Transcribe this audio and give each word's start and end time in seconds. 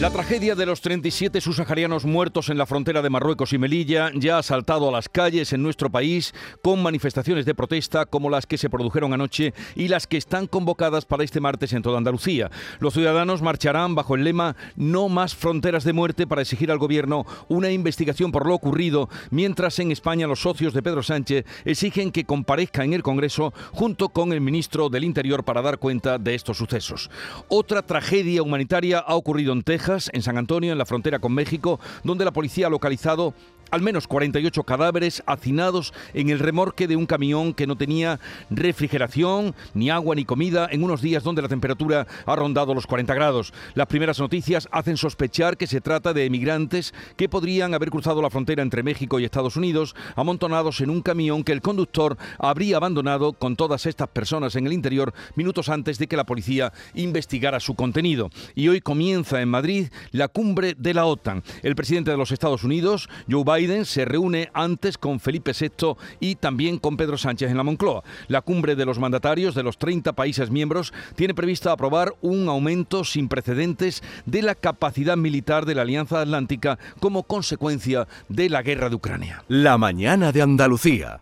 La 0.00 0.08
tragedia 0.08 0.54
de 0.54 0.64
los 0.64 0.80
37 0.80 1.42
subsaharianos 1.42 2.06
muertos 2.06 2.48
en 2.48 2.56
la 2.56 2.64
frontera 2.64 3.02
de 3.02 3.10
Marruecos 3.10 3.52
y 3.52 3.58
Melilla 3.58 4.10
ya 4.14 4.38
ha 4.38 4.42
saltado 4.42 4.88
a 4.88 4.92
las 4.92 5.10
calles 5.10 5.52
en 5.52 5.62
nuestro 5.62 5.90
país 5.90 6.32
con 6.62 6.82
manifestaciones 6.82 7.44
de 7.44 7.54
protesta 7.54 8.06
como 8.06 8.30
las 8.30 8.46
que 8.46 8.56
se 8.56 8.70
produjeron 8.70 9.12
anoche 9.12 9.52
y 9.74 9.88
las 9.88 10.06
que 10.06 10.16
están 10.16 10.46
convocadas 10.46 11.04
para 11.04 11.22
este 11.22 11.40
martes 11.40 11.74
en 11.74 11.82
toda 11.82 11.98
Andalucía. 11.98 12.50
Los 12.78 12.94
ciudadanos 12.94 13.42
marcharán 13.42 13.94
bajo 13.94 14.14
el 14.14 14.24
lema 14.24 14.56
No 14.74 15.10
más 15.10 15.34
fronteras 15.34 15.84
de 15.84 15.92
muerte 15.92 16.26
para 16.26 16.40
exigir 16.40 16.70
al 16.70 16.78
gobierno 16.78 17.26
una 17.48 17.70
investigación 17.70 18.32
por 18.32 18.46
lo 18.46 18.54
ocurrido, 18.54 19.10
mientras 19.30 19.80
en 19.80 19.92
España 19.92 20.26
los 20.26 20.40
socios 20.40 20.72
de 20.72 20.82
Pedro 20.82 21.02
Sánchez 21.02 21.44
exigen 21.66 22.10
que 22.10 22.24
comparezca 22.24 22.84
en 22.84 22.94
el 22.94 23.02
Congreso 23.02 23.52
junto 23.72 24.08
con 24.08 24.32
el 24.32 24.40
ministro 24.40 24.88
del 24.88 25.04
Interior 25.04 25.44
para 25.44 25.60
dar 25.60 25.76
cuenta 25.76 26.16
de 26.16 26.34
estos 26.34 26.56
sucesos. 26.56 27.10
Otra 27.48 27.82
tragedia 27.82 28.42
humanitaria 28.42 29.00
ha 29.00 29.14
ocurrido 29.14 29.52
en 29.52 29.62
Texas 29.62 29.89
en 30.12 30.22
San 30.22 30.38
Antonio, 30.38 30.72
en 30.72 30.78
la 30.78 30.86
frontera 30.86 31.18
con 31.18 31.32
México, 31.32 31.80
donde 32.04 32.24
la 32.24 32.32
policía 32.32 32.68
ha 32.68 32.70
localizado 32.70 33.34
al 33.70 33.82
menos 33.82 34.06
48 34.06 34.62
cadáveres 34.64 35.22
hacinados 35.26 35.92
en 36.14 36.30
el 36.30 36.38
remorque 36.38 36.86
de 36.86 36.96
un 36.96 37.06
camión 37.06 37.54
que 37.54 37.66
no 37.66 37.76
tenía 37.76 38.20
refrigeración, 38.50 39.54
ni 39.74 39.90
agua 39.90 40.14
ni 40.14 40.24
comida 40.24 40.68
en 40.70 40.82
unos 40.82 41.02
días 41.02 41.22
donde 41.22 41.42
la 41.42 41.48
temperatura 41.48 42.06
ha 42.26 42.36
rondado 42.36 42.74
los 42.74 42.86
40 42.86 43.14
grados. 43.14 43.52
Las 43.74 43.86
primeras 43.86 44.18
noticias 44.18 44.68
hacen 44.72 44.96
sospechar 44.96 45.56
que 45.56 45.66
se 45.66 45.80
trata 45.80 46.12
de 46.12 46.24
emigrantes 46.24 46.94
que 47.16 47.28
podrían 47.28 47.74
haber 47.74 47.90
cruzado 47.90 48.22
la 48.22 48.30
frontera 48.30 48.62
entre 48.62 48.82
México 48.82 49.18
y 49.18 49.24
Estados 49.24 49.56
Unidos 49.56 49.94
amontonados 50.16 50.80
en 50.80 50.90
un 50.90 51.02
camión 51.02 51.44
que 51.44 51.52
el 51.52 51.62
conductor 51.62 52.16
habría 52.38 52.76
abandonado 52.76 53.32
con 53.32 53.56
todas 53.56 53.86
estas 53.86 54.08
personas 54.08 54.56
en 54.56 54.66
el 54.66 54.72
interior 54.72 55.14
minutos 55.36 55.68
antes 55.68 55.98
de 55.98 56.06
que 56.06 56.16
la 56.16 56.24
policía 56.24 56.72
investigara 56.94 57.60
su 57.60 57.74
contenido. 57.74 58.30
Y 58.54 58.68
hoy 58.68 58.80
comienza 58.80 59.40
en 59.40 59.48
Madrid 59.48 59.88
la 60.10 60.28
cumbre 60.28 60.74
de 60.76 60.94
la 60.94 61.06
OTAN. 61.06 61.42
El 61.62 61.76
presidente 61.76 62.10
de 62.10 62.16
los 62.16 62.32
Estados 62.32 62.64
Unidos, 62.64 63.08
Joe 63.30 63.44
Biden, 63.44 63.59
Biden 63.60 63.84
se 63.84 64.06
reúne 64.06 64.50
antes 64.54 64.96
con 64.96 65.20
Felipe 65.20 65.52
VI 65.52 65.94
y 66.18 66.36
también 66.36 66.78
con 66.78 66.96
Pedro 66.96 67.18
Sánchez 67.18 67.50
en 67.50 67.58
la 67.58 67.62
Moncloa. 67.62 68.02
La 68.28 68.40
cumbre 68.40 68.74
de 68.74 68.86
los 68.86 68.98
mandatarios 68.98 69.54
de 69.54 69.62
los 69.62 69.76
30 69.76 70.14
países 70.14 70.50
miembros 70.50 70.94
tiene 71.14 71.34
prevista 71.34 71.70
aprobar 71.70 72.14
un 72.22 72.48
aumento 72.48 73.04
sin 73.04 73.28
precedentes 73.28 74.02
de 74.24 74.40
la 74.40 74.54
capacidad 74.54 75.18
militar 75.18 75.66
de 75.66 75.74
la 75.74 75.82
Alianza 75.82 76.22
Atlántica 76.22 76.78
como 77.00 77.24
consecuencia 77.24 78.08
de 78.30 78.48
la 78.48 78.62
guerra 78.62 78.88
de 78.88 78.94
Ucrania. 78.94 79.44
La 79.48 79.76
mañana 79.76 80.32
de 80.32 80.40
Andalucía. 80.40 81.18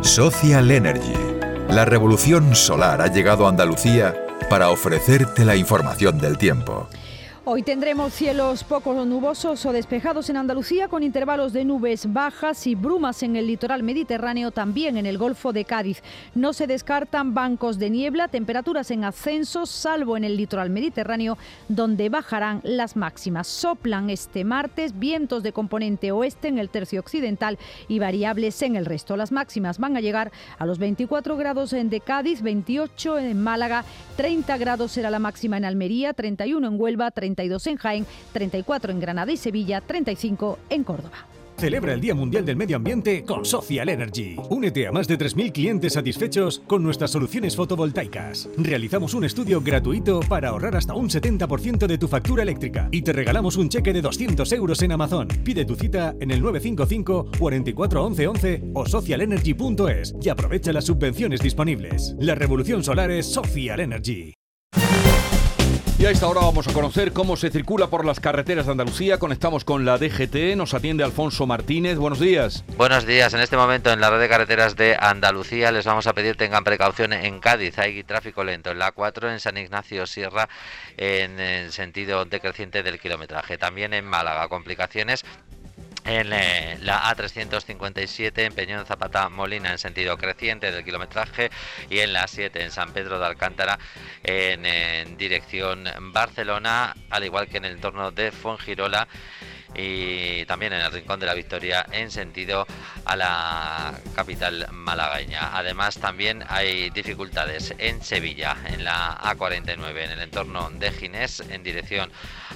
Social 0.00 0.70
Energy. 0.70 1.14
La 1.70 1.84
revolución 1.84 2.54
solar 2.54 3.02
ha 3.02 3.08
llegado 3.08 3.46
a 3.46 3.48
Andalucía 3.48 4.14
para 4.48 4.70
ofrecerte 4.70 5.44
la 5.44 5.56
información 5.56 6.18
del 6.18 6.38
tiempo. 6.38 6.88
Hoy 7.52 7.64
tendremos 7.64 8.12
cielos 8.12 8.62
poco 8.62 8.94
nubosos 9.04 9.66
o 9.66 9.72
despejados 9.72 10.30
en 10.30 10.36
Andalucía 10.36 10.86
con 10.86 11.02
intervalos 11.02 11.52
de 11.52 11.64
nubes 11.64 12.12
bajas 12.12 12.64
y 12.68 12.76
brumas 12.76 13.24
en 13.24 13.34
el 13.34 13.48
litoral 13.48 13.82
mediterráneo, 13.82 14.52
también 14.52 14.96
en 14.96 15.04
el 15.04 15.18
Golfo 15.18 15.52
de 15.52 15.64
Cádiz. 15.64 16.00
No 16.36 16.52
se 16.52 16.68
descartan 16.68 17.34
bancos 17.34 17.80
de 17.80 17.90
niebla, 17.90 18.28
temperaturas 18.28 18.92
en 18.92 19.02
ascenso, 19.02 19.66
salvo 19.66 20.16
en 20.16 20.22
el 20.22 20.36
litoral 20.36 20.70
mediterráneo, 20.70 21.38
donde 21.66 22.08
bajarán 22.08 22.60
las 22.62 22.94
máximas. 22.94 23.48
Soplan 23.48 24.10
este 24.10 24.44
martes 24.44 24.96
vientos 24.96 25.42
de 25.42 25.52
componente 25.52 26.12
oeste 26.12 26.46
en 26.46 26.58
el 26.60 26.70
tercio 26.70 27.00
occidental 27.00 27.58
y 27.88 27.98
variables 27.98 28.62
en 28.62 28.76
el 28.76 28.86
resto. 28.86 29.16
Las 29.16 29.32
máximas 29.32 29.80
van 29.80 29.96
a 29.96 30.00
llegar 30.00 30.30
a 30.60 30.66
los 30.66 30.78
24 30.78 31.36
grados 31.36 31.72
en 31.72 31.90
de 31.90 31.98
Cádiz, 31.98 32.42
28 32.42 33.18
en 33.18 33.42
Málaga, 33.42 33.84
30 34.16 34.56
grados 34.56 34.92
será 34.92 35.10
la 35.10 35.18
máxima 35.18 35.56
en 35.56 35.64
Almería, 35.64 36.12
31 36.12 36.68
en 36.68 36.80
Huelva, 36.80 37.10
32 37.40 37.66
en 37.68 37.76
Jaén, 37.76 38.06
34 38.32 38.92
en 38.92 39.00
Granada 39.00 39.32
y 39.32 39.36
Sevilla, 39.36 39.80
35 39.80 40.58
en 40.68 40.84
Córdoba. 40.84 41.26
Celebra 41.56 41.92
el 41.92 42.00
Día 42.00 42.14
Mundial 42.14 42.46
del 42.46 42.56
Medio 42.56 42.76
Ambiente 42.76 43.22
con 43.22 43.44
Social 43.44 43.90
Energy. 43.90 44.36
Únete 44.48 44.86
a 44.86 44.92
más 44.92 45.06
de 45.06 45.18
3.000 45.18 45.52
clientes 45.52 45.92
satisfechos 45.92 46.62
con 46.66 46.82
nuestras 46.82 47.10
soluciones 47.10 47.54
fotovoltaicas. 47.54 48.48
Realizamos 48.56 49.12
un 49.12 49.24
estudio 49.24 49.60
gratuito 49.60 50.20
para 50.20 50.48
ahorrar 50.48 50.74
hasta 50.74 50.94
un 50.94 51.10
70% 51.10 51.86
de 51.86 51.98
tu 51.98 52.08
factura 52.08 52.44
eléctrica 52.44 52.88
y 52.90 53.02
te 53.02 53.12
regalamos 53.12 53.56
un 53.56 53.68
cheque 53.68 53.92
de 53.92 54.00
200 54.00 54.50
euros 54.52 54.80
en 54.80 54.92
Amazon. 54.92 55.28
Pide 55.44 55.66
tu 55.66 55.74
cita 55.76 56.14
en 56.18 56.30
el 56.30 56.40
955 56.40 57.32
44 57.38 58.04
11 58.06 58.26
11 58.26 58.62
o 58.72 58.86
socialenergy.es 58.86 60.14
y 60.22 60.30
aprovecha 60.30 60.72
las 60.72 60.86
subvenciones 60.86 61.40
disponibles. 61.40 62.16
La 62.18 62.34
revolución 62.34 62.82
solar 62.82 63.10
es 63.10 63.26
Social 63.26 63.80
Energy. 63.80 64.39
Y 66.00 66.06
a 66.06 66.10
esta 66.10 66.28
hora 66.28 66.40
vamos 66.40 66.66
a 66.66 66.72
conocer 66.72 67.12
cómo 67.12 67.36
se 67.36 67.50
circula 67.50 67.88
por 67.88 68.06
las 68.06 68.20
carreteras 68.20 68.64
de 68.64 68.72
Andalucía. 68.72 69.18
Conectamos 69.18 69.66
con 69.66 69.84
la 69.84 69.98
DGT, 69.98 70.56
nos 70.56 70.72
atiende 70.72 71.04
Alfonso 71.04 71.46
Martínez. 71.46 71.98
Buenos 71.98 72.18
días. 72.18 72.64
Buenos 72.78 73.04
días. 73.04 73.34
En 73.34 73.40
este 73.40 73.58
momento 73.58 73.92
en 73.92 74.00
la 74.00 74.08
red 74.08 74.18
de 74.18 74.30
carreteras 74.30 74.76
de 74.76 74.96
Andalucía 74.98 75.70
les 75.70 75.84
vamos 75.84 76.06
a 76.06 76.14
pedir 76.14 76.36
tengan 76.36 76.64
precaución 76.64 77.12
en 77.12 77.38
Cádiz. 77.38 77.78
Hay 77.78 78.02
tráfico 78.02 78.42
lento 78.44 78.70
en 78.70 78.78
la 78.78 78.92
4 78.92 79.30
en 79.30 79.40
San 79.40 79.58
Ignacio 79.58 80.06
Sierra 80.06 80.48
en 80.96 81.38
el 81.38 81.70
sentido 81.70 82.24
decreciente 82.24 82.82
del 82.82 82.98
kilometraje. 82.98 83.58
También 83.58 83.92
en 83.92 84.06
Málaga 84.06 84.48
complicaciones 84.48 85.22
en 86.04 86.32
eh, 86.32 86.78
la 86.80 87.02
A357 87.14 88.32
en 88.38 88.52
Peñón 88.52 88.86
Zapata 88.86 89.28
Molina 89.28 89.72
en 89.72 89.78
sentido 89.78 90.16
creciente 90.16 90.72
del 90.72 90.84
kilometraje 90.84 91.50
y 91.88 91.98
en 92.00 92.12
la 92.12 92.26
7 92.26 92.62
en 92.62 92.70
San 92.70 92.92
Pedro 92.92 93.18
de 93.18 93.26
Alcántara 93.26 93.78
en, 94.22 94.66
en 94.66 95.16
dirección 95.16 95.84
Barcelona, 96.12 96.94
al 97.10 97.24
igual 97.24 97.48
que 97.48 97.58
en 97.58 97.64
el 97.64 97.72
entorno 97.72 98.10
de 98.10 98.32
Fongirola 98.32 99.08
y 99.74 100.44
también 100.46 100.72
en 100.72 100.80
el 100.80 100.92
Rincón 100.92 101.20
de 101.20 101.26
la 101.26 101.34
Victoria 101.34 101.86
en 101.92 102.10
sentido 102.10 102.66
a 103.04 103.16
la 103.16 103.94
capital 104.14 104.66
malagueña. 104.72 105.56
Además 105.56 105.98
también 105.98 106.44
hay 106.48 106.90
dificultades 106.90 107.74
en 107.78 108.02
Sevilla, 108.02 108.56
en 108.66 108.84
la 108.84 109.18
A49, 109.18 110.04
en 110.04 110.10
el 110.10 110.20
entorno 110.20 110.70
de 110.70 110.90
Ginés, 110.92 111.40
en 111.40 111.62
dirección 111.62 112.10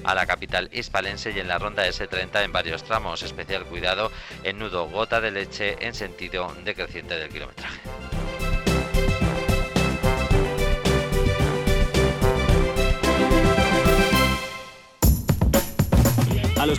a 0.05 0.15
la 0.15 0.27
capital 0.27 0.69
hispalense 0.73 1.31
y 1.31 1.41
en 1.41 1.49
la 1.49 1.59
ronda 1.59 1.87
S30 1.87 2.45
en 2.45 2.53
varios 2.53 2.85
tramos. 2.85 3.23
Especial 3.23 3.65
cuidado 3.65 4.11
en 4.43 4.59
nudo 4.59 4.89
gota 4.89 5.21
de 5.21 5.31
leche 5.31 5.77
en 5.81 5.95
sentido 5.95 6.55
decreciente 6.65 7.17
del 7.17 7.29
kilometraje. 7.29 7.81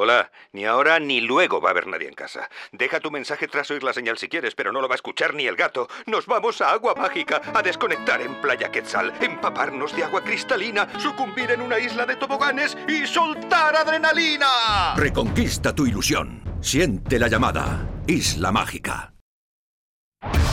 Hola, 0.00 0.30
ni 0.52 0.64
ahora 0.64 1.00
ni 1.00 1.20
luego 1.20 1.60
va 1.60 1.70
a 1.70 1.72
haber 1.72 1.88
nadie 1.88 2.06
en 2.06 2.14
casa. 2.14 2.48
Deja 2.70 3.00
tu 3.00 3.10
mensaje 3.10 3.48
tras 3.48 3.68
oír 3.72 3.82
la 3.82 3.92
señal 3.92 4.16
si 4.16 4.28
quieres, 4.28 4.54
pero 4.54 4.70
no 4.70 4.80
lo 4.80 4.88
va 4.88 4.94
a 4.94 4.96
escuchar 4.96 5.34
ni 5.34 5.46
el 5.46 5.56
gato. 5.56 5.88
Nos 6.06 6.26
vamos 6.26 6.60
a 6.60 6.70
Agua 6.70 6.94
Mágica, 6.94 7.42
a 7.52 7.62
desconectar 7.62 8.20
en 8.20 8.40
Playa 8.40 8.70
Quetzal, 8.70 9.12
empaparnos 9.20 9.94
de 9.96 10.04
agua 10.04 10.22
cristalina, 10.22 10.88
sucumbir 11.00 11.50
en 11.50 11.62
una 11.62 11.80
isla 11.80 12.06
de 12.06 12.14
toboganes 12.14 12.78
y 12.86 13.08
soltar 13.08 13.74
adrenalina. 13.74 14.94
Reconquista 14.96 15.74
tu 15.74 15.86
ilusión. 15.86 16.42
Siente 16.60 17.18
la 17.18 17.26
llamada. 17.26 17.84
Isla 18.06 18.52
Mágica. 18.52 19.12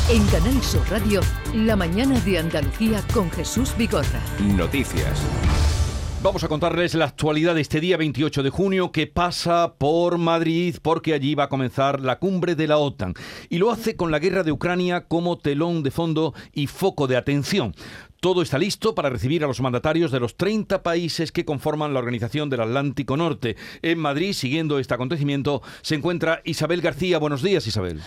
En 0.09 0.25
Canal 0.27 0.61
Sur 0.63 0.89
Radio, 0.89 1.21
La 1.53 1.75
mañana 1.75 2.19
de 2.19 2.39
Andalucía 2.39 3.03
con 3.13 3.29
Jesús 3.31 3.75
Vigorra. 3.77 4.21
Noticias. 4.39 5.19
Vamos 6.25 6.43
a 6.43 6.47
contarles 6.47 6.95
la 6.95 7.05
actualidad 7.05 7.53
de 7.53 7.61
este 7.61 7.79
día 7.79 7.97
28 7.97 8.41
de 8.41 8.49
junio 8.49 8.91
que 8.91 9.05
pasa 9.05 9.75
por 9.77 10.17
Madrid 10.17 10.75
porque 10.81 11.13
allí 11.13 11.35
va 11.35 11.43
a 11.43 11.49
comenzar 11.49 12.01
la 12.01 12.17
cumbre 12.17 12.55
de 12.55 12.65
la 12.65 12.79
OTAN 12.79 13.13
y 13.47 13.59
lo 13.59 13.69
hace 13.69 13.95
con 13.95 14.09
la 14.09 14.17
guerra 14.17 14.41
de 14.41 14.51
Ucrania 14.51 15.05
como 15.05 15.37
telón 15.37 15.83
de 15.83 15.91
fondo 15.91 16.33
y 16.51 16.65
foco 16.65 17.05
de 17.05 17.15
atención. 17.15 17.75
Todo 18.21 18.41
está 18.41 18.57
listo 18.57 18.95
para 18.95 19.11
recibir 19.11 19.43
a 19.43 19.47
los 19.47 19.61
mandatarios 19.61 20.11
de 20.11 20.19
los 20.19 20.35
30 20.35 20.81
países 20.81 21.31
que 21.31 21.45
conforman 21.45 21.93
la 21.93 21.99
Organización 21.99 22.49
del 22.49 22.61
Atlántico 22.61 23.17
Norte. 23.17 23.55
En 23.83 23.99
Madrid, 23.99 24.33
siguiendo 24.33 24.79
este 24.79 24.95
acontecimiento, 24.95 25.61
se 25.83 25.93
encuentra 25.93 26.41
Isabel 26.43 26.81
García. 26.81 27.19
Buenos 27.19 27.43
días, 27.43 27.67
Isabel. 27.67 28.01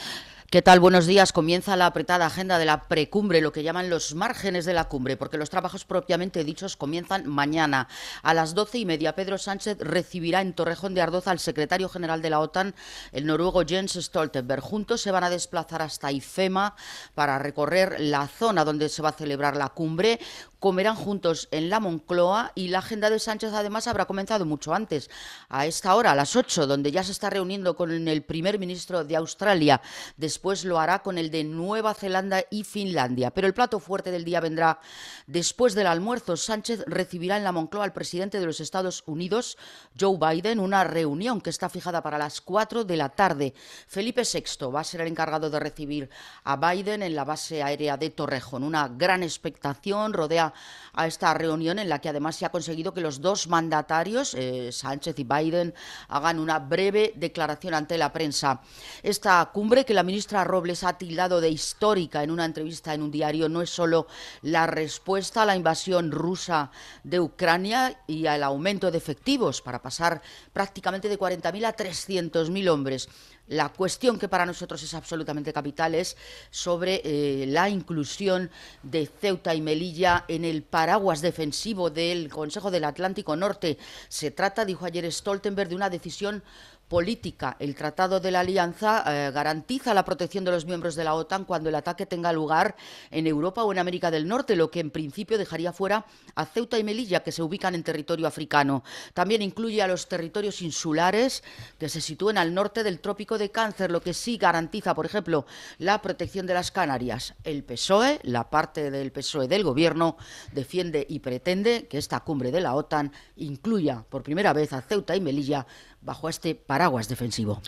¿Qué 0.51 0.63
tal? 0.63 0.81
Buenos 0.81 1.05
días. 1.05 1.35
Comienza 1.35 1.77
la 1.77 1.85
apretada 1.85 2.25
agenda 2.25 2.57
de 2.57 2.65
la 2.65 2.89
precumbre, 2.89 3.43
lo 3.43 3.53
que 3.53 3.63
llaman 3.63 3.91
los 3.91 4.15
márgenes 4.15 4.65
de 4.65 4.73
la 4.73 4.89
cumbre, 4.89 5.19
porque 5.19 5.37
los 5.37 5.51
trabajos 5.51 5.85
propiamente 5.85 6.43
dichos 6.43 6.75
comienzan 6.79 7.29
mañana. 7.29 7.87
A 8.23 8.33
las 8.33 8.55
doce 8.55 8.79
y 8.79 8.87
media, 8.87 9.15
Pedro 9.15 9.37
Sánchez 9.37 9.77
recibirá 9.79 10.41
en 10.41 10.55
Torrejón 10.55 10.95
de 10.95 11.03
Ardoz 11.03 11.29
al 11.29 11.39
secretario 11.39 11.91
general 11.91 12.23
de 12.23 12.31
la 12.31 12.41
OTAN, 12.41 12.75
el 13.13 13.27
noruego 13.27 13.63
Jens 13.67 13.93
Stoltenberg. 13.93 14.63
Juntos 14.63 15.03
se 15.03 15.11
van 15.11 15.25
a 15.25 15.29
desplazar 15.29 15.83
hasta 15.83 16.13
IFEMA 16.13 16.75
para 17.15 17.39
recorrer 17.39 18.01
la 18.01 18.27
zona 18.27 18.65
donde 18.65 18.89
se 18.89 19.03
va 19.03 19.11
a 19.11 19.13
celebrar 19.13 19.55
la 19.55 19.69
cumbre 19.69 20.19
comerán 20.59 20.97
juntos 20.97 21.49
en 21.51 21.71
la 21.71 21.81
Moncloa 21.81 22.53
y 22.55 22.69
la 22.69 22.79
agenda 22.79 23.11
de 23.11 23.19
Sánchez 23.19 23.53
además 23.53 23.87
habrá 23.87 24.07
comenzado 24.07 24.45
mucho 24.45 24.75
antes, 24.75 25.11
a 25.49 25.67
esta 25.67 25.95
hora, 25.95 26.13
a 26.13 26.17
las 26.17 26.37
8, 26.37 26.67
donde 26.67 26.91
ya 26.91 27.03
se 27.03 27.13
está 27.13 27.31
reuniendo 27.31 27.77
con 27.77 28.09
el 28.09 28.23
primer 28.23 28.59
ministro 28.59 29.05
de 29.05 29.17
Australia. 29.17 29.81
Después 30.17 30.65
lo 30.65 30.79
hará 30.79 31.01
con 31.01 31.19
el 31.19 31.31
de 31.31 31.45
Nueva 31.45 31.95
Zelanda 31.95 32.45
y 32.51 32.65
Finlandia. 32.65 33.31
Pero 33.31 33.47
el 33.47 33.55
plato 33.55 33.81
fuerte 33.81 34.11
del 34.11 34.25
día 34.25 34.41
vendrá 34.41 34.81
después 35.27 35.75
del 35.75 35.87
almuerzo. 35.87 36.37
Sánchez 36.37 36.85
recibirá 36.87 37.37
en 37.37 37.45
la 37.45 37.53
Moncloa 37.53 37.85
al 37.85 37.93
presidente 37.93 38.41
de 38.41 38.47
los 38.47 38.61
Estados 38.61 39.03
Unidos, 39.07 39.57
Joe 39.99 40.19
Biden, 40.19 40.61
una 40.61 40.85
reunión 40.85 41.41
que 41.41 41.51
está 41.51 41.69
fijada 41.69 42.03
para 42.03 42.19
las 42.19 42.41
4 42.41 42.85
de 42.85 42.97
la 42.97 43.11
tarde. 43.11 43.55
Felipe 43.87 44.23
VI 44.23 44.67
va 44.75 44.81
a 44.81 44.85
ser 44.85 45.03
el 45.03 45.09
encargado 45.09 45.51
de 45.51 45.61
recibir 45.61 46.11
a 46.45 46.57
Biden 46.57 47.03
en 47.03 47.15
la 47.15 47.25
base 47.25 47.63
aérea 47.63 47.97
de 47.97 48.11
Torrejón. 48.11 48.65
Una 48.65 48.89
gran 48.89 49.23
expectación 49.23 50.13
rodea 50.13 50.48
a 50.93 51.07
esta 51.07 51.35
reunión 51.35 51.79
en 51.79 51.89
la 51.89 52.01
que 52.01 52.09
además 52.09 52.37
se 52.37 52.47
ha 52.47 52.51
conseguido 52.51 52.93
que 52.93 53.01
los 53.01 53.21
dos 53.21 53.49
mandatarios, 53.49 54.35
eh, 54.35 54.71
Sánchez 54.73 55.19
y 55.19 55.25
Biden, 55.25 55.75
hagan 56.09 56.39
una 56.39 56.59
breve 56.59 57.13
declaración 57.17 57.75
ante 57.75 57.99
la 57.99 58.13
prensa. 58.13 58.61
Esta 59.03 59.51
cumbre 59.53 59.85
que 59.85 59.95
la 59.95 60.03
ministra 60.03 60.45
Robles 60.45 60.85
ha 60.85 60.99
tildado 60.99 61.41
de 61.41 61.51
histórica 61.51 62.23
en 62.23 62.31
una 62.31 62.45
entrevista 62.45 62.95
en 62.95 63.03
un 63.03 63.11
diario 63.11 63.49
no 63.49 63.63
es 63.63 63.71
solo 63.71 64.07
la 64.43 64.67
respuesta 64.67 65.43
a 65.43 65.47
la 65.47 65.57
invasión 65.57 66.11
rusa 66.11 66.71
de 67.03 67.21
Ucrania 67.21 68.01
y 68.07 68.27
al 68.27 68.43
aumento 68.43 68.91
de 68.91 68.99
efectivos 68.99 69.63
para 69.63 69.83
pasar 69.83 70.21
prácticamente 70.53 71.09
de 71.09 71.19
40.000 71.19 71.67
a 71.67 71.77
300.000 71.77 72.69
hombres. 72.69 73.09
La 73.49 73.71
cuestión 73.71 74.19
que 74.19 74.29
para 74.29 74.45
nosotros 74.45 74.83
es 74.83 74.93
absolutamente 74.93 75.55
capital 75.55 75.95
es 75.95 76.17
sobre 76.51 77.01
eh, 77.03 77.47
la 77.47 77.71
inclusión 77.71 78.51
de 78.83 79.07
Ceuta 79.07 79.55
y 79.55 79.63
Melilla 79.63 80.27
en 80.29 80.45
el 80.45 80.63
paraguas 80.63 81.23
defensivo 81.23 81.89
del 81.89 82.29
Consejo 82.29 82.71
del 82.71 82.85
Atlántico 82.85 83.37
Norte. 83.37 83.79
Se 84.09 84.31
trata, 84.31 84.67
dijo 84.67 84.85
ayer 84.85 85.11
Stoltenberg, 85.11 85.71
de 85.71 85.77
una 85.77 85.89
decisión 85.89 86.43
política. 86.89 87.57
El 87.59 87.75
Tratado 87.75 88.19
de 88.19 88.31
la 88.31 88.41
Alianza 88.41 89.05
eh, 89.07 89.31
garantiza 89.31 89.95
la 89.95 90.05
protección 90.05 90.45
de 90.45 90.51
los 90.51 90.65
miembros 90.65 90.95
de 90.95 91.05
la 91.05 91.15
OTAN 91.15 91.45
cuando 91.45 91.69
el 91.69 91.75
ataque 91.75 92.07
tenga 92.07 92.33
lugar 92.33 92.77
en 93.11 93.27
Europa 93.27 93.63
o 93.63 93.73
en 93.73 93.79
América 93.79 94.11
del 94.11 94.27
Norte, 94.27 94.57
lo 94.57 94.71
que 94.71 94.81
en 94.81 94.91
principio 94.91 95.39
dejaría 95.39 95.73
fuera 95.73 96.07
a 96.35 96.47
Ceuta 96.47 96.79
y 96.79 96.85
Melilla, 96.85 97.23
que 97.23 97.33
se 97.33 97.43
ubican 97.43 97.75
en 97.75 97.83
territorio 97.83 98.27
africano. 98.27 98.83
También 99.13 99.43
incluye 99.43 99.83
a 99.83 99.87
los 99.87 100.09
territorios 100.09 100.63
insulares 100.63 101.43
que 101.79 101.89
se 101.89 102.01
sitúen 102.01 102.39
al 102.39 102.55
norte 102.55 102.83
del 102.83 103.01
Trópico 103.01 103.39
de 103.39 103.51
Cáncer, 103.51 103.91
lo 103.91 104.01
que 104.01 104.15
sí 104.15 104.39
garantiza, 104.39 104.95
por 104.95 105.07
ejemplo, 105.07 105.47
la 105.79 106.01
protección 106.01 106.47
de 106.47 106.55
las 106.55 106.71
Canarias. 106.71 107.35
El 107.45 107.65
PSOE, 107.65 108.21
la 108.23 108.49
parte 108.51 108.91
del 108.91 109.13
PSOE 109.13 109.49
del 109.49 109.65
Gobierno, 109.65 110.17
defiende 110.53 111.07
y 111.09 111.19
pretende 111.19 111.87
que 111.87 111.99
esta 111.99 112.21
cumbre 112.21 112.51
de 112.51 112.61
la 112.61 112.75
OTAN 112.75 113.13
incluya 113.37 114.05
por 114.09 114.23
primera 114.23 114.53
vez 114.53 114.73
a 114.73 114.81
Ceuta 114.81 115.15
y 115.17 115.21
Melilla 115.21 115.67
bajo 116.09 116.31
este 116.31 116.55
paraguas 116.55 117.07
defensivo. 117.07 117.61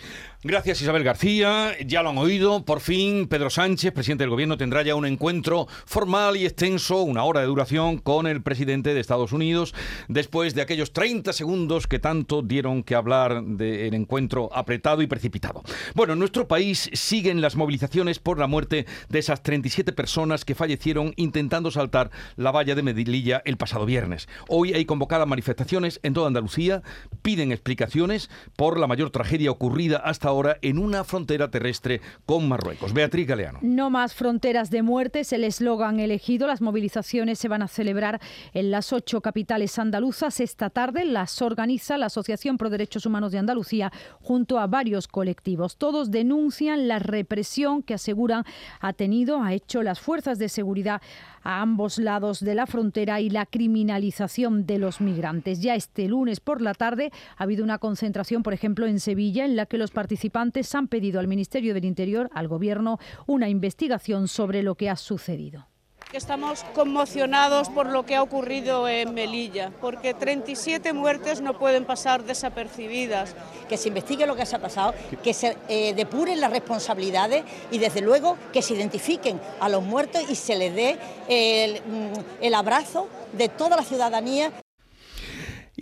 Gracias 0.43 0.81
Isabel 0.81 1.03
García, 1.03 1.77
ya 1.85 2.01
lo 2.01 2.09
han 2.09 2.17
oído, 2.17 2.65
por 2.65 2.79
fin 2.79 3.27
Pedro 3.27 3.51
Sánchez, 3.51 3.93
presidente 3.93 4.23
del 4.23 4.31
gobierno, 4.31 4.57
tendrá 4.57 4.81
ya 4.81 4.95
un 4.95 5.05
encuentro 5.05 5.67
formal 5.85 6.37
y 6.37 6.45
extenso, 6.45 7.03
una 7.03 7.23
hora 7.23 7.41
de 7.41 7.45
duración, 7.45 7.99
con 7.99 8.25
el 8.25 8.41
presidente 8.41 8.95
de 8.95 8.99
Estados 8.99 9.31
Unidos, 9.31 9.75
después 10.07 10.55
de 10.55 10.63
aquellos 10.63 10.91
30 10.91 11.33
segundos 11.33 11.85
que 11.85 11.99
tanto 11.99 12.41
dieron 12.41 12.81
que 12.81 12.95
hablar 12.95 13.43
del 13.43 13.93
encuentro 13.93 14.49
apretado 14.51 15.03
y 15.03 15.07
precipitado. 15.07 15.61
Bueno, 15.93 16.13
en 16.13 16.19
nuestro 16.19 16.47
país 16.47 16.89
siguen 16.93 17.41
las 17.41 17.55
movilizaciones 17.55 18.17
por 18.17 18.39
la 18.39 18.47
muerte 18.47 18.87
de 19.09 19.19
esas 19.19 19.43
37 19.43 19.93
personas 19.93 20.45
que 20.45 20.55
fallecieron 20.55 21.13
intentando 21.15 21.69
saltar 21.69 22.09
la 22.37 22.49
valla 22.49 22.73
de 22.73 22.81
Medellilla 22.81 23.43
el 23.45 23.57
pasado 23.57 23.85
viernes. 23.85 24.27
Hoy 24.47 24.73
hay 24.73 24.85
convocadas 24.85 25.27
manifestaciones 25.27 25.99
en 26.01 26.15
toda 26.15 26.25
Andalucía, 26.25 26.81
piden 27.21 27.51
explicaciones 27.51 28.30
por 28.55 28.79
la 28.79 28.87
mayor 28.87 29.09
tragedia 29.09 29.51
ocurrida 29.51 29.97
hasta 29.97 30.29
ahora 30.29 30.57
en 30.61 30.77
una 30.77 31.03
frontera 31.03 31.49
terrestre 31.49 32.01
con 32.25 32.47
Marruecos. 32.47 32.93
Beatriz 32.93 33.27
Galeano. 33.27 33.59
No 33.61 33.89
más 33.89 34.13
fronteras 34.13 34.69
de 34.69 34.81
muerte 34.81 35.21
es 35.21 35.33
el 35.33 35.43
eslogan 35.43 35.99
elegido. 35.99 36.47
Las 36.47 36.61
movilizaciones 36.61 37.39
se 37.39 37.47
van 37.47 37.61
a 37.61 37.67
celebrar 37.67 38.19
en 38.53 38.71
las 38.71 38.93
ocho 38.93 39.21
capitales 39.21 39.77
andaluzas. 39.79 40.39
Esta 40.39 40.69
tarde 40.69 41.05
las 41.05 41.41
organiza 41.41 41.97
la 41.97 42.07
Asociación 42.07 42.57
Pro 42.57 42.69
Derechos 42.69 43.05
Humanos 43.05 43.31
de 43.31 43.39
Andalucía 43.39 43.91
junto 44.19 44.59
a 44.59 44.67
varios 44.67 45.07
colectivos. 45.07 45.77
Todos 45.77 46.11
denuncian 46.11 46.87
la 46.87 46.99
represión 46.99 47.83
que 47.83 47.95
aseguran 47.95 48.43
ha 48.79 48.93
tenido, 48.93 49.41
ha 49.41 49.53
hecho 49.53 49.83
las 49.83 49.99
fuerzas 49.99 50.39
de 50.39 50.49
seguridad 50.49 51.01
a 51.43 51.61
ambos 51.61 51.97
lados 51.97 52.39
de 52.39 52.55
la 52.55 52.67
frontera 52.67 53.21
y 53.21 53.29
la 53.29 53.45
criminalización 53.45 54.65
de 54.65 54.77
los 54.77 55.01
migrantes. 55.01 55.61
Ya 55.61 55.75
este 55.75 56.07
lunes 56.07 56.39
por 56.39 56.61
la 56.61 56.73
tarde 56.73 57.11
ha 57.37 57.43
habido 57.43 57.63
una 57.63 57.79
concentración, 57.79 58.43
por 58.43 58.53
ejemplo, 58.53 58.85
en 58.85 58.99
Sevilla, 58.99 59.45
en 59.45 59.55
la 59.55 59.65
que 59.65 59.77
los 59.77 59.91
participantes 59.91 60.73
han 60.75 60.87
pedido 60.87 61.19
al 61.19 61.27
Ministerio 61.27 61.73
del 61.73 61.85
Interior, 61.85 62.29
al 62.33 62.47
Gobierno, 62.47 62.99
una 63.27 63.49
investigación 63.49 64.27
sobre 64.27 64.63
lo 64.63 64.75
que 64.75 64.89
ha 64.89 64.95
sucedido 64.95 65.70
estamos 66.17 66.63
conmocionados 66.75 67.69
por 67.69 67.87
lo 67.87 68.05
que 68.05 68.15
ha 68.15 68.23
ocurrido 68.23 68.87
en 68.87 69.13
Melilla, 69.13 69.71
porque 69.79 70.13
37 70.13 70.93
muertes 70.93 71.41
no 71.41 71.57
pueden 71.57 71.85
pasar 71.85 72.23
desapercibidas. 72.23 73.35
Que 73.69 73.77
se 73.77 73.87
investigue 73.87 74.25
lo 74.25 74.35
que 74.35 74.45
se 74.45 74.55
ha 74.55 74.59
pasado, 74.59 74.93
que 75.23 75.33
se 75.33 75.57
eh, 75.69 75.93
depuren 75.93 76.41
las 76.41 76.51
responsabilidades 76.51 77.43
y 77.71 77.77
desde 77.77 78.01
luego 78.01 78.37
que 78.51 78.61
se 78.61 78.73
identifiquen 78.73 79.39
a 79.59 79.69
los 79.69 79.83
muertos 79.83 80.23
y 80.29 80.35
se 80.35 80.55
les 80.55 80.75
dé 80.75 80.97
el, 81.29 81.81
mm, 81.81 82.13
el 82.41 82.53
abrazo 82.53 83.07
de 83.31 83.47
toda 83.47 83.77
la 83.77 83.83
ciudadanía 83.83 84.51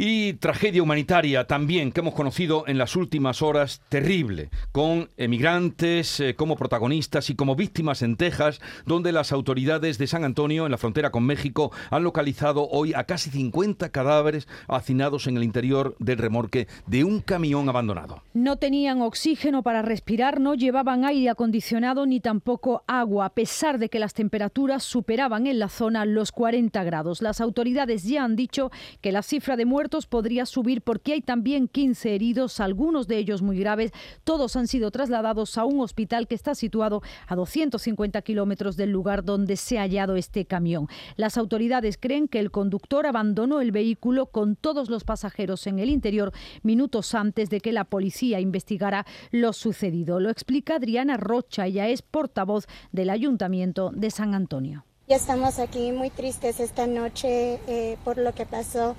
y 0.02 0.32
tragedia 0.36 0.82
humanitaria 0.82 1.46
también 1.46 1.92
que 1.92 2.00
hemos 2.00 2.14
conocido 2.14 2.64
en 2.68 2.78
las 2.78 2.96
últimas 2.96 3.42
horas, 3.42 3.82
terrible, 3.90 4.50
con 4.72 5.10
emigrantes 5.18 6.22
eh, 6.22 6.36
como 6.36 6.56
protagonistas 6.56 7.30
y 7.30 7.36
como 7.36 7.58
víctimas 7.58 8.02
en 8.02 8.16
Texas, 8.16 8.62
donde 8.86 9.12
las 9.12 9.34
autoridades 9.34 9.98
de 9.98 10.08
San 10.08 10.24
Antonio, 10.24 10.66
en 10.66 10.72
la 10.72 10.78
frontera 10.78 11.12
con 11.12 11.26
México, 11.26 11.74
han 11.90 12.04
localizado 12.04 12.70
hoy 12.70 12.94
a 12.94 13.04
casi 13.04 13.30
50 13.30 13.90
cadáveres 13.90 14.48
hacinados 14.70 15.28
en 15.28 15.36
el 15.36 15.44
interior 15.44 15.98
del 16.00 16.18
remorque 16.18 16.70
de 16.88 17.04
un 17.04 17.20
camión 17.20 17.68
abandonado. 17.68 18.24
No 18.34 18.56
tenían 18.56 19.02
oxígeno 19.02 19.64
para 19.64 19.82
respirar, 19.82 20.40
no 20.40 20.56
llevaban 20.56 21.04
aire 21.04 21.30
acondicionado 21.30 22.06
ni 22.06 22.22
tampoco 22.22 22.86
agua, 22.88 23.26
a 23.26 23.34
pesar 23.34 23.80
de 23.80 23.90
que 23.90 24.00
las 24.00 24.14
temperaturas 24.14 24.82
superaban 24.82 25.46
en 25.46 25.60
la 25.60 25.68
zona 25.68 26.06
los 26.06 26.32
40 26.32 26.82
grados. 26.86 27.22
Las 27.22 27.42
autoridades 27.42 28.06
ya 28.06 28.24
han 28.24 28.38
dicho 28.38 28.72
que 29.02 29.12
la 29.12 29.24
cifra 29.24 29.58
de 29.58 29.66
muertos 29.66 29.89
podría 30.08 30.46
subir 30.46 30.82
porque 30.82 31.14
hay 31.14 31.22
también 31.22 31.68
15 31.68 32.14
heridos, 32.14 32.60
algunos 32.60 33.08
de 33.08 33.18
ellos 33.18 33.42
muy 33.42 33.60
graves. 33.60 33.92
Todos 34.24 34.56
han 34.56 34.68
sido 34.68 34.92
trasladados 34.92 35.58
a 35.58 35.66
un 35.66 35.82
hospital 35.82 36.28
que 36.28 36.36
está 36.36 36.56
situado 36.56 37.02
a 37.28 37.36
250 37.36 38.22
kilómetros 38.22 38.78
del 38.78 38.92
lugar 38.92 39.24
donde 39.24 39.56
se 39.58 39.80
ha 39.80 39.82
hallado 39.82 40.16
este 40.16 40.46
camión. 40.46 40.88
Las 41.16 41.38
autoridades 41.38 41.98
creen 42.00 42.28
que 42.28 42.40
el 42.40 42.52
conductor 42.52 43.08
abandonó 43.08 43.62
el 43.62 43.72
vehículo 43.72 44.28
con 44.28 44.56
todos 44.56 44.90
los 44.90 45.04
pasajeros 45.04 45.66
en 45.68 45.80
el 45.80 45.90
interior 45.90 46.32
minutos 46.62 47.16
antes 47.16 47.50
de 47.50 47.60
que 47.60 47.74
la 47.74 47.86
policía 47.86 48.40
investigara 48.40 49.06
lo 49.32 49.54
sucedido. 49.54 50.20
Lo 50.20 50.30
explica 50.30 50.76
Adriana 50.76 51.18
Rocha, 51.18 51.66
ella 51.66 51.88
es 51.88 52.02
portavoz 52.02 52.68
del 52.92 53.10
Ayuntamiento 53.10 53.92
de 53.94 54.12
San 54.12 54.36
Antonio. 54.36 54.86
Ya 55.10 55.16
estamos 55.16 55.58
aquí 55.58 55.92
muy 55.92 56.12
tristes 56.12 56.60
esta 56.60 56.86
noche 56.86 57.60
eh, 57.68 57.98
por 58.04 58.20
lo 58.20 58.34
que 58.36 58.46
pasó 58.46 58.96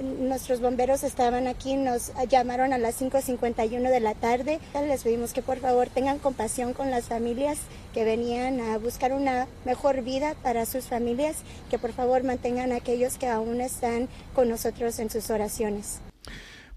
Nuestros 0.00 0.60
bomberos 0.60 1.02
estaban 1.02 1.46
aquí, 1.46 1.74
nos 1.76 2.12
llamaron 2.28 2.72
a 2.72 2.78
las 2.78 3.00
5.51 3.00 3.90
de 3.90 4.00
la 4.00 4.14
tarde. 4.14 4.58
Les 4.74 5.02
pedimos 5.02 5.32
que 5.32 5.42
por 5.42 5.58
favor 5.58 5.88
tengan 5.88 6.18
compasión 6.18 6.72
con 6.72 6.90
las 6.90 7.06
familias 7.06 7.58
que 7.92 8.04
venían 8.04 8.60
a 8.60 8.78
buscar 8.78 9.12
una 9.12 9.48
mejor 9.64 10.02
vida 10.02 10.34
para 10.42 10.66
sus 10.66 10.84
familias, 10.84 11.36
que 11.70 11.78
por 11.78 11.92
favor 11.92 12.24
mantengan 12.24 12.72
a 12.72 12.76
aquellos 12.76 13.18
que 13.18 13.28
aún 13.28 13.60
están 13.60 14.08
con 14.34 14.48
nosotros 14.48 14.98
en 14.98 15.10
sus 15.10 15.30
oraciones. 15.30 16.00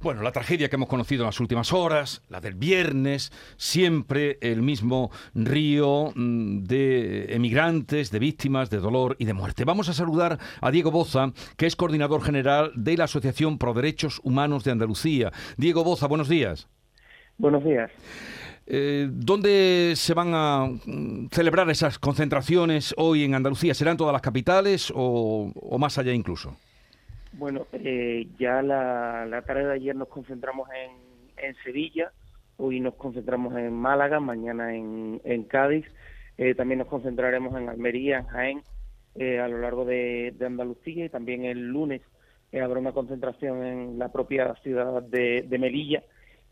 Bueno, 0.06 0.22
la 0.22 0.32
tragedia 0.32 0.70
que 0.70 0.76
hemos 0.76 0.88
conocido 0.88 1.24
en 1.24 1.26
las 1.26 1.40
últimas 1.40 1.74
horas, 1.74 2.22
la 2.30 2.40
del 2.40 2.54
viernes, 2.54 3.32
siempre 3.58 4.38
el 4.40 4.62
mismo 4.62 5.10
río 5.34 6.12
mm, 6.14 6.60
de 6.60 7.34
emigrantes, 7.34 8.12
de 8.12 8.20
víctimas, 8.20 8.70
de 8.70 8.78
dolor 8.78 9.16
y 9.18 9.26
de 9.26 9.34
muerte. 9.34 9.66
Vamos 9.66 9.90
a 9.90 9.94
saludar 9.94 10.38
a 10.62 10.70
Diego 10.70 10.92
Boza, 10.92 11.34
que 11.58 11.66
es 11.66 11.76
coordinador 11.76 12.22
general 12.22 12.72
de 12.76 12.98
la 12.98 13.06
Asociación 13.06 13.58
Pro 13.58 13.74
Derechos 13.74 14.22
Humanos 14.24 14.64
de 14.64 14.74
Andalucía. 14.74 15.32
Diego 15.58 15.84
Boza, 15.84 16.06
buenos 16.06 16.30
días. 16.30 16.68
Buenos 17.40 17.64
días. 17.64 17.90
Eh, 18.68 19.10
¿Dónde 19.12 19.94
se 19.96 20.14
van 20.14 20.34
a 20.36 20.68
mm, 20.86 21.30
celebrar 21.32 21.68
esas 21.72 21.98
concentraciones 21.98 22.94
hoy 22.98 23.24
en 23.24 23.34
Andalucía? 23.34 23.74
¿Serán 23.74 23.98
todas 23.98 24.14
las 24.14 24.22
capitales 24.22 24.94
o 24.96 25.78
más 25.80 25.98
allá 25.98 26.14
incluso? 26.14 26.56
Bueno, 27.38 27.68
eh, 27.74 28.30
ya 28.40 28.62
la, 28.62 29.44
tarde 29.46 29.66
de 29.66 29.74
ayer 29.74 29.96
nos 29.96 30.08
concentramos 30.08 30.70
en, 30.70 31.46
en, 31.46 31.56
Sevilla, 31.66 32.14
hoy 32.56 32.80
nos 32.80 32.96
concentramos 32.96 33.54
en 33.58 33.74
Málaga, 33.74 34.22
mañana 34.22 34.74
en, 34.74 35.20
en 35.26 35.44
Cádiz, 35.44 35.86
eh, 36.38 36.56
también 36.56 36.80
nos 36.80 36.88
concentraremos 36.88 37.54
en 37.60 37.68
Almería, 37.68 38.20
en 38.20 38.26
Jaén, 38.28 38.62
eh, 39.16 39.40
a 39.40 39.50
lo 39.50 39.60
largo 39.60 39.84
de, 39.84 40.34
Andalucía 40.46 41.06
y 41.06 41.10
también 41.10 41.44
el 41.44 41.68
lunes 41.68 42.02
habrá 42.54 42.80
una 42.80 42.94
concentración 42.94 43.66
en 43.66 44.00
la 44.00 44.14
propia 44.14 44.56
ciudad 44.64 45.04
de, 45.04 45.58
Melilla 45.60 46.04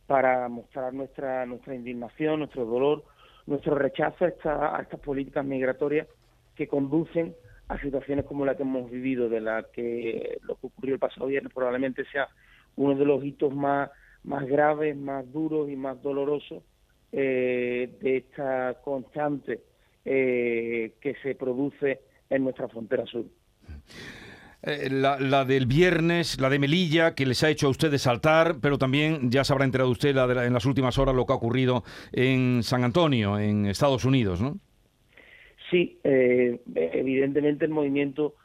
para 0.06 0.50
mostrar 0.50 0.94
nuestra, 0.94 1.46
nuestra 1.46 1.76
indignación, 1.76 2.40
nuestro 2.40 2.66
dolor, 2.66 3.06
nuestro 3.46 3.76
rechazo 3.76 4.26
a, 4.26 4.78
a 4.78 4.82
estas 4.82 5.00
políticas 5.00 5.46
migratorias 5.46 6.10
que 6.56 6.68
conducen 6.68 7.34
a 7.68 7.80
situaciones 7.80 8.26
como 8.26 8.46
la 8.46 8.56
que 8.56 8.64
hemos 8.64 8.90
vivido, 8.90 9.30
de 9.30 9.42
la 9.42 9.66
que 9.74 10.40
lo 10.42 10.56
que 10.56 10.68
ocurrió 10.68 10.96
el 10.96 11.00
pasado 11.00 11.28
viernes 11.28 11.54
probablemente 11.54 12.06
sea 12.12 12.28
uno 12.76 12.96
de 12.98 13.06
los 13.06 13.24
hitos 13.24 13.54
más, 13.54 13.90
más 14.24 14.46
graves, 14.46 14.96
más 14.98 15.32
duros 15.32 15.70
y 15.70 15.76
más 15.76 16.02
dolorosos 16.02 16.64
eh, 17.12 17.96
de 18.02 18.18
esta 18.18 18.76
constante 18.84 19.62
eh, 20.04 20.96
que 21.00 21.16
se 21.22 21.36
produce 21.36 22.02
en 22.30 22.44
nuestra 22.44 22.68
frontera 22.68 23.06
sur. 23.06 23.26
Eh, 24.64 24.90
la, 24.90 25.46
del 25.46 25.66
viernes, 25.66 26.40
la 26.40 26.50
de 26.50 26.58
Melilla, 26.58 27.16
que 27.16 27.26
les 27.26 27.44
ha 27.44 27.50
hecho 27.50 27.68
a 27.68 27.70
ustedes 27.70 28.02
saltar, 28.02 28.58
pero 28.62 28.78
también 28.78 29.30
ya 29.30 29.44
se 29.44 29.52
habrá 29.52 29.66
enterado 29.66 29.90
usted 29.90 30.16
la 30.16 30.46
en 30.46 30.54
las 30.54 30.66
últimas 30.66 30.98
horas 30.98 31.14
lo 31.14 31.26
que 31.26 31.34
ha 31.34 31.36
ocurrido 31.36 31.84
en 32.14 32.64
San 32.64 32.84
Antonio, 32.84 33.38
en 33.38 33.66
Estados 33.66 34.06
Unidos, 34.06 34.42
¿no? 34.42 34.58
Sí, 35.74 35.98
eh, 36.04 36.60
evidentemente 36.76 37.66
el 37.66 37.72
movimiento 37.72 38.36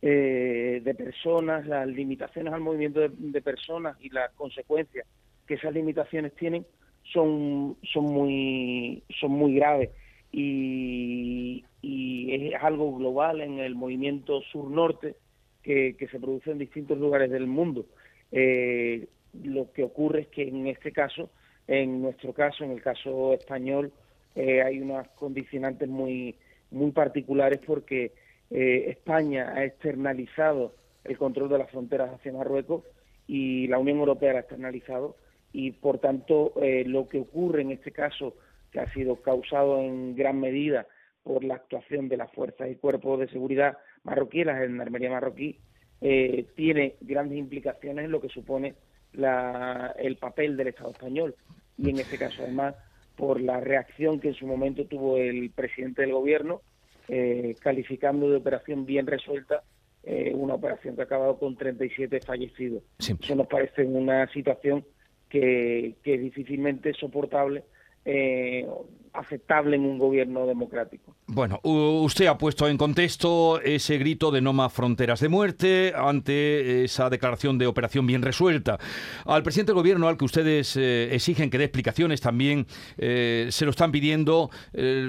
eh, 0.00 0.80
de 0.82 0.94
personas, 0.94 1.66
las 1.66 1.86
limitaciones 1.86 2.54
al 2.54 2.62
movimiento 2.62 3.00
de, 3.06 3.42
personas 3.42 3.98
y 4.00 4.08
las 4.08 4.32
consecuencias 4.32 5.06
que 5.46 5.54
esas 5.54 5.74
limitaciones 5.74 6.34
tienen 6.36 6.64
son, 7.12 7.76
son, 7.92 8.04
muy, 8.06 9.02
son 9.20 9.32
muy 9.32 9.56
graves 9.56 9.90
y, 10.32 11.62
es 11.82 12.54
algo 12.62 12.96
global 12.96 13.42
en 13.42 13.58
el 13.58 13.74
movimiento 13.74 14.40
sur-norte 14.50 15.16
que, 15.62 15.94
se 16.10 16.18
produce 16.18 16.52
en 16.52 16.58
distintos 16.58 16.96
lugares 16.96 17.30
del 17.30 17.46
mundo. 17.46 17.84
Eh, 18.32 19.08
lo 19.42 19.70
que 19.72 19.82
ocurre 19.84 20.22
es 20.22 20.28
que 20.28 20.48
en 20.48 20.66
este 20.68 20.90
caso, 20.90 21.28
en 21.66 22.00
nuestro 22.00 22.32
caso, 22.32 22.64
en 22.64 22.70
el 22.70 22.80
caso 22.80 23.34
español, 23.34 23.92
hay 24.36 24.80
unas 24.80 25.08
condicionantes 25.08 25.88
muy 25.88 26.36
muy 26.70 26.92
particulares 26.92 27.60
porque 27.66 28.12
eh, 28.50 28.86
España 28.88 29.52
ha 29.54 29.64
externalizado 29.64 30.74
el 31.04 31.16
control 31.18 31.48
de 31.48 31.58
las 31.58 31.70
fronteras 31.70 32.12
hacia 32.12 32.32
Marruecos 32.32 32.84
y 33.26 33.66
la 33.68 33.78
Unión 33.78 33.98
Europea 33.98 34.32
la 34.32 34.38
ha 34.38 34.42
externalizado 34.42 35.16
y 35.52 35.72
por 35.72 35.98
tanto 35.98 36.52
eh, 36.62 36.84
lo 36.86 37.08
que 37.08 37.20
ocurre 37.20 37.62
en 37.62 37.72
este 37.72 37.92
caso 37.92 38.34
que 38.70 38.80
ha 38.80 38.92
sido 38.92 39.16
causado 39.16 39.80
en 39.80 40.14
gran 40.14 40.40
medida 40.40 40.86
por 41.22 41.44
la 41.44 41.54
actuación 41.54 42.08
de 42.08 42.16
las 42.16 42.32
fuerzas 42.32 42.70
y 42.70 42.76
cuerpos 42.76 43.20
de 43.20 43.28
seguridad 43.28 43.78
marroquíes, 44.04 44.46
la 44.46 44.58
gendarmería 44.58 45.10
marroquí, 45.10 45.58
eh, 46.00 46.46
tiene 46.54 46.96
grandes 47.00 47.38
implicaciones 47.38 48.04
en 48.04 48.10
lo 48.10 48.20
que 48.20 48.28
supone 48.28 48.74
la, 49.12 49.94
el 49.98 50.16
papel 50.16 50.56
del 50.56 50.68
Estado 50.68 50.90
español 50.90 51.34
y 51.76 51.90
en 51.90 51.98
este 51.98 52.18
caso 52.18 52.42
además 52.42 52.74
por 53.18 53.40
la 53.40 53.60
reacción 53.60 54.20
que 54.20 54.28
en 54.28 54.34
su 54.34 54.46
momento 54.46 54.86
tuvo 54.86 55.18
el 55.18 55.50
presidente 55.50 56.02
del 56.02 56.12
gobierno, 56.12 56.62
eh, 57.08 57.56
calificando 57.60 58.30
de 58.30 58.36
operación 58.36 58.86
bien 58.86 59.06
resuelta 59.06 59.64
eh, 60.04 60.32
una 60.34 60.54
operación 60.54 60.94
que 60.94 61.02
ha 61.02 61.04
acabado 61.04 61.36
con 61.36 61.56
37 61.56 62.20
fallecidos. 62.20 62.84
Eso 62.98 63.34
nos 63.34 63.48
parece 63.48 63.84
una 63.84 64.26
situación 64.32 64.84
que, 65.28 65.96
que 66.04 66.14
es 66.14 66.20
difícilmente 66.20 66.94
soportable 66.94 67.64
eh, 68.04 68.66
aceptable 69.12 69.76
en 69.76 69.84
un 69.84 69.98
gobierno 69.98 70.46
democrático. 70.46 71.14
Bueno, 71.26 71.60
usted 71.62 72.26
ha 72.26 72.38
puesto 72.38 72.68
en 72.68 72.78
contexto 72.78 73.60
ese 73.60 73.98
grito 73.98 74.30
de 74.30 74.40
no 74.40 74.52
más 74.52 74.72
fronteras 74.72 75.20
de 75.20 75.28
muerte 75.28 75.92
ante 75.96 76.84
esa 76.84 77.10
declaración 77.10 77.58
de 77.58 77.66
operación 77.66 78.06
bien 78.06 78.22
resuelta. 78.22 78.78
Al 79.24 79.42
presidente 79.42 79.72
del 79.72 79.80
gobierno, 79.80 80.08
al 80.08 80.16
que 80.16 80.24
ustedes 80.24 80.76
eh, 80.76 81.12
exigen 81.12 81.50
que 81.50 81.58
dé 81.58 81.64
explicaciones, 81.64 82.20
también 82.20 82.66
eh, 82.96 83.48
se 83.50 83.64
lo 83.64 83.72
están 83.72 83.90
pidiendo 83.90 84.50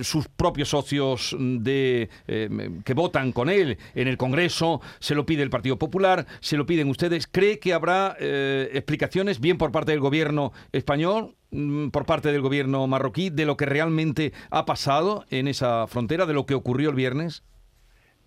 sus 0.01 0.27
propios 0.27 0.69
socios 0.69 1.35
de 1.39 2.09
que 2.25 2.93
votan 2.93 3.31
con 3.31 3.49
él 3.49 3.77
en 3.93 4.07
el 4.07 4.17
Congreso, 4.17 4.81
se 4.99 5.13
lo 5.13 5.25
pide 5.25 5.43
el 5.43 5.49
Partido 5.49 5.77
Popular, 5.77 6.25
se 6.39 6.57
lo 6.57 6.65
piden 6.65 6.89
ustedes. 6.89 7.27
¿Cree 7.27 7.59
que 7.59 7.73
habrá 7.73 8.15
explicaciones 8.19 9.39
bien 9.39 9.57
por 9.57 9.71
parte 9.71 9.91
del 9.91 9.99
gobierno 9.99 10.51
español 10.71 11.35
por 11.91 12.05
parte 12.05 12.31
del 12.31 12.41
gobierno 12.41 12.85
marroquí 12.87 13.29
de 13.29 13.45
lo 13.45 13.57
que 13.57 13.65
realmente 13.65 14.33
ha 14.51 14.65
pasado 14.65 15.25
en 15.29 15.47
esa 15.47 15.87
frontera, 15.87 16.25
de 16.25 16.33
lo 16.33 16.45
que 16.45 16.53
ocurrió 16.53 16.89
el 16.89 16.95
viernes? 16.95 17.43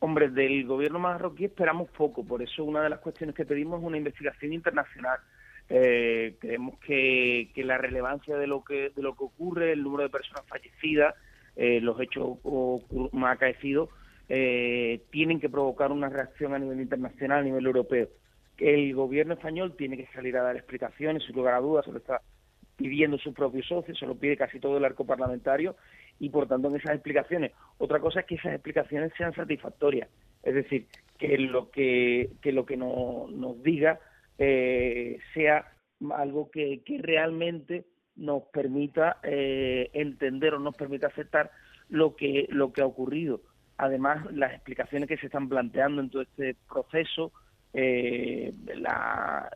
Hombre, 0.00 0.31
del 0.31 0.67
gobierno 0.67 0.99
marroquí 0.99 1.45
esperamos 1.45 1.88
poco, 1.91 2.25
por 2.25 2.43
eso 2.43 2.64
una 2.64 2.83
de 2.83 2.91
las 2.91 2.99
cuestiones 2.99 3.37
que 3.37 3.45
pedimos 3.45 3.81
es 3.81 3.87
una 3.87 3.99
investigación 3.99 4.52
internacional. 4.52 5.21
Eh, 5.69 6.35
creemos 6.41 6.79
que, 6.81 7.52
la 7.57 7.79
relevancia 7.79 8.37
de 8.37 8.49
lo 8.49 8.64
que 8.64 8.91
de 8.91 9.02
lo 9.02 9.14
que 9.14 9.25
ocurre, 9.25 9.73
el 9.73 9.83
número 9.85 10.02
de 10.02 10.11
personas 10.11 10.45
fallecidas, 10.49 11.14
eh, 11.55 11.81
los 11.81 12.00
hechos 12.00 12.38
más 13.12 13.37
acaecidos, 13.37 13.91
eh, 14.29 15.02
tienen 15.11 15.38
que 15.38 15.49
provocar 15.49 15.93
una 15.93 16.09
reacción 16.09 16.52
a 16.52 16.59
nivel 16.59 16.81
internacional, 16.81 17.38
a 17.38 17.45
nivel 17.45 17.64
europeo. 17.64 18.09
El 18.59 18.93
gobierno 18.95 19.35
español 19.35 19.76
tiene 19.76 19.97
que 19.97 20.09
salir 20.12 20.37
a 20.37 20.43
dar 20.43 20.57
explicaciones, 20.57 21.23
sin 21.25 21.37
lugar 21.37 21.55
a 21.55 21.61
dudas, 21.61 21.85
sobre 21.85 21.99
esta 21.99 22.23
pidiendo 22.82 23.16
sus 23.18 23.34
propios 23.34 23.66
socios, 23.66 23.98
se 23.98 24.06
lo 24.06 24.16
pide 24.16 24.36
casi 24.36 24.58
todo 24.58 24.76
el 24.76 24.84
arco 24.84 25.06
parlamentario 25.06 25.76
y 26.18 26.30
por 26.30 26.48
tanto 26.48 26.68
en 26.68 26.76
esas 26.76 26.94
explicaciones. 26.94 27.52
Otra 27.78 28.00
cosa 28.00 28.20
es 28.20 28.26
que 28.26 28.34
esas 28.34 28.54
explicaciones 28.54 29.12
sean 29.16 29.34
satisfactorias, 29.34 30.08
es 30.42 30.54
decir, 30.54 30.86
que 31.18 31.38
lo 31.38 31.70
que, 31.70 32.30
que 32.40 32.52
lo 32.52 32.66
que 32.66 32.76
nos 32.76 33.62
diga 33.62 34.00
eh, 34.38 35.18
sea 35.34 35.72
algo 36.16 36.50
que, 36.50 36.82
que, 36.84 36.98
realmente 36.98 37.84
nos 38.16 38.42
permita 38.52 39.18
eh, 39.22 39.90
entender 39.92 40.54
o 40.54 40.58
nos 40.58 40.74
permita 40.74 41.06
aceptar 41.06 41.52
lo 41.88 42.16
que, 42.16 42.48
lo 42.50 42.72
que 42.72 42.82
ha 42.82 42.86
ocurrido. 42.86 43.40
Además, 43.78 44.26
las 44.32 44.52
explicaciones 44.52 45.08
que 45.08 45.16
se 45.16 45.26
están 45.26 45.48
planteando 45.48 46.02
en 46.02 46.10
todo 46.10 46.22
este 46.22 46.56
proceso, 46.68 47.32
eh, 47.72 48.52
la, 48.74 49.48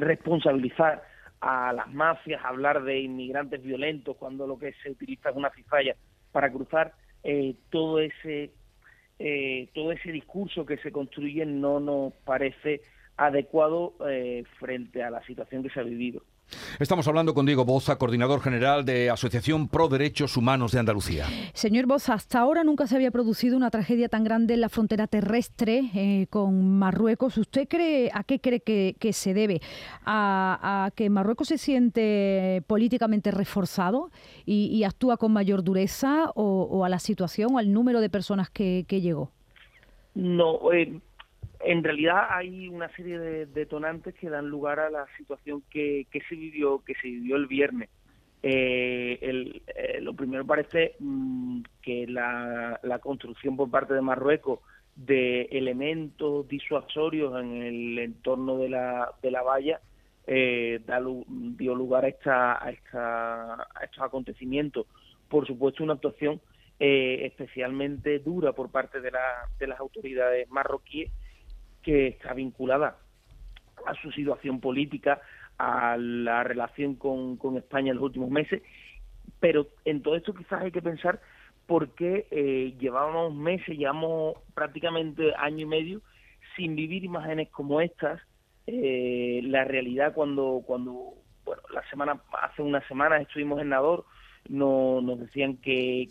responsabilizar 0.00 1.02
a 1.40 1.72
las 1.72 1.92
mafias, 1.92 2.44
hablar 2.44 2.82
de 2.82 3.00
inmigrantes 3.00 3.62
violentos 3.62 4.16
cuando 4.16 4.46
lo 4.46 4.58
que 4.58 4.72
se 4.82 4.90
utiliza 4.90 5.30
es 5.30 5.36
una 5.36 5.50
cifalla 5.50 5.96
para 6.32 6.50
cruzar, 6.52 6.92
eh, 7.22 7.54
todo 7.70 7.98
ese 7.98 8.50
eh, 9.18 9.68
todo 9.74 9.92
ese 9.92 10.12
discurso 10.12 10.64
que 10.64 10.78
se 10.78 10.90
construye 10.90 11.44
no 11.44 11.78
nos 11.78 12.14
parece 12.24 12.80
adecuado 13.18 13.94
eh, 14.08 14.44
frente 14.58 15.02
a 15.02 15.10
la 15.10 15.22
situación 15.26 15.62
que 15.62 15.68
se 15.68 15.80
ha 15.80 15.82
vivido. 15.82 16.22
Estamos 16.78 17.06
hablando 17.08 17.34
con 17.34 17.46
Diego 17.46 17.64
Boza, 17.64 17.96
coordinador 17.96 18.40
general 18.40 18.84
de 18.84 19.10
Asociación 19.10 19.68
Pro 19.68 19.88
Derechos 19.88 20.36
Humanos 20.36 20.72
de 20.72 20.78
Andalucía. 20.78 21.26
Señor 21.52 21.86
Boza, 21.86 22.14
hasta 22.14 22.40
ahora 22.40 22.64
nunca 22.64 22.86
se 22.86 22.96
había 22.96 23.10
producido 23.10 23.56
una 23.56 23.70
tragedia 23.70 24.08
tan 24.08 24.24
grande 24.24 24.54
en 24.54 24.60
la 24.60 24.68
frontera 24.68 25.06
terrestre 25.06 25.90
eh, 25.94 26.26
con 26.30 26.78
Marruecos. 26.78 27.36
¿Usted 27.38 27.68
cree 27.68 28.10
a 28.12 28.24
qué 28.24 28.40
cree 28.40 28.60
que, 28.60 29.12
se 29.12 29.34
debe? 29.34 29.60
¿A, 30.04 30.90
que 30.94 31.10
Marruecos 31.10 31.48
se 31.48 31.58
siente 31.58 32.62
políticamente 32.66 33.30
reforzado 33.30 34.10
y, 34.46 34.80
actúa 34.84 35.18
con 35.18 35.32
mayor 35.32 35.62
dureza 35.62 36.30
o, 36.34 36.84
a 36.84 36.88
la 36.88 36.98
situación 36.98 37.54
o 37.54 37.58
al 37.58 37.72
número 37.72 38.00
de 38.00 38.08
personas 38.08 38.50
que, 38.50 38.84
llegó? 38.88 39.30
No, 40.14 40.72
eh, 40.72 41.00
en 41.62 41.84
realidad 41.84 42.26
hay 42.30 42.68
una 42.68 42.88
serie 42.96 43.18
de 43.18 43.46
detonantes 43.46 44.14
que 44.14 44.30
dan 44.30 44.48
lugar 44.48 44.80
a 44.80 44.90
la 44.90 45.06
situación 45.16 45.62
que, 45.70 46.06
se 46.12 46.34
vivió 46.34 46.82
que 46.84 46.94
se 46.94 47.08
vivió 47.08 47.36
el 47.36 47.46
viernes. 47.46 47.88
Eh, 48.42 49.18
eh, 49.20 50.00
lo 50.00 50.14
primero 50.14 50.46
parece 50.46 50.94
mm, 50.98 51.60
que 51.82 52.06
la, 52.06 52.80
construcción 53.02 53.56
por 53.56 53.70
parte 53.70 53.92
de 53.92 54.00
Marruecos 54.00 54.60
de 54.96 55.42
elementos 55.52 56.48
disuasorios 56.48 57.38
en 57.40 57.62
el 57.62 57.98
entorno 57.98 58.58
de 58.58 58.70
la, 58.70 59.12
de 59.22 59.30
la 59.30 59.42
valla 59.42 59.80
eh, 60.26 60.80
dio 61.56 61.74
lugar 61.74 62.04
a, 62.04 62.08
esta, 62.08 62.64
a, 62.64 62.70
esta, 62.70 63.54
a 63.54 63.84
estos 63.84 64.02
acontecimientos. 64.02 64.86
Por 65.28 65.46
supuesto, 65.46 65.84
una 65.84 65.94
actuación 65.94 66.40
eh, 66.78 67.26
especialmente 67.26 68.18
dura 68.20 68.52
por 68.52 68.70
parte 68.70 69.00
de, 69.00 69.10
la, 69.10 69.48
de 69.58 69.66
las 69.66 69.78
autoridades 69.80 70.48
marroquíes 70.50 71.10
que 71.82 72.08
está 72.08 72.34
vinculada 72.34 72.98
a 73.86 73.94
su 73.94 74.10
situación 74.12 74.60
política, 74.60 75.20
a 75.58 75.96
la 75.98 76.42
relación 76.44 76.94
con, 76.94 77.36
con 77.36 77.56
España 77.56 77.90
en 77.90 77.96
los 77.96 78.04
últimos 78.04 78.30
meses, 78.30 78.62
pero 79.40 79.66
en 79.84 80.02
todo 80.02 80.16
esto 80.16 80.34
quizás 80.34 80.62
hay 80.62 80.72
que 80.72 80.82
pensar 80.82 81.20
porque 81.66 82.26
eh, 82.30 82.74
llevábamos 82.78 83.34
meses, 83.34 83.78
llevamos 83.78 84.34
prácticamente 84.54 85.32
año 85.36 85.60
y 85.60 85.66
medio 85.66 86.02
sin 86.56 86.74
vivir 86.74 87.04
imágenes 87.04 87.48
como 87.50 87.80
estas. 87.80 88.20
Eh, 88.66 89.40
la 89.44 89.64
realidad 89.64 90.12
cuando, 90.12 90.62
cuando, 90.66 91.14
bueno, 91.44 91.62
la 91.72 91.88
semana, 91.88 92.20
hace 92.42 92.62
una 92.62 92.86
semana 92.88 93.18
estuvimos 93.18 93.60
en 93.60 93.70
Nador, 93.70 94.04
no, 94.48 95.00
nos 95.00 95.20
decían 95.20 95.58
que, 95.58 96.08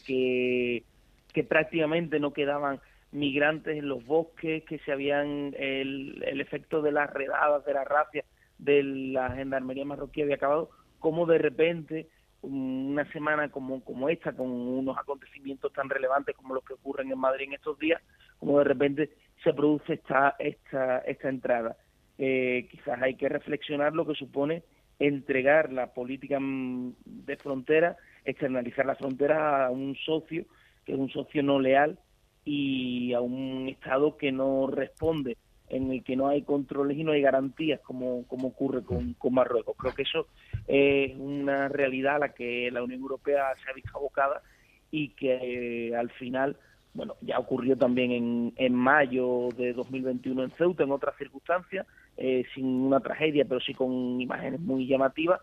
que 1.33 1.43
prácticamente 1.43 2.19
no 2.19 2.31
quedaban 2.31 2.79
migrantes 3.11 3.77
en 3.77 3.87
los 3.87 4.05
bosques, 4.05 4.63
que 4.65 4.79
se 4.79 4.91
habían, 4.91 5.53
el, 5.57 6.23
el 6.25 6.41
efecto 6.41 6.81
de 6.81 6.91
las 6.91 7.11
redadas, 7.11 7.65
de 7.65 7.73
la 7.73 7.83
racia 7.83 8.23
de 8.59 8.83
la 8.83 9.31
gendarmería 9.31 9.85
marroquí 9.85 10.21
había 10.21 10.35
acabado, 10.35 10.69
como 10.99 11.25
de 11.25 11.37
repente 11.37 12.09
una 12.41 13.09
semana 13.11 13.49
como, 13.49 13.83
como 13.83 14.09
esta, 14.09 14.33
con 14.33 14.49
unos 14.49 14.97
acontecimientos 14.97 15.73
tan 15.73 15.89
relevantes 15.89 16.35
como 16.35 16.53
los 16.53 16.63
que 16.63 16.73
ocurren 16.73 17.11
en 17.11 17.17
Madrid 17.17 17.47
en 17.47 17.53
estos 17.53 17.77
días, 17.79 18.01
como 18.37 18.59
de 18.59 18.65
repente 18.65 19.09
se 19.43 19.53
produce 19.53 19.93
esta, 19.93 20.35
esta, 20.39 20.99
esta 20.99 21.29
entrada. 21.29 21.77
Eh, 22.17 22.67
quizás 22.69 23.01
hay 23.01 23.15
que 23.15 23.29
reflexionar 23.29 23.93
lo 23.93 24.05
que 24.05 24.13
supone 24.13 24.63
entregar 24.99 25.71
la 25.71 25.93
política 25.93 26.39
mm, 26.39 26.93
de 27.05 27.37
frontera, 27.37 27.97
externalizar 28.25 28.85
la 28.85 28.95
frontera 28.95 29.65
a 29.65 29.71
un 29.71 29.95
socio, 29.95 30.45
que 30.85 30.93
es 30.93 30.97
un 30.97 31.09
socio 31.09 31.43
no 31.43 31.59
leal, 31.59 31.97
y 32.45 33.13
a 33.13 33.21
un 33.21 33.67
Estado 33.69 34.17
que 34.17 34.31
no 34.31 34.67
responde 34.67 35.37
en 35.69 35.91
el 35.91 36.03
que 36.03 36.15
no 36.15 36.27
hay 36.27 36.41
controles 36.41 36.97
y 36.97 37.03
no 37.03 37.11
hay 37.11 37.21
garantías 37.21 37.79
como, 37.81 38.25
como 38.27 38.49
ocurre 38.49 38.83
con, 38.83 39.13
con, 39.13 39.33
Marruecos. 39.33 39.75
Creo 39.77 39.93
que 39.93 40.01
eso 40.01 40.27
es 40.67 41.15
una 41.17 41.69
realidad 41.69 42.15
a 42.15 42.19
la 42.19 42.33
que 42.33 42.69
la 42.71 42.83
Unión 42.83 43.01
Europea 43.01 43.53
se 43.63 43.69
ha 43.69 43.73
visto 43.73 43.95
abocada 43.95 44.41
y 44.91 45.09
que 45.09 45.89
eh, 45.89 45.95
al 45.95 46.09
final, 46.11 46.57
bueno, 46.93 47.15
ya 47.21 47.37
ocurrió 47.37 47.77
también 47.77 48.11
en, 48.11 48.53
en 48.57 48.73
mayo 48.73 49.49
de 49.55 49.73
2021 49.73 50.43
en 50.43 50.51
Ceuta, 50.51 50.83
en 50.83 50.91
otras 50.91 51.15
circunstancias, 51.17 51.85
eh, 52.17 52.45
sin 52.55 52.65
una 52.65 52.99
tragedia, 52.99 53.45
pero 53.47 53.61
sí 53.61 53.73
con 53.73 54.19
imágenes 54.19 54.59
muy 54.59 54.87
llamativas. 54.87 55.39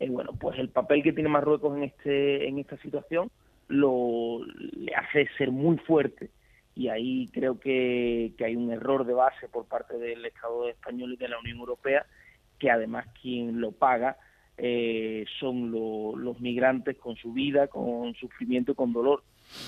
Eh, 0.00 0.08
bueno, 0.08 0.32
pues 0.38 0.58
el 0.58 0.70
papel 0.70 1.02
que 1.02 1.12
tiene 1.12 1.28
Marruecos 1.28 1.76
en, 1.76 1.84
este, 1.84 2.48
en 2.48 2.58
esta 2.58 2.76
situación 2.78 3.30
lo 3.68 4.44
le 4.44 4.94
hace 4.94 5.28
ser 5.36 5.50
muy 5.50 5.78
fuerte 5.78 6.30
y 6.76 6.88
ahí 6.88 7.28
creo 7.32 7.58
que, 7.58 8.34
hay 8.44 8.54
un 8.54 8.70
error 8.70 9.06
de 9.06 9.14
base 9.14 9.48
por 9.48 9.64
parte 9.64 9.96
del 9.96 10.24
Estado 10.26 10.68
español 10.68 11.14
y 11.14 11.16
de 11.16 11.28
la 11.28 11.38
Unión 11.38 11.58
Europea, 11.58 12.04
que 12.58 12.70
además 12.70 13.06
quien 13.20 13.60
lo 13.60 13.72
paga 13.72 14.18
eh, 14.58 15.24
son 15.40 15.70
los 15.70 16.38
migrantes 16.40 16.98
con 16.98 17.16
su 17.16 17.32
vida, 17.32 17.68
con 17.68 18.14
sufrimiento 18.14 18.72
y 18.72 18.74
con 18.74 18.92
dolor. 18.92 19.24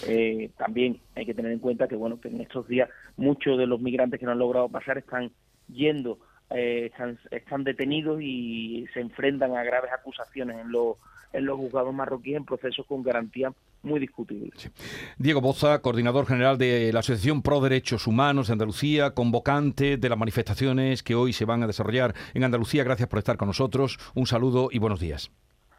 Eh, 0.07 0.51
también 0.59 1.01
hay 1.15 1.25
que 1.25 1.35
tener 1.35 1.51
en 1.51 1.61
cuenta 1.61 1.89
que 1.89 1.97
bueno 1.97 2.21
que 2.21 2.29
en 2.29 2.43
estos 2.43 2.69
días 2.69 2.91
muchos 3.17 3.57
de 3.57 3.67
los 3.67 3.81
migrantes 3.81 4.21
que 4.21 4.27
no 4.27 4.33
han 4.33 4.39
logrado 4.39 4.69
pasar 4.69 4.99
están 4.99 5.31
yendo, 5.69 6.19
eh, 6.51 6.87
están, 6.91 7.19
están 7.31 7.65
detenidos 7.65 8.21
y 8.23 8.87
se 8.95 9.01
enfrentan 9.01 9.57
a 9.57 9.63
graves 9.63 9.93
acusaciones 9.93 10.59
en 10.59 10.73
los 10.73 10.97
en 11.33 11.45
los 11.45 11.59
juzgados 11.59 11.95
marroquíes 11.95 12.37
en 12.37 12.45
procesos 12.45 12.87
con 12.87 13.03
garantía 13.03 13.53
muy 13.83 14.01
discutibles. 14.01 14.71
Diego 15.19 15.41
Boza, 15.41 15.81
coordinador 15.81 16.27
general 16.27 16.59
de 16.59 16.93
la 16.93 17.01
Asociación 17.01 17.43
Pro 17.43 17.61
Derechos 17.61 18.07
Humanos 18.07 18.49
de 18.49 18.55
Andalucía, 18.55 19.13
convocante 19.13 19.97
de 19.97 20.09
las 20.09 20.19
manifestaciones 20.19 21.03
que 21.03 21.15
hoy 21.15 21.33
se 21.33 21.45
van 21.45 21.63
a 21.63 21.67
desarrollar 21.67 22.15
en 22.35 22.45
Andalucía. 22.45 22.83
Gracias 22.83 23.09
por 23.09 23.19
estar 23.19 23.37
con 23.37 23.49
nosotros. 23.49 23.99
Un 24.15 24.27
saludo 24.27 24.69
y 24.73 24.79
buenos 24.79 25.01
días. 25.01 25.31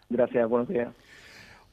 Gracias, 0.10 0.48
buenos 0.48 0.70
días. 0.70 0.90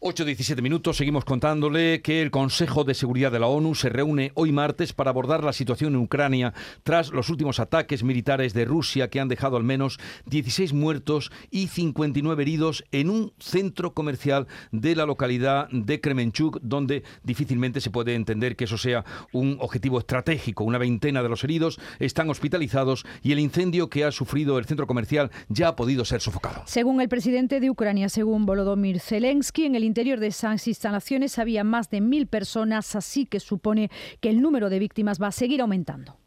8-17 0.01 0.61
minutos, 0.61 0.99
seguimos 0.99 1.25
contándole 1.25 2.03
que 2.03 2.21
el 2.21 2.31
Consejo 2.31 2.85
de 2.85 2.93
Seguridad 2.93 3.33
de 3.33 3.39
la 3.39 3.47
ONU 3.47 3.75
se 3.75 3.89
reúne 3.89 4.31
hoy 4.35 4.53
martes 4.53 4.93
para 4.93 5.09
abordar 5.09 5.43
la 5.43 5.55
situación 5.55 5.95
en 5.95 6.01
Ucrania 6.01 6.53
tras 6.83 7.11
los 7.13 7.31
últimos 7.31 7.61
ataques 7.61 8.05
militares 8.05 8.53
de 8.53 8.67
Rusia 8.67 9.09
que 9.09 9.21
han 9.21 9.29
dejado 9.29 9.57
al 9.57 9.65
menos 9.65 9.99
16 10.27 10.75
muertos 10.75 11.33
y 11.51 11.69
59 11.69 12.43
heridos 12.43 12.85
en 12.93 13.09
un 13.09 13.33
centro 13.39 13.95
comercial 13.95 14.47
de 14.71 14.95
la 14.97 15.07
localidad 15.07 15.69
de 15.71 15.99
Kremenchuk, 15.99 16.61
donde 16.61 17.03
difícilmente 17.23 17.81
se 17.81 17.91
puede 17.91 18.15
entender 18.15 18.55
que 18.55 18.65
eso 18.65 18.77
sea 18.77 19.03
un 19.33 19.57
objetivo 19.61 19.99
estratégico. 19.99 20.65
Una 20.65 20.77
veintena 20.77 21.23
de 21.23 21.31
los 21.31 21.43
heridos 21.43 21.81
están 22.01 22.29
hospitalizados 22.29 23.07
y 23.23 23.33
el 23.33 23.39
incendio 23.39 23.89
que 23.89 24.05
ha 24.05 24.13
sufrido 24.13 24.59
el 24.59 24.67
centro 24.67 24.87
comercial 24.87 25.31
ya 25.49 25.69
ha 25.69 25.77
podido 25.77 26.05
ser 26.05 26.21
sofocado. 26.21 26.65
Según 26.67 27.01
el 27.01 27.09
presidente 27.09 27.61
de 27.61 27.71
Ucrania, 27.71 28.11
según 28.11 28.45
Volodymyr 28.45 29.01
Zelensky, 29.01 29.65
en 29.65 29.75
el 29.75 29.86
interior 29.87 30.21
de 30.21 30.29
esas 30.29 30.67
instalaciones 30.69 31.39
había 31.39 31.65
más 31.65 31.91
de 31.91 32.01
mil 32.01 32.27
personas, 32.27 32.95
así 32.95 33.27
que 33.27 33.41
supone 33.41 33.91
que 34.21 34.31
el 34.31 34.41
número 34.41 34.69
de 34.69 34.79
víctimas 34.79 35.21
va 35.21 35.29
a 35.29 35.33
seguir 35.33 35.61
aumentando. 35.61 36.19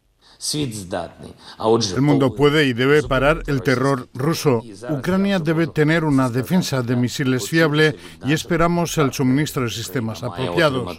El 1.95 2.02
mundo 2.02 2.34
puede 2.34 2.65
y 2.65 2.74
debe 2.74 3.04
parar 3.04 3.43
el 3.48 3.62
terror 3.62 4.08
ruso. 4.13 4.63
Ucrania 4.89 5.39
debe 5.39 5.67
tener 5.67 6.06
una 6.06 6.30
defensa 6.30 6.82
de 6.82 6.95
misiles 6.95 7.50
fiable 7.50 7.98
y 8.26 8.32
esperamos 8.32 8.98
el 8.98 9.12
suministro 9.12 9.63
de 9.63 9.69
sistemas 9.69 10.24
apropiados. 10.24 10.98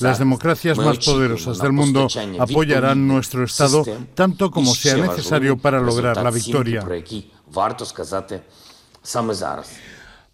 Las 0.00 0.18
democracias 0.18 0.78
más 0.78 0.98
poderosas 1.04 1.58
del 1.58 1.72
mundo 1.72 2.08
apoyarán 2.38 3.06
nuestro 3.06 3.44
Estado 3.44 3.84
tanto 4.14 4.50
como 4.50 4.74
sea 4.74 4.96
necesario 4.96 5.58
para 5.58 5.80
lograr 5.80 6.16
la 6.22 6.30
victoria. 6.30 6.82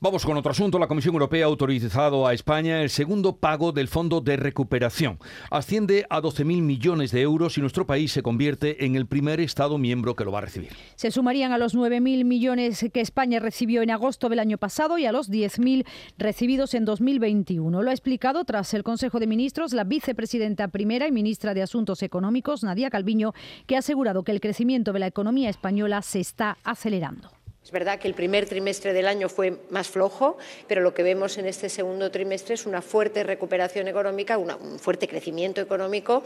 Vamos 0.01 0.25
con 0.25 0.37
otro 0.37 0.53
asunto. 0.53 0.79
La 0.79 0.87
Comisión 0.87 1.15
Europea 1.17 1.45
ha 1.45 1.49
autorizado 1.49 2.25
a 2.25 2.33
España 2.33 2.83
el 2.83 2.89
segundo 2.89 3.35
pago 3.35 3.73
del 3.73 3.89
Fondo 3.89 4.21
de 4.21 4.37
Recuperación. 4.37 5.19
Asciende 5.51 6.07
a 6.09 6.21
12.000 6.21 6.63
millones 6.63 7.11
de 7.11 7.23
euros 7.23 7.59
y 7.59 7.61
nuestro 7.61 7.85
país 7.85 8.13
se 8.13 8.23
convierte 8.23 8.85
en 8.85 8.95
el 8.95 9.07
primer 9.07 9.41
Estado 9.41 9.77
miembro 9.77 10.15
que 10.15 10.25
lo 10.25 10.31
va 10.31 10.39
a 10.39 10.43
recibir. 10.43 10.71
Se 10.95 11.11
sumarían 11.11 11.51
a 11.51 11.59
los 11.59 11.75
9.000 11.75 12.25
millones 12.25 12.87
que 12.93 13.01
España 13.01 13.41
recibió 13.41 13.83
en 13.83 13.91
agosto 13.91 14.29
del 14.29 14.39
año 14.39 14.57
pasado 14.57 14.99
y 14.99 15.07
a 15.07 15.11
los 15.11 15.33
10.000 15.33 15.85
recibidos 16.17 16.75
en 16.75 16.85
2021. 16.85 17.83
Lo 17.83 17.91
ha 17.91 17.93
explicado 17.93 18.45
tras 18.45 18.75
el 18.75 18.85
Consejo 18.85 19.19
de 19.19 19.27
Ministros 19.27 19.73
la 19.73 19.83
vicepresidenta 19.83 20.69
primera 20.69 21.09
y 21.09 21.13
ministra 21.13 21.55
de 21.55 21.63
Asuntos 21.63 22.05
Económicos, 22.05 22.63
Nadia 22.63 22.89
Calviño, 22.89 23.33
que 23.67 23.75
ha 23.75 23.81
asegurado 23.81 24.23
que 24.23 24.31
el 24.31 24.41
crecimiento 24.41 24.93
de 24.93 25.01
la 25.01 25.09
economía 25.09 25.51
española 25.51 26.03
se 26.03 26.21
está 26.21 26.57
acelerando. 26.63 27.38
Es 27.69 27.73
verdad 27.73 27.99
que 27.99 28.09
el 28.09 28.15
primer 28.15 28.47
trimestre 28.47 28.95
del 28.95 29.07
año 29.07 29.29
fue 29.29 29.59
más 29.69 29.89
flojo, 29.89 30.39
pero 30.67 30.81
lo 30.81 30.95
que 30.95 31.03
vemos 31.03 31.37
en 31.37 31.45
este 31.45 31.69
segundo 31.69 32.11
trimestre 32.11 32.55
es 32.55 32.65
una 32.65 32.81
fuerte 32.81 33.25
recuperación 33.25 33.89
económica, 33.89 34.39
un 34.39 34.79
fuerte 34.79 35.07
crecimiento 35.07 35.61
económico 35.61 36.23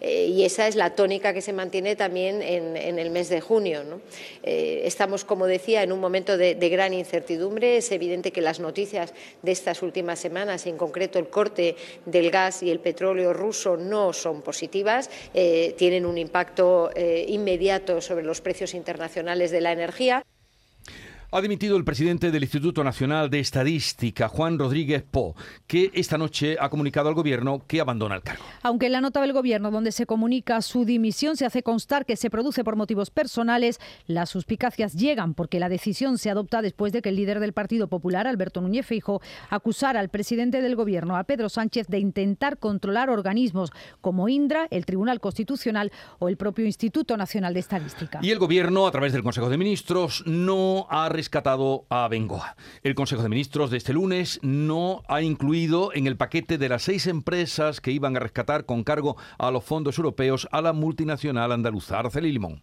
eh, 0.00 0.26
y 0.26 0.44
esa 0.44 0.66
es 0.66 0.74
la 0.74 0.96
tónica 0.96 1.32
que 1.32 1.42
se 1.42 1.52
mantiene 1.52 1.94
también 1.94 2.42
en, 2.42 2.98
el 2.98 3.10
mes 3.10 3.28
de 3.28 3.40
junio. 3.40 4.00
Eh, 4.42 4.82
estamos, 4.84 5.24
como 5.24 5.46
decía, 5.46 5.84
en 5.84 5.92
un 5.92 6.00
momento 6.00 6.36
de, 6.36 6.54
gran 6.68 6.92
incertidumbre. 6.92 7.76
Es 7.76 7.92
evidente 7.92 8.32
que 8.32 8.40
las 8.40 8.58
noticias 8.58 9.14
de 9.42 9.52
estas 9.52 9.82
últimas 9.82 10.18
semanas, 10.18 10.66
en 10.66 10.76
concreto 10.76 11.20
el 11.20 11.28
corte 11.28 11.76
del 12.04 12.32
gas 12.32 12.64
y 12.64 12.70
el 12.72 12.80
petróleo 12.80 13.32
ruso, 13.32 13.76
no 13.76 14.12
son 14.12 14.42
positivas, 14.42 15.08
eh, 15.34 15.72
tienen 15.78 16.04
un 16.04 16.18
impacto 16.18 16.90
inmediato 16.96 18.00
sobre 18.00 18.24
los 18.24 18.40
precios 18.40 18.74
internacionales 18.74 19.52
de 19.52 19.60
la 19.60 19.70
energía. 19.70 20.24
Ha 21.32 21.40
dimitido 21.40 21.76
el 21.76 21.84
presidente 21.84 22.32
del 22.32 22.42
Instituto 22.42 22.82
Nacional 22.82 23.30
de 23.30 23.38
Estadística, 23.38 24.26
Juan 24.26 24.58
Rodríguez 24.58 25.04
Po, 25.08 25.36
que 25.68 25.92
esta 25.94 26.18
noche 26.18 26.56
ha 26.58 26.68
comunicado 26.68 27.08
al 27.08 27.14
gobierno 27.14 27.62
que 27.68 27.80
abandona 27.80 28.16
el 28.16 28.22
cargo. 28.22 28.42
Aunque 28.64 28.86
en 28.86 28.92
la 28.92 29.00
nota 29.00 29.20
del 29.20 29.32
gobierno 29.32 29.70
donde 29.70 29.92
se 29.92 30.06
comunica 30.06 30.60
su 30.60 30.84
dimisión 30.84 31.36
se 31.36 31.46
hace 31.46 31.62
constar 31.62 32.04
que 32.04 32.16
se 32.16 32.30
produce 32.30 32.64
por 32.64 32.74
motivos 32.74 33.10
personales, 33.10 33.78
las 34.08 34.28
suspicacias 34.28 34.94
llegan 34.94 35.34
porque 35.34 35.60
la 35.60 35.68
decisión 35.68 36.18
se 36.18 36.30
adopta 36.30 36.62
después 36.62 36.92
de 36.92 37.00
que 37.00 37.10
el 37.10 37.16
líder 37.16 37.38
del 37.38 37.52
Partido 37.52 37.86
Popular, 37.86 38.26
Alberto 38.26 38.60
Núñez 38.60 38.84
Feijo, 38.84 39.22
acusara 39.50 40.00
al 40.00 40.08
presidente 40.08 40.62
del 40.62 40.74
gobierno, 40.74 41.16
a 41.16 41.22
Pedro 41.22 41.48
Sánchez, 41.48 41.86
de 41.86 42.00
intentar 42.00 42.58
controlar 42.58 43.08
organismos 43.08 43.70
como 44.00 44.28
Indra, 44.28 44.66
el 44.72 44.84
Tribunal 44.84 45.20
Constitucional 45.20 45.92
o 46.18 46.28
el 46.28 46.36
propio 46.36 46.66
Instituto 46.66 47.16
Nacional 47.16 47.54
de 47.54 47.60
Estadística. 47.60 48.18
Y 48.20 48.32
el 48.32 48.40
gobierno, 48.40 48.88
a 48.88 48.90
través 48.90 49.12
del 49.12 49.22
Consejo 49.22 49.48
de 49.48 49.58
Ministros, 49.58 50.24
no 50.26 50.88
ha 50.90 51.08
rescatado 51.20 51.84
a 51.90 52.08
Bengoa. 52.08 52.56
El 52.82 52.94
Consejo 52.94 53.22
de 53.22 53.28
Ministros 53.28 53.70
de 53.70 53.76
este 53.76 53.92
lunes 53.92 54.40
no 54.42 55.02
ha 55.06 55.20
incluido 55.20 55.92
en 55.92 56.06
el 56.06 56.16
paquete 56.16 56.56
de 56.56 56.70
las 56.70 56.84
seis 56.84 57.06
empresas 57.06 57.82
que 57.82 57.90
iban 57.90 58.16
a 58.16 58.20
rescatar 58.20 58.64
con 58.64 58.84
cargo 58.84 59.18
a 59.36 59.50
los 59.50 59.62
fondos 59.62 59.98
europeos 59.98 60.48
a 60.50 60.62
la 60.62 60.72
multinacional 60.72 61.52
andaluza 61.52 61.98
Arcelí 61.98 62.32
Limón. 62.32 62.62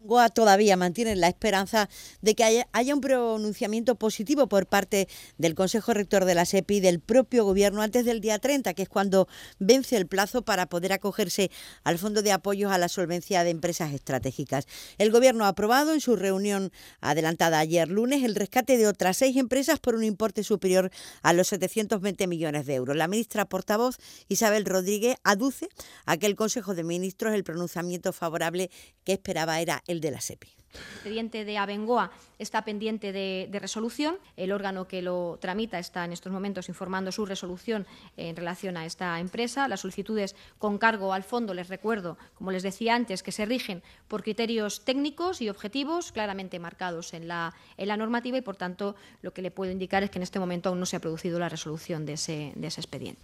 Goa 0.00 0.28
todavía 0.28 0.76
mantiene 0.76 1.16
la 1.16 1.28
esperanza 1.28 1.88
de 2.20 2.34
que 2.34 2.44
haya, 2.44 2.94
un 2.94 3.00
pronunciamiento 3.00 3.96
positivo 3.96 4.48
por 4.48 4.66
parte 4.66 5.08
del 5.38 5.54
Consejo 5.54 5.92
Rector 5.94 6.24
de 6.24 6.34
la 6.34 6.44
SEPI 6.44 6.76
y 6.76 6.80
del 6.80 7.00
propio 7.00 7.44
Gobierno 7.44 7.82
antes 7.82 8.04
del 8.04 8.20
día 8.20 8.38
30, 8.38 8.74
que 8.74 8.82
es 8.82 8.88
cuando 8.88 9.26
vence 9.58 9.96
el 9.96 10.06
plazo 10.06 10.42
para 10.42 10.66
poder 10.66 10.92
acogerse 10.92 11.50
al 11.82 11.98
Fondo 11.98 12.22
de 12.22 12.32
Apoyos 12.32 12.72
a 12.72 12.78
la 12.78 12.88
Solvencia 12.88 13.42
de 13.42 13.50
Empresas 13.50 13.92
Estratégicas. 13.92 14.66
El 14.98 15.10
Gobierno 15.10 15.44
ha 15.44 15.48
aprobado 15.48 15.92
en 15.92 16.00
su 16.00 16.14
reunión 16.14 16.70
adelantada 17.00 17.58
ayer 17.58 17.88
lunes 17.88 18.22
el 18.22 18.34
rescate 18.34 18.76
de 18.76 18.86
otras 18.86 19.16
seis 19.16 19.36
empresas 19.36 19.78
por 19.80 19.94
un 19.94 20.04
importe 20.04 20.44
superior 20.44 20.90
a 21.22 21.32
los 21.32 21.48
720 21.48 22.26
millones 22.26 22.66
de 22.66 22.74
euros. 22.74 22.96
La 22.96 23.08
ministra 23.08 23.46
portavoz 23.46 23.98
Isabel 24.28 24.64
Rodríguez 24.64 25.16
aduce 25.24 25.68
a 26.04 26.16
que 26.16 26.26
el 26.26 26.36
Consejo 26.36 26.74
de 26.74 26.84
Ministros 26.84 27.34
el 27.34 27.44
pronunciamiento 27.44 28.12
favorable 28.12 28.70
que 29.04 29.12
esperaba 29.12 29.60
era 29.60 29.82
el 29.86 29.95
de 30.00 30.10
la 30.10 30.20
SEPI. 30.20 30.56
El 30.76 30.82
expediente 30.96 31.44
de 31.44 31.58
Abengoa 31.58 32.10
está 32.38 32.64
pendiente 32.64 33.12
de, 33.12 33.48
resolución. 33.60 34.18
El 34.36 34.52
órgano 34.52 34.86
que 34.86 35.02
lo 35.02 35.38
tramita 35.40 35.78
está 35.78 36.04
en 36.04 36.12
estos 36.12 36.32
momentos 36.32 36.68
informando 36.68 37.12
su 37.12 37.24
resolución 37.24 37.86
en 38.16 38.36
relación 38.36 38.76
a 38.76 38.84
esta 38.84 39.18
empresa. 39.20 39.68
Las 39.68 39.80
solicitudes 39.80 40.36
con 40.58 40.78
cargo 40.78 41.12
al 41.12 41.22
fondo, 41.22 41.54
les 41.54 41.68
recuerdo, 41.68 42.18
como 42.34 42.50
les 42.50 42.62
decía 42.62 42.94
antes, 42.94 43.22
que 43.22 43.32
se 43.32 43.46
rigen 43.46 43.82
por 44.08 44.22
criterios 44.22 44.84
técnicos 44.84 45.40
y 45.40 45.48
objetivos 45.48 46.12
claramente 46.12 46.58
marcados 46.58 47.14
en 47.14 47.28
la, 47.28 47.54
en 47.76 47.88
la 47.88 47.96
normativa 47.96 48.36
y, 48.36 48.42
por 48.42 48.56
tanto, 48.56 48.96
lo 49.22 49.32
que 49.32 49.42
le 49.42 49.50
puedo 49.50 49.72
indicar 49.72 50.02
es 50.02 50.10
que 50.10 50.18
en 50.18 50.24
este 50.24 50.38
momento 50.38 50.68
aún 50.68 50.80
no 50.80 50.86
se 50.86 50.96
ha 50.96 51.00
producido 51.00 51.38
la 51.38 51.48
resolución 51.48 52.04
de 52.04 52.14
ese, 52.14 52.52
de 52.54 52.66
ese 52.66 52.80
expediente. 52.80 53.22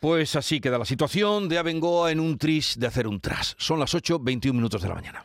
Pues 0.00 0.36
así 0.36 0.60
queda 0.60 0.78
la 0.78 0.84
situación 0.84 1.48
de 1.48 1.58
Abengoa 1.58 2.12
en 2.12 2.20
un 2.20 2.38
tris 2.38 2.78
de 2.78 2.86
hacer 2.86 3.08
un 3.08 3.20
tras. 3.20 3.56
Son 3.58 3.80
las 3.80 3.94
8.21 3.94 4.52
minutos 4.52 4.80
de 4.80 4.88
la 4.88 4.94
mañana. 4.94 5.24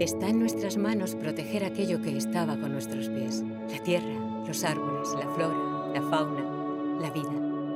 Está 0.00 0.28
en 0.28 0.40
nuestras 0.40 0.76
manos 0.76 1.14
proteger 1.14 1.64
aquello 1.64 2.02
que 2.02 2.16
estaba 2.16 2.56
con 2.56 2.72
nuestros 2.72 3.08
pies. 3.08 3.44
La 3.70 3.78
tierra, 3.78 4.42
los 4.44 4.64
árboles, 4.64 5.08
la 5.16 5.28
flora, 5.34 5.92
la 5.94 6.02
fauna, 6.10 6.98
la 7.00 7.10
vida. 7.10 7.30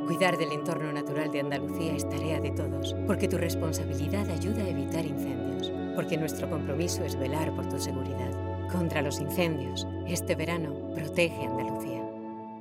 Cuidar 0.05 0.37
del 0.37 0.51
entorno 0.51 0.93
natural 0.93 1.31
de 1.31 1.39
Andalucía 1.39 1.95
es 1.95 2.09
tarea 2.09 2.41
de 2.41 2.51
todos, 2.51 2.97
porque 3.07 3.29
tu 3.29 3.39
responsabilidad 3.39 4.29
ayuda 4.31 4.65
a 4.65 4.69
evitar 4.69 5.07
incendios, 5.07 5.73
porque 5.95 6.17
nuestro 6.17 6.51
compromiso 6.51 7.05
es 7.05 7.17
velar 7.17 7.55
por 7.55 7.69
tu 7.69 7.79
seguridad. 7.79 8.33
Contra 8.69 9.01
los 9.01 9.21
incendios, 9.21 9.87
este 10.09 10.35
verano 10.35 10.93
protege 10.97 11.47
Andalucía. 11.47 12.03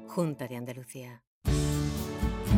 Junta 0.08 0.48
de 0.48 0.56
Andalucía. 0.56 1.24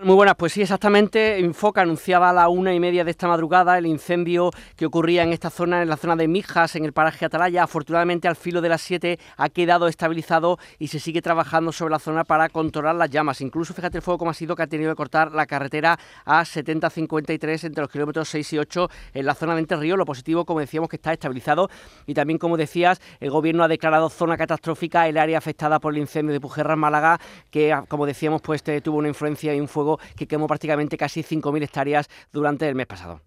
Muy 0.00 0.16
buenas, 0.16 0.34
pues 0.34 0.52
sí, 0.52 0.60
exactamente. 0.60 1.38
Infoca 1.38 1.82
anunciaba 1.82 2.30
a 2.30 2.32
la 2.32 2.48
una 2.48 2.74
y 2.74 2.80
media 2.80 3.04
de 3.04 3.12
esta 3.12 3.28
madrugada 3.28 3.78
el 3.78 3.86
incendio 3.86 4.50
que 4.74 4.86
ocurría 4.86 5.22
en 5.22 5.32
esta 5.32 5.50
zona, 5.50 5.82
en 5.82 5.88
la 5.88 5.96
zona 5.96 6.16
de 6.16 6.26
Mijas, 6.26 6.74
en 6.74 6.84
el 6.84 6.92
paraje 6.92 7.24
Atalaya. 7.24 7.62
Afortunadamente, 7.62 8.26
al 8.26 8.34
filo 8.34 8.60
de 8.60 8.68
las 8.68 8.82
7 8.82 9.20
ha 9.36 9.48
quedado 9.50 9.86
estabilizado 9.86 10.58
y 10.80 10.88
se 10.88 10.98
sigue 10.98 11.22
trabajando 11.22 11.70
sobre 11.70 11.92
la 11.92 12.00
zona 12.00 12.24
para 12.24 12.48
controlar 12.48 12.96
las 12.96 13.08
llamas. 13.08 13.40
Incluso, 13.40 13.72
fíjate 13.72 13.98
el 13.98 14.02
fuego 14.02 14.18
como 14.18 14.32
ha 14.32 14.34
sido 14.34 14.56
que 14.56 14.64
ha 14.64 14.66
tenido 14.66 14.90
que 14.90 14.96
cortar 14.96 15.30
la 15.30 15.46
carretera 15.46 15.96
a 16.24 16.42
70-53 16.42 17.62
entre 17.62 17.82
los 17.82 17.90
kilómetros 17.90 18.28
6 18.30 18.52
y 18.52 18.58
8 18.58 18.88
en 19.14 19.24
la 19.24 19.34
zona 19.36 19.54
de 19.54 19.60
Entre 19.60 19.76
Río. 19.76 19.96
Lo 19.96 20.04
positivo, 20.04 20.44
como 20.44 20.58
decíamos, 20.58 20.90
que 20.90 20.96
está 20.96 21.12
estabilizado. 21.12 21.70
Y 22.06 22.14
también, 22.14 22.40
como 22.40 22.56
decías, 22.56 23.00
el 23.20 23.30
gobierno 23.30 23.62
ha 23.62 23.68
declarado 23.68 24.10
zona 24.10 24.36
catastrófica 24.36 25.06
el 25.06 25.18
área 25.18 25.38
afectada 25.38 25.78
por 25.78 25.94
el 25.94 26.00
incendio 26.00 26.32
de 26.32 26.40
Pujerra 26.40 26.74
en 26.74 26.80
Málaga, 26.80 27.20
que, 27.52 27.78
como 27.86 28.06
decíamos, 28.06 28.42
pues 28.42 28.64
tuvo 28.82 28.98
una 28.98 29.06
influencia 29.06 29.54
y 29.54 29.60
un 29.60 29.68
fuego 29.68 29.83
que 30.16 30.26
quemó 30.26 30.46
prácticamente 30.46 30.96
casi 30.96 31.22
5.000 31.22 31.62
hectáreas 31.62 32.08
durante 32.32 32.68
el 32.68 32.74
mes 32.74 32.86
pasado. 32.86 33.20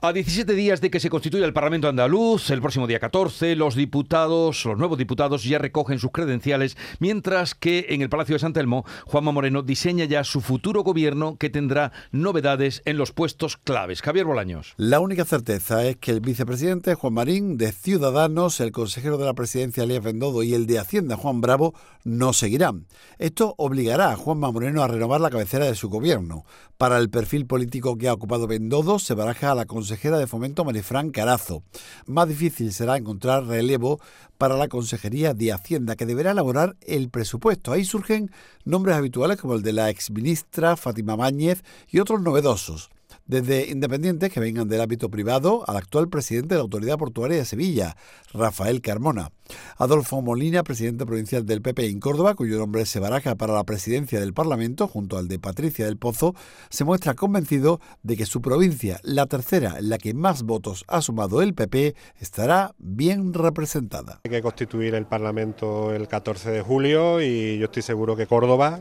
A 0.00 0.12
17 0.12 0.54
días 0.54 0.80
de 0.80 0.92
que 0.92 1.00
se 1.00 1.10
constituya 1.10 1.44
el 1.44 1.52
Parlamento 1.52 1.88
andaluz, 1.88 2.50
el 2.50 2.60
próximo 2.60 2.86
día 2.86 3.00
14, 3.00 3.56
los 3.56 3.74
diputados, 3.74 4.64
los 4.64 4.78
nuevos 4.78 4.96
diputados 4.96 5.42
ya 5.42 5.58
recogen 5.58 5.98
sus 5.98 6.12
credenciales, 6.12 6.76
mientras 7.00 7.56
que 7.56 7.86
en 7.88 8.02
el 8.02 8.08
Palacio 8.08 8.36
de 8.36 8.38
San 8.38 8.52
Telmo, 8.52 8.84
Juanma 9.06 9.32
Moreno 9.32 9.62
diseña 9.62 10.04
ya 10.04 10.22
su 10.22 10.40
futuro 10.40 10.84
gobierno 10.84 11.36
que 11.36 11.50
tendrá 11.50 11.90
novedades 12.12 12.80
en 12.84 12.96
los 12.96 13.10
puestos 13.10 13.56
claves. 13.56 14.00
Javier 14.00 14.24
Bolaños. 14.24 14.74
La 14.76 15.00
única 15.00 15.24
certeza 15.24 15.84
es 15.84 15.96
que 15.96 16.12
el 16.12 16.20
vicepresidente 16.20 16.94
Juan 16.94 17.14
Marín 17.14 17.56
de 17.56 17.72
Ciudadanos, 17.72 18.60
el 18.60 18.70
consejero 18.70 19.18
de 19.18 19.26
la 19.26 19.34
presidencia 19.34 19.82
Elías 19.82 20.04
Bendodo 20.04 20.44
y 20.44 20.54
el 20.54 20.68
de 20.68 20.78
Hacienda 20.78 21.16
Juan 21.16 21.40
Bravo 21.40 21.74
no 22.04 22.32
seguirán. 22.32 22.86
Esto 23.18 23.56
obligará 23.58 24.12
a 24.12 24.16
Juanma 24.16 24.52
Moreno 24.52 24.84
a 24.84 24.86
renovar 24.86 25.20
la 25.20 25.30
cabecera 25.30 25.64
de 25.64 25.74
su 25.74 25.88
gobierno. 25.88 26.44
Para 26.76 26.98
el 26.98 27.10
perfil 27.10 27.46
político 27.46 27.98
que 27.98 28.06
ha 28.06 28.12
ocupado 28.12 28.46
Bendodo, 28.46 29.00
se 29.00 29.14
baraja 29.14 29.50
a 29.50 29.56
la 29.56 29.66
consejera 29.88 30.18
de 30.18 30.26
Fomento 30.26 30.66
Marifran 30.66 31.10
Carazo. 31.10 31.62
Más 32.04 32.28
difícil 32.28 32.74
será 32.74 32.98
encontrar 32.98 33.46
relevo 33.46 34.00
para 34.36 34.54
la 34.58 34.68
Consejería 34.68 35.32
de 35.32 35.50
Hacienda, 35.50 35.96
que 35.96 36.04
deberá 36.04 36.32
elaborar 36.32 36.76
el 36.86 37.08
presupuesto. 37.08 37.72
Ahí 37.72 37.86
surgen 37.86 38.30
nombres 38.66 38.96
habituales 38.96 39.40
como 39.40 39.54
el 39.54 39.62
de 39.62 39.72
la 39.72 39.88
exministra 39.88 40.76
Fátima 40.76 41.16
Máñez 41.16 41.64
y 41.88 42.00
otros 42.00 42.20
novedosos 42.20 42.90
desde 43.28 43.68
independientes 43.70 44.32
que 44.32 44.40
vengan 44.40 44.68
del 44.68 44.80
ámbito 44.80 45.10
privado 45.10 45.62
al 45.68 45.76
actual 45.76 46.08
presidente 46.08 46.54
de 46.54 46.56
la 46.56 46.62
Autoridad 46.62 46.98
Portuaria 46.98 47.36
de 47.36 47.44
Sevilla, 47.44 47.96
Rafael 48.32 48.80
Carmona. 48.80 49.30
Adolfo 49.76 50.20
Molina, 50.20 50.62
presidente 50.62 51.06
provincial 51.06 51.46
del 51.46 51.62
PP 51.62 51.86
en 51.86 52.00
Córdoba, 52.00 52.34
cuyo 52.34 52.58
nombre 52.58 52.84
se 52.84 53.00
baraja 53.00 53.34
para 53.34 53.54
la 53.54 53.64
presidencia 53.64 54.20
del 54.20 54.34
Parlamento, 54.34 54.88
junto 54.88 55.16
al 55.16 55.28
de 55.28 55.38
Patricia 55.38 55.86
del 55.86 55.96
Pozo, 55.96 56.34
se 56.68 56.84
muestra 56.84 57.14
convencido 57.14 57.80
de 58.02 58.16
que 58.16 58.26
su 58.26 58.42
provincia, 58.42 58.98
la 59.02 59.26
tercera 59.26 59.78
en 59.78 59.88
la 59.88 59.98
que 59.98 60.12
más 60.12 60.42
votos 60.42 60.84
ha 60.88 61.00
sumado 61.00 61.40
el 61.40 61.54
PP, 61.54 61.94
estará 62.20 62.74
bien 62.78 63.32
representada. 63.32 64.20
Hay 64.24 64.30
que 64.30 64.42
constituir 64.42 64.94
el 64.94 65.06
Parlamento 65.06 65.94
el 65.94 66.08
14 66.08 66.50
de 66.50 66.62
julio 66.62 67.22
y 67.22 67.58
yo 67.58 67.66
estoy 67.66 67.82
seguro 67.82 68.16
que 68.16 68.26
Córdoba 68.26 68.80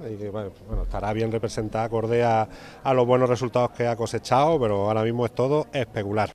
estará 0.84 1.14
bien 1.14 1.32
representada 1.32 1.86
acorde 1.86 2.24
a 2.24 2.48
los 2.94 3.06
buenos 3.06 3.30
resultados 3.30 3.72
que 3.72 3.88
ha 3.88 3.96
cosechado 3.96 4.37
pero 4.60 4.86
ahora 4.86 5.04
mismo 5.04 5.26
es 5.26 5.34
todo 5.34 5.68
especular. 5.74 6.34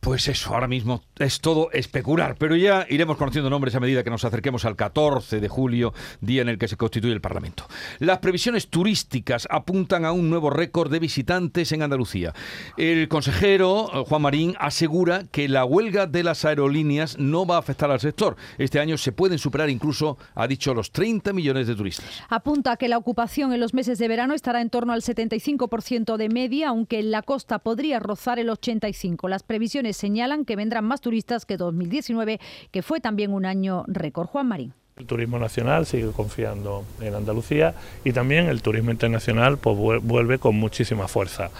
Pues 0.00 0.26
eso, 0.26 0.52
ahora 0.52 0.66
mismo 0.66 1.04
es 1.16 1.40
todo 1.40 1.70
especular, 1.70 2.34
pero 2.36 2.56
ya 2.56 2.86
iremos 2.90 3.16
conociendo 3.16 3.50
nombres 3.50 3.72
a 3.76 3.80
medida 3.80 4.02
que 4.02 4.10
nos 4.10 4.24
acerquemos 4.24 4.64
al 4.64 4.74
14 4.74 5.40
de 5.40 5.48
julio, 5.48 5.94
día 6.20 6.42
en 6.42 6.48
el 6.48 6.58
que 6.58 6.66
se 6.66 6.76
constituye 6.76 7.12
el 7.12 7.20
Parlamento. 7.20 7.68
Las 8.00 8.18
previsiones 8.18 8.66
turísticas 8.66 9.46
apuntan 9.48 10.04
a 10.04 10.10
un 10.10 10.28
nuevo 10.28 10.50
récord 10.50 10.90
de 10.90 10.98
visitantes 10.98 11.70
en 11.70 11.82
Andalucía. 11.82 12.34
El 12.76 13.06
consejero 13.06 13.88
eh, 13.92 14.04
Juan 14.08 14.22
Marín 14.22 14.54
asegura 14.58 15.22
que 15.30 15.48
la 15.48 15.64
huelga 15.64 16.06
de 16.06 16.24
las 16.24 16.44
aerolíneas 16.44 17.16
no 17.18 17.46
va 17.46 17.54
a 17.54 17.60
afectar 17.60 17.88
al 17.88 18.00
sector. 18.00 18.36
Este 18.58 18.80
año 18.80 18.98
se 18.98 19.12
pueden 19.12 19.38
superar 19.38 19.70
incluso, 19.70 20.18
ha 20.34 20.48
dicho, 20.48 20.74
los 20.74 20.90
30 20.90 21.32
millones 21.32 21.68
de 21.68 21.76
turistas. 21.76 22.22
Apunta 22.28 22.76
que 22.76 22.88
la 22.88 22.98
ocupación 22.98 23.52
en 23.52 23.60
los 23.60 23.72
meses 23.72 23.98
de 23.98 24.08
verano 24.08 24.34
estará 24.34 24.60
en 24.60 24.70
torno 24.70 24.92
al 24.92 25.02
75% 25.02 26.16
de 26.16 26.28
media, 26.28 26.70
aunque 26.70 26.98
en 26.98 27.12
la 27.12 27.22
costa 27.22 27.60
podría 27.60 28.00
rozar 28.00 28.40
el 28.40 28.48
85%. 28.48 29.28
Las 29.28 29.44
previsiones 29.44 29.75
señalan 29.92 30.44
que 30.44 30.56
vendrán 30.56 30.84
más 30.84 31.00
turistas 31.00 31.46
que 31.46 31.56
2019, 31.56 32.40
que 32.70 32.82
fue 32.82 33.00
también 33.00 33.32
un 33.32 33.44
año 33.46 33.84
récord. 33.86 34.26
Juan 34.26 34.48
Marín. 34.48 34.72
El 34.96 35.04
turismo 35.04 35.38
nacional 35.38 35.84
sigue 35.84 36.10
confiando 36.12 36.84
en 37.02 37.14
Andalucía 37.14 37.74
y 38.02 38.12
también 38.12 38.46
el 38.46 38.62
turismo 38.62 38.90
internacional 38.90 39.58
pues, 39.58 39.76
vuelve 40.02 40.38
con 40.38 40.56
muchísima 40.56 41.06
fuerza. 41.06 41.50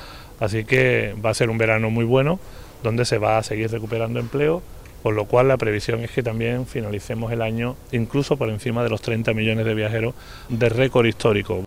Así 0.41 0.65
que 0.65 1.15
va 1.23 1.31
a 1.31 1.35
ser 1.35 1.51
un 1.51 1.59
verano 1.59 1.91
muy 1.91 2.05
bueno 2.05 2.41
donde 2.83 3.05
se 3.05 3.19
va 3.19 3.37
a 3.37 3.43
seguir 3.43 3.71
recuperando 3.71 4.21
empleo, 4.21 4.63
por 5.03 5.15
lo 5.15 5.27
cual 5.27 5.49
la 5.49 5.59
previsión 5.59 6.01
es 6.01 6.13
que 6.13 6.23
también 6.23 6.67
finalicemos 6.67 7.31
el 7.31 7.43
año 7.43 7.77
incluso 7.93 8.39
por 8.39 8.49
encima 8.49 8.83
de 8.83 8.89
los 8.89 9.03
30 9.03 9.35
millones 9.35 9.67
de 9.67 9.75
viajeros 9.75 10.15
de 10.49 10.69
récord 10.71 11.05
histórico 11.05 11.66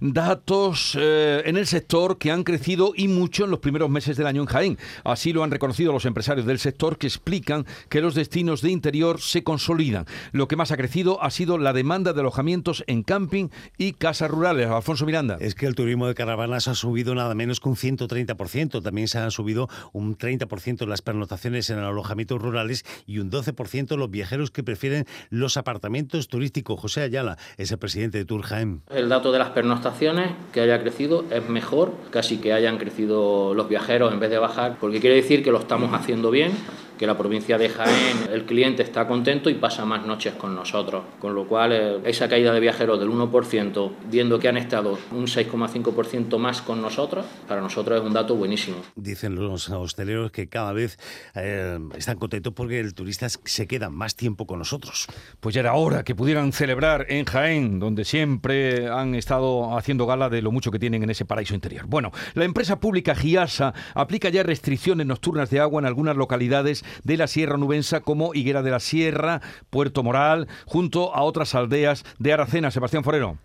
datos 0.00 0.96
eh, 0.98 1.42
en 1.44 1.56
el 1.56 1.66
sector 1.66 2.18
que 2.18 2.30
han 2.30 2.42
crecido 2.42 2.92
y 2.96 3.08
mucho 3.08 3.44
en 3.44 3.50
los 3.50 3.60
primeros 3.60 3.90
meses 3.90 4.16
del 4.16 4.26
año 4.26 4.42
en 4.42 4.46
Jaén. 4.46 4.78
Así 5.04 5.32
lo 5.32 5.44
han 5.44 5.50
reconocido 5.50 5.92
los 5.92 6.06
empresarios 6.06 6.46
del 6.46 6.58
sector 6.58 6.98
que 6.98 7.06
explican 7.06 7.66
que 7.88 8.00
los 8.00 8.14
destinos 8.14 8.62
de 8.62 8.70
interior 8.70 9.20
se 9.20 9.44
consolidan. 9.44 10.06
Lo 10.32 10.48
que 10.48 10.56
más 10.56 10.72
ha 10.72 10.76
crecido 10.76 11.22
ha 11.22 11.30
sido 11.30 11.58
la 11.58 11.72
demanda 11.72 12.12
de 12.12 12.20
alojamientos 12.20 12.82
en 12.86 13.02
camping 13.02 13.48
y 13.76 13.92
casas 13.92 14.30
rurales. 14.30 14.68
Alfonso 14.68 15.06
Miranda. 15.06 15.36
Es 15.40 15.54
que 15.54 15.66
el 15.66 15.74
turismo 15.74 16.06
de 16.06 16.14
caravanas 16.14 16.68
ha 16.68 16.74
subido 16.74 17.14
nada 17.14 17.34
menos 17.34 17.60
que 17.60 17.68
un 17.68 17.76
130%. 17.76 18.82
También 18.82 19.08
se 19.08 19.18
han 19.18 19.30
subido 19.30 19.68
un 19.92 20.16
30% 20.16 20.86
las 20.86 21.02
pernotaciones 21.02 21.68
en 21.70 21.78
alojamientos 21.78 22.40
rurales 22.40 22.84
y 23.06 23.18
un 23.18 23.30
12% 23.30 23.96
los 23.96 24.10
viajeros 24.10 24.50
que 24.50 24.62
prefieren 24.62 25.06
los 25.28 25.56
apartamentos 25.56 26.28
turísticos. 26.28 26.80
José 26.80 27.02
Ayala 27.02 27.36
es 27.56 27.70
el 27.70 27.78
presidente 27.78 28.18
de 28.18 28.24
Tour 28.24 28.42
Jaén. 28.42 28.82
El 28.88 29.08
dato 29.08 29.32
de 29.32 29.38
las 29.38 29.50
que 30.52 30.60
haya 30.60 30.80
crecido 30.80 31.24
es 31.30 31.48
mejor, 31.48 31.92
casi 32.10 32.38
que 32.38 32.52
hayan 32.52 32.78
crecido 32.78 33.54
los 33.54 33.68
viajeros 33.68 34.12
en 34.12 34.20
vez 34.20 34.30
de 34.30 34.38
bajar, 34.38 34.76
porque 34.80 35.00
quiere 35.00 35.16
decir 35.16 35.42
que 35.42 35.50
lo 35.50 35.58
estamos 35.58 35.92
haciendo 35.92 36.30
bien 36.30 36.52
que 37.00 37.06
la 37.06 37.16
provincia 37.16 37.56
de 37.56 37.70
Jaén, 37.70 38.28
el 38.30 38.44
cliente 38.44 38.82
está 38.82 39.08
contento 39.08 39.48
y 39.48 39.54
pasa 39.54 39.86
más 39.86 40.04
noches 40.04 40.34
con 40.34 40.54
nosotros. 40.54 41.02
Con 41.18 41.34
lo 41.34 41.46
cual, 41.46 41.72
eh, 41.72 41.98
esa 42.04 42.28
caída 42.28 42.52
de 42.52 42.60
viajeros 42.60 43.00
del 43.00 43.08
1%, 43.08 43.92
viendo 44.10 44.38
que 44.38 44.48
han 44.48 44.58
estado 44.58 44.98
un 45.10 45.26
6,5% 45.26 46.36
más 46.36 46.60
con 46.60 46.82
nosotros, 46.82 47.24
para 47.48 47.62
nosotros 47.62 47.98
es 47.98 48.06
un 48.06 48.12
dato 48.12 48.36
buenísimo. 48.36 48.76
Dicen 48.96 49.34
los 49.34 49.70
hosteleros 49.70 50.30
que 50.30 50.50
cada 50.50 50.74
vez 50.74 50.98
eh, 51.34 51.78
están 51.96 52.18
contentos 52.18 52.52
porque 52.52 52.80
el 52.80 52.92
turista 52.92 53.30
se 53.30 53.66
queda 53.66 53.88
más 53.88 54.14
tiempo 54.14 54.46
con 54.46 54.58
nosotros. 54.58 55.06
Pues 55.40 55.54
ya 55.54 55.62
era 55.62 55.72
hora 55.72 56.02
que 56.02 56.14
pudieran 56.14 56.52
celebrar 56.52 57.06
en 57.08 57.24
Jaén, 57.24 57.78
donde 57.78 58.04
siempre 58.04 58.88
han 58.88 59.14
estado 59.14 59.74
haciendo 59.78 60.04
gala 60.04 60.28
de 60.28 60.42
lo 60.42 60.52
mucho 60.52 60.70
que 60.70 60.78
tienen 60.78 61.02
en 61.02 61.08
ese 61.08 61.24
paraíso 61.24 61.54
interior. 61.54 61.86
Bueno, 61.86 62.12
la 62.34 62.44
empresa 62.44 62.78
pública 62.78 63.14
Giasa 63.14 63.72
aplica 63.94 64.28
ya 64.28 64.42
restricciones 64.42 65.06
nocturnas 65.06 65.48
de 65.48 65.60
agua 65.60 65.80
en 65.80 65.86
algunas 65.86 66.14
localidades 66.14 66.84
de 67.04 67.16
la 67.16 67.26
Sierra 67.26 67.56
Nubensa 67.56 68.00
como 68.00 68.34
Higuera 68.34 68.62
de 68.62 68.70
la 68.70 68.80
Sierra, 68.80 69.40
Puerto 69.70 70.02
Moral, 70.02 70.48
junto 70.66 71.14
a 71.14 71.22
otras 71.22 71.54
aldeas 71.54 72.04
de 72.18 72.32
Aracena. 72.32 72.70
Sebastián 72.70 73.04
Forero. 73.04 73.38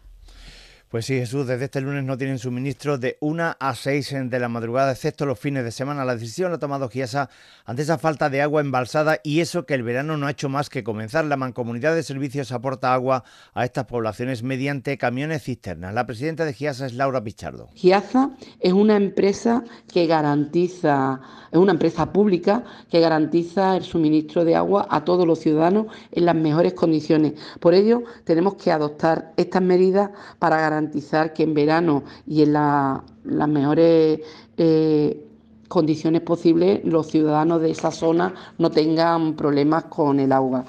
Pues 0.95 1.07
sí, 1.07 1.15
Jesús, 1.15 1.45
desde 1.45 1.65
este 1.65 1.81
lunes 1.81 2.05
no 2.05 2.17
tienen 2.17 2.39
suministro 2.39 2.97
de 2.97 3.17
1 3.19 3.57
a 3.59 3.75
6 3.75 4.29
de 4.29 4.39
la 4.39 4.47
madrugada, 4.47 4.93
excepto 4.93 5.25
los 5.25 5.37
fines 5.37 5.65
de 5.65 5.73
semana. 5.73 6.05
La 6.05 6.13
decisión 6.13 6.51
la 6.51 6.55
ha 6.55 6.59
tomado 6.59 6.87
Giasa 6.87 7.29
ante 7.65 7.81
esa 7.81 7.97
falta 7.97 8.29
de 8.29 8.41
agua 8.41 8.61
embalsada 8.61 9.19
y 9.21 9.41
eso 9.41 9.65
que 9.65 9.73
el 9.73 9.83
verano 9.83 10.15
no 10.15 10.25
ha 10.25 10.31
hecho 10.31 10.47
más 10.47 10.69
que 10.69 10.85
comenzar. 10.85 11.25
La 11.25 11.35
Mancomunidad 11.35 11.95
de 11.95 12.01
Servicios 12.01 12.53
aporta 12.53 12.93
agua 12.93 13.25
a 13.53 13.65
estas 13.65 13.87
poblaciones 13.87 14.41
mediante 14.41 14.97
camiones 14.97 15.43
cisternas. 15.43 15.93
La 15.93 16.05
presidenta 16.05 16.45
de 16.45 16.53
Giasa 16.53 16.85
es 16.85 16.93
Laura 16.93 17.21
Pichardo. 17.21 17.67
Giasa 17.73 18.29
es 18.61 18.71
una 18.71 18.95
empresa 18.95 19.65
que 19.91 20.07
garantiza, 20.07 21.19
es 21.51 21.59
una 21.59 21.73
empresa 21.73 22.13
pública 22.13 22.63
que 22.89 23.01
garantiza 23.01 23.75
el 23.75 23.83
suministro 23.83 24.45
de 24.45 24.55
agua 24.55 24.87
a 24.89 25.03
todos 25.03 25.27
los 25.27 25.39
ciudadanos 25.39 25.87
en 26.13 26.25
las 26.25 26.35
mejores 26.35 26.73
condiciones. 26.73 27.33
Por 27.59 27.73
ello, 27.73 28.03
tenemos 28.23 28.53
que 28.53 28.71
adoptar 28.71 29.33
estas 29.35 29.61
medidas 29.61 30.11
para 30.39 30.55
garantizar 30.61 30.84
garantizar 30.85 31.33
que 31.33 31.43
en 31.43 31.53
verano 31.53 32.03
y 32.27 32.43
en 32.43 32.53
las 32.53 33.49
mejores 33.49 34.19
eh, 34.57 35.27
condiciones 35.67 36.21
posibles 36.21 36.81
los 36.83 37.07
ciudadanos 37.07 37.61
de 37.61 37.71
esa 37.71 37.91
zona 37.91 38.33
no 38.57 38.69
tengan 38.69 39.35
problemas 39.35 39.85
con 39.85 40.19
el 40.19 40.31
agua. 40.31 40.65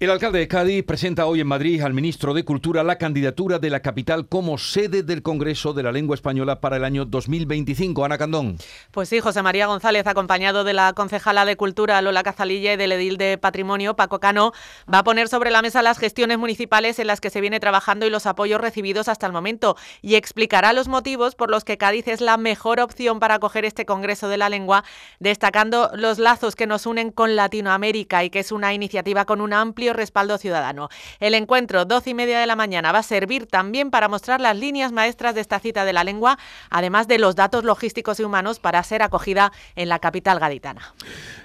El 0.00 0.08
alcalde 0.08 0.38
de 0.38 0.48
Cádiz 0.48 0.82
presenta 0.86 1.26
hoy 1.26 1.42
en 1.42 1.46
Madrid 1.46 1.82
al 1.82 1.92
ministro 1.92 2.32
de 2.32 2.42
Cultura 2.42 2.82
la 2.82 2.96
candidatura 2.96 3.58
de 3.58 3.68
la 3.68 3.80
capital 3.80 4.26
como 4.26 4.56
sede 4.56 5.02
del 5.02 5.22
Congreso 5.22 5.74
de 5.74 5.82
la 5.82 5.92
Lengua 5.92 6.14
Española 6.14 6.58
para 6.58 6.78
el 6.78 6.84
año 6.84 7.04
2025. 7.04 8.02
Ana 8.02 8.16
Candón. 8.16 8.56
Pues 8.92 9.10
sí, 9.10 9.20
José 9.20 9.42
María 9.42 9.66
González, 9.66 10.06
acompañado 10.06 10.64
de 10.64 10.72
la 10.72 10.94
concejala 10.94 11.44
de 11.44 11.58
Cultura 11.58 12.00
Lola 12.00 12.22
Cazalilla 12.22 12.72
y 12.72 12.76
del 12.78 12.92
edil 12.92 13.18
de 13.18 13.36
Patrimonio 13.36 13.94
Paco 13.94 14.20
Cano, 14.20 14.54
va 14.90 15.00
a 15.00 15.04
poner 15.04 15.28
sobre 15.28 15.50
la 15.50 15.60
mesa 15.60 15.82
las 15.82 15.98
gestiones 15.98 16.38
municipales 16.38 16.98
en 16.98 17.06
las 17.06 17.20
que 17.20 17.28
se 17.28 17.42
viene 17.42 17.60
trabajando 17.60 18.06
y 18.06 18.10
los 18.10 18.24
apoyos 18.24 18.58
recibidos 18.58 19.06
hasta 19.06 19.26
el 19.26 19.34
momento 19.34 19.76
y 20.00 20.14
explicará 20.14 20.72
los 20.72 20.88
motivos 20.88 21.34
por 21.34 21.50
los 21.50 21.62
que 21.62 21.76
Cádiz 21.76 22.08
es 22.08 22.22
la 22.22 22.38
mejor 22.38 22.80
opción 22.80 23.20
para 23.20 23.34
acoger 23.34 23.66
este 23.66 23.84
Congreso 23.84 24.30
de 24.30 24.38
la 24.38 24.48
Lengua, 24.48 24.82
destacando 25.18 25.90
los 25.92 26.18
lazos 26.18 26.56
que 26.56 26.66
nos 26.66 26.86
unen 26.86 27.10
con 27.10 27.36
Latinoamérica 27.36 28.24
y 28.24 28.30
que 28.30 28.38
es 28.38 28.50
una 28.50 28.72
iniciativa 28.72 29.26
con 29.26 29.42
un 29.42 29.52
amplio 29.52 29.89
respaldo 29.92 30.38
ciudadano. 30.38 30.88
El 31.18 31.34
encuentro, 31.34 31.84
12 31.84 32.10
y 32.10 32.14
media 32.14 32.40
de 32.40 32.46
la 32.46 32.56
mañana, 32.56 32.92
va 32.92 33.00
a 33.00 33.02
servir 33.02 33.46
también 33.46 33.90
para 33.90 34.08
mostrar 34.08 34.40
las 34.40 34.56
líneas 34.56 34.92
maestras 34.92 35.34
de 35.34 35.40
esta 35.40 35.58
cita 35.58 35.84
de 35.84 35.92
la 35.92 36.04
lengua, 36.04 36.38
además 36.70 37.08
de 37.08 37.18
los 37.18 37.36
datos 37.36 37.64
logísticos 37.64 38.20
y 38.20 38.24
humanos 38.24 38.58
para 38.58 38.82
ser 38.82 39.02
acogida 39.02 39.52
en 39.76 39.88
la 39.88 39.98
capital 39.98 40.38
gaditana. 40.38 40.94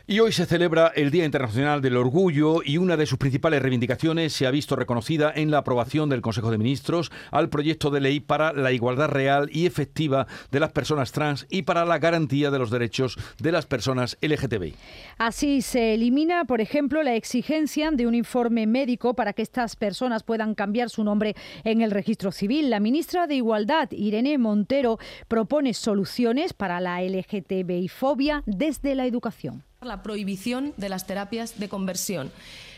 Y 0.08 0.19
hoy 0.19 0.31
se 0.31 0.45
celebra 0.45 0.91
el 0.95 1.10
Día 1.10 1.25
Internacional 1.25 1.81
del 1.81 1.97
Orgullo 1.97 2.62
y 2.63 2.77
una 2.77 2.95
de 2.95 3.08
sus 3.08 3.17
principales 3.17 3.62
reivindicaciones 3.62 4.34
se 4.34 4.45
ha 4.45 4.51
visto 4.51 4.75
reconocida 4.75 5.31
en 5.36 5.49
la 5.49 5.60
aprobación 5.60 6.10
del 6.10 6.21
Consejo 6.21 6.51
de 6.51 6.60
Ministros 6.60 7.12
al 7.31 7.49
proyecto 7.49 7.89
de 7.89 8.01
ley 8.01 8.19
para 8.19 8.53
la 8.53 8.71
igualdad 8.71 9.10
real 9.10 9.49
y 9.51 9.65
efectiva 9.65 10.27
de 10.51 10.60
las 10.60 10.71
personas 10.71 11.12
trans 11.12 11.47
y 11.49 11.63
para 11.63 11.86
la 11.86 11.97
garantía 11.97 12.51
de 12.51 12.60
los 12.60 12.69
derechos 12.69 13.17
de 13.39 13.51
las 13.51 13.65
personas 13.65 14.17
LGTBI. 14.21 14.75
Así 15.17 15.62
se 15.62 15.95
elimina, 15.95 16.45
por 16.45 16.62
ejemplo, 16.62 17.01
la 17.01 17.15
exigencia 17.15 17.89
de 17.91 18.05
un 18.05 18.13
informe 18.13 18.35
médico 18.67 19.13
para 19.13 19.34
que 19.34 19.41
estas 19.41 19.76
personas 19.76 20.24
puedan 20.24 20.56
cambiar 20.56 20.89
su 20.89 21.04
nombre 21.04 21.36
en 21.63 21.82
el 21.82 21.91
registro 21.91 22.32
civil. 22.32 22.69
La 22.69 22.80
ministra 22.80 23.28
de 23.28 23.36
Igualdad, 23.36 23.91
Irene 23.91 24.38
Montero, 24.38 25.00
propone 25.28 25.74
soluciones 25.74 26.54
para 26.54 26.80
la 26.80 27.02
LGTBI 27.02 27.88
fobia 27.88 28.43
desde 28.45 28.95
la 28.95 29.06
educación 29.06 29.63
la 29.82 30.02
prohibición 30.02 30.74
de 30.78 30.89
las 30.89 31.06
terapias 31.06 31.60
de 31.60 31.69
conversión. 31.69 32.32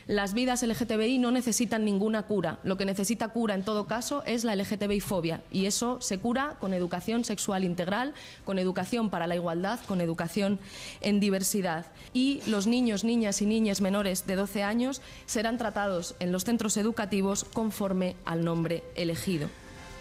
Las 0.08 0.34
vidas 0.34 0.64
LGTBI 0.64 1.18
no 1.18 1.32
necesitan 1.32 1.84
ninguna 1.84 2.24
cura. 2.24 2.60
Lo 2.64 2.78
que 2.78 2.86
necesita 2.86 3.28
cura 3.28 3.56
en 3.56 3.64
todo 3.64 3.88
caso 3.88 4.24
es 4.26 4.46
la 4.46 4.56
LGTBI-fobia 4.56 5.42
y 5.52 5.66
eso 5.66 6.00
se 6.00 6.18
cura 6.18 6.56
con 6.62 6.74
educación 6.74 7.26
sexual 7.26 7.66
integral, 7.66 8.14
con 8.46 8.58
educación 8.58 9.10
para 9.10 9.28
la 9.28 9.36
igualdad, 9.36 9.82
con 9.86 10.00
educación 10.00 10.60
en 11.02 11.20
diversidad. 11.20 11.88
Y 12.14 12.40
los 12.48 12.68
niños, 12.68 13.04
niñas 13.04 13.42
y 13.42 13.46
niñas 13.46 13.82
menores 13.82 14.26
de 14.26 14.38
12 14.38 14.64
años 14.64 15.02
serán 15.26 15.58
tratados 15.58 16.16
en 16.22 16.32
los 16.32 16.46
centros 16.46 16.78
educativos 16.78 17.44
conforme 17.44 18.16
al 18.24 18.46
nombre 18.46 18.84
elegido. 18.96 19.50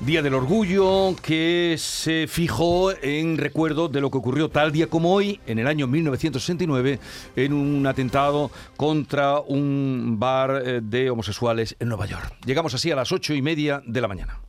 Día 0.01 0.21
del 0.21 0.35
Orgullo 0.35 1.17
que 1.23 1.77
se 1.79 2.27
fijó 2.29 2.93
en 3.03 3.39
recuerdo 3.39 3.89
de 3.89 4.03
lo 4.03 4.11
que 4.11 4.19
ocurrió 4.19 4.51
tal 4.51 4.71
día 4.71 4.89
como 4.89 5.15
hoy, 5.15 5.41
en 5.47 5.59
el 5.59 5.67
año 5.67 5.87
1969, 5.87 7.01
en 7.35 7.53
un 7.55 7.87
atentado 7.87 8.51
contra 8.77 9.41
un 9.41 10.17
bar 10.19 10.63
eh, 10.65 10.81
de 10.83 11.09
homosexuales 11.09 11.77
en 11.81 11.89
Nueva 11.89 12.05
York. 12.05 12.37
Llegamos 12.45 12.75
así 12.75 12.91
a 12.91 12.97
las 12.97 13.11
ocho 13.11 13.33
y 13.33 13.41
media 13.41 13.83
de 13.87 14.01
la 14.03 14.09
mañana. 14.09 14.41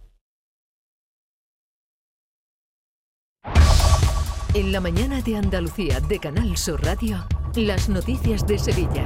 En 4.54 4.74
la 4.74 4.82
mañana 4.82 5.22
de 5.22 5.38
Andalucía 5.38 6.02
de 6.02 6.20
Canal 6.20 6.58
Sur 6.58 6.84
Radio, 6.84 7.26
las 7.56 7.88
noticias 7.88 8.46
de 8.46 8.60
Sevilla 8.60 9.06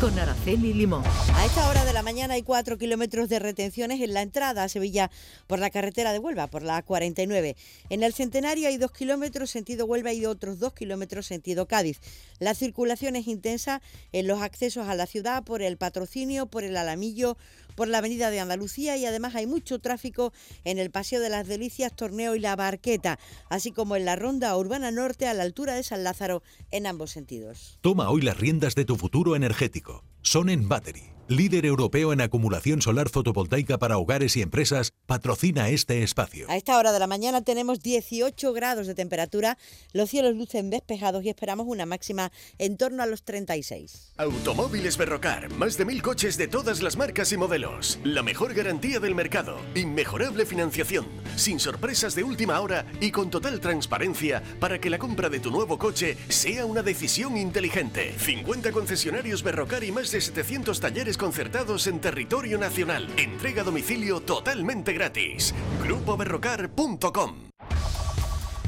con 0.00 0.18
Araceli 0.18 0.72
Limón. 0.72 1.02
A 1.34 1.44
esta 1.44 1.68
hora 1.68 1.84
de 1.84 1.92
la 1.92 2.02
mañana 2.02 2.34
hay 2.34 2.42
cuatro 2.42 2.78
kilómetros 2.78 3.28
de 3.28 3.38
retenciones 3.38 4.00
en 4.00 4.14
la 4.14 4.22
entrada 4.22 4.64
a 4.64 4.68
Sevilla 4.70 5.10
por 5.46 5.58
la 5.58 5.68
carretera 5.68 6.12
de 6.12 6.18
Huelva, 6.18 6.46
por 6.46 6.62
la 6.62 6.82
49. 6.82 7.54
En 7.90 8.02
el 8.02 8.14
Centenario 8.14 8.68
hay 8.68 8.78
dos 8.78 8.92
kilómetros 8.92 9.50
sentido 9.50 9.84
Huelva 9.84 10.12
y 10.14 10.24
otros 10.24 10.58
dos 10.58 10.72
kilómetros 10.72 11.26
sentido 11.26 11.66
Cádiz. 11.66 12.00
La 12.38 12.54
circulación 12.54 13.14
es 13.14 13.26
intensa 13.26 13.82
en 14.12 14.26
los 14.26 14.40
accesos 14.40 14.88
a 14.88 14.94
la 14.94 15.06
ciudad 15.06 15.44
por 15.44 15.60
el 15.60 15.76
patrocinio, 15.76 16.46
por 16.46 16.64
el 16.64 16.78
Alamillo, 16.78 17.36
por 17.80 17.88
la 17.88 17.96
Avenida 17.96 18.30
de 18.30 18.40
Andalucía 18.40 18.98
y 18.98 19.06
además 19.06 19.34
hay 19.34 19.46
mucho 19.46 19.78
tráfico 19.78 20.34
en 20.64 20.78
el 20.78 20.90
Paseo 20.90 21.18
de 21.18 21.30
las 21.30 21.48
Delicias, 21.48 21.96
Torneo 21.96 22.34
y 22.34 22.38
La 22.38 22.54
Barqueta, 22.54 23.18
así 23.48 23.72
como 23.72 23.96
en 23.96 24.04
la 24.04 24.16
Ronda 24.16 24.54
Urbana 24.54 24.90
Norte 24.90 25.26
a 25.26 25.32
la 25.32 25.44
altura 25.44 25.72
de 25.72 25.82
San 25.82 26.04
Lázaro 26.04 26.42
en 26.70 26.86
ambos 26.86 27.10
sentidos. 27.10 27.78
Toma 27.80 28.10
hoy 28.10 28.20
las 28.20 28.36
riendas 28.36 28.74
de 28.74 28.84
tu 28.84 28.96
futuro 28.96 29.34
energético. 29.34 30.04
Son 30.22 30.50
en 30.50 30.68
Battery 30.68 31.10
líder 31.30 31.64
europeo 31.64 32.12
en 32.12 32.20
acumulación 32.20 32.82
solar 32.82 33.08
fotovoltaica 33.08 33.78
para 33.78 33.98
hogares 33.98 34.36
y 34.36 34.42
empresas, 34.42 34.92
patrocina 35.06 35.68
este 35.68 36.02
espacio. 36.02 36.46
A 36.50 36.56
esta 36.56 36.76
hora 36.76 36.92
de 36.92 36.98
la 36.98 37.06
mañana 37.06 37.42
tenemos 37.42 37.80
18 37.80 38.52
grados 38.52 38.88
de 38.88 38.96
temperatura, 38.96 39.56
los 39.92 40.10
cielos 40.10 40.34
lucen 40.34 40.70
despejados 40.70 41.24
y 41.24 41.28
esperamos 41.28 41.68
una 41.68 41.86
máxima 41.86 42.32
en 42.58 42.76
torno 42.76 43.04
a 43.04 43.06
los 43.06 43.22
36. 43.22 44.12
Automóviles 44.16 44.96
Berrocar, 44.96 45.50
más 45.50 45.78
de 45.78 45.84
mil 45.84 46.02
coches 46.02 46.36
de 46.36 46.48
todas 46.48 46.82
las 46.82 46.96
marcas 46.96 47.30
y 47.30 47.36
modelos. 47.36 48.00
La 48.02 48.24
mejor 48.24 48.52
garantía 48.52 48.98
del 48.98 49.14
mercado, 49.14 49.60
inmejorable 49.76 50.44
financiación, 50.46 51.06
sin 51.36 51.60
sorpresas 51.60 52.16
de 52.16 52.24
última 52.24 52.58
hora 52.60 52.86
y 53.00 53.12
con 53.12 53.30
total 53.30 53.60
transparencia 53.60 54.42
para 54.58 54.80
que 54.80 54.90
la 54.90 54.98
compra 54.98 55.28
de 55.28 55.38
tu 55.38 55.52
nuevo 55.52 55.78
coche 55.78 56.16
sea 56.28 56.66
una 56.66 56.82
decisión 56.82 57.36
inteligente. 57.36 58.14
50 58.18 58.72
concesionarios 58.72 59.44
Berrocar 59.44 59.84
y 59.84 59.92
más 59.92 60.09
de 60.12 60.20
700 60.20 60.80
talleres 60.80 61.16
concertados 61.16 61.86
en 61.86 62.00
territorio 62.00 62.58
nacional. 62.58 63.08
Entrega 63.16 63.62
a 63.62 63.64
domicilio 63.64 64.20
totalmente 64.20 64.92
gratis. 64.92 65.54
GrupoBerrocar.com 65.82 67.50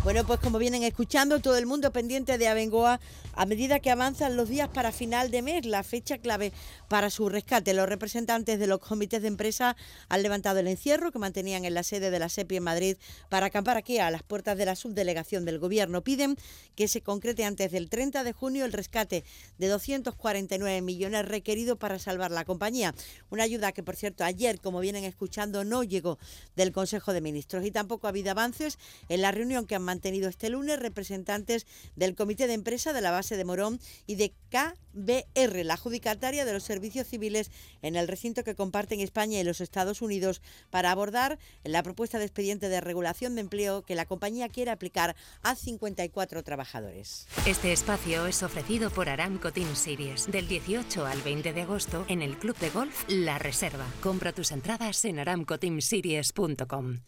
bueno, 0.05 0.25
pues 0.27 0.41
como 0.41 0.59
vienen 0.59 0.83
escuchando, 0.83 1.39
todo 1.39 1.57
el 1.57 1.67
mundo 1.67 1.93
pendiente 1.93 2.37
de 2.37 2.49
Abengoa 2.49 2.99
a 3.35 3.47
medida 3.47 3.81
que 3.81 3.91
avanzan 3.91 4.37
los 4.37 4.49
días 4.49 4.69
para 4.69 4.93
final 4.93 5.31
de 5.31 5.43
mes, 5.43 5.65
la 5.65 5.83
fecha 5.85 6.19
clave 6.19 6.53
para 6.89 7.09
su 7.09 7.29
rescate. 7.29 7.73
Los 7.73 7.89
representantes 7.89 8.59
de 8.59 8.67
los 8.67 8.81
comités 8.81 9.23
de 9.23 9.29
empresa 9.29 9.77
han 10.09 10.23
levantado 10.23 10.59
el 10.59 10.67
encierro 10.67 11.13
que 11.13 11.19
mantenían 11.19 11.65
en 11.65 11.73
la 11.73 11.83
sede 11.83 12.11
de 12.11 12.19
la 12.19 12.29
SEPI 12.29 12.57
en 12.57 12.63
Madrid 12.65 12.97
para 13.29 13.47
acampar 13.47 13.77
aquí 13.77 13.99
a 13.99 14.11
las 14.11 14.23
puertas 14.23 14.59
de 14.59 14.67
la 14.67 14.77
subdelegación 14.77 15.45
del 15.45 15.61
Gobierno. 15.61 16.03
Piden 16.03 16.37
que 16.75 16.89
se 16.89 17.01
concrete 17.01 17.45
antes 17.45 17.71
del 17.71 17.89
30 17.89 18.25
de 18.25 18.33
junio 18.33 18.65
el 18.65 18.73
rescate 18.73 19.25
de 19.59 19.69
249 19.69 20.83
millones 20.83 21.25
requerido 21.25 21.77
para 21.77 21.99
salvar 21.99 22.33
la 22.33 22.45
compañía. 22.45 22.95
Una 23.31 23.45
ayuda 23.45 23.73
que, 23.73 23.83
por 23.83 23.97
cierto, 23.97 24.25
ayer, 24.25 24.61
como 24.61 24.81
vienen 24.81 25.05
escuchando, 25.05 25.65
no 25.65 25.85
llegó 25.85 26.19
del 26.57 26.73
Consejo 26.73 27.13
de 27.13 27.21
Ministros 27.21 27.65
y 27.65 27.71
tampoco 27.71 28.09
ha 28.09 28.11
habido 28.11 28.33
avances 28.33 28.79
en 29.09 29.23
la 29.23 29.31
reunión 29.31 29.67
que 29.67 29.77
han 29.77 29.83
mantenido 29.93 30.31
este 30.31 30.49
lunes 30.49 30.79
representantes 30.79 31.67
del 31.97 32.15
Comité 32.15 32.47
de 32.47 32.55
Empresa 32.55 32.95
de 32.95 33.03
la 33.03 33.11
Base 33.11 33.37
de 33.37 33.45
Morón 33.45 33.79
y 34.07 34.15
de 34.15 34.33
KBR, 34.49 35.65
la 35.67 35.75
adjudicataria 35.75 36.47
de 36.47 36.53
los 36.55 36.63
servicios 36.63 37.07
civiles 37.07 37.51
en 37.83 37.95
el 37.95 38.09
recinto 38.09 38.43
que 38.43 38.55
comparten 38.55 39.01
España 39.01 39.39
y 39.39 39.45
los 39.45 39.61
Estados 39.61 40.01
Unidos, 40.01 40.41
para 40.71 40.91
abordar 40.91 41.39
la 41.63 41.83
propuesta 41.83 42.19
de 42.19 42.25
expediente 42.25 42.71
de 42.71 42.81
regulación 42.81 43.35
de 43.35 43.43
empleo 43.43 43.83
que 43.83 43.95
la 43.95 44.07
compañía 44.07 44.49
quiere 44.49 44.71
aplicar 44.71 45.15
a 45.43 45.57
54 45.57 46.43
trabajadores. 46.43 47.27
Este 47.47 47.71
espacio 47.73 48.27
es 48.27 48.43
ofrecido 48.43 48.89
por 48.89 49.11
Aramco 49.11 49.53
Team 49.53 49.77
Series 49.77 50.31
del 50.33 50.49
18 50.49 51.05
al 51.05 51.21
20 51.21 51.53
de 51.53 51.61
agosto 51.61 52.07
en 52.09 52.23
el 52.23 52.39
Club 52.39 52.57
de 52.57 52.71
Golf 52.71 53.05
La 53.09 53.39
Reserva. 53.39 53.85
Compra 54.01 54.33
tus 54.33 54.53
entradas 54.53 55.05
en 55.05 55.19
aramcoteamseries.com. 55.19 57.01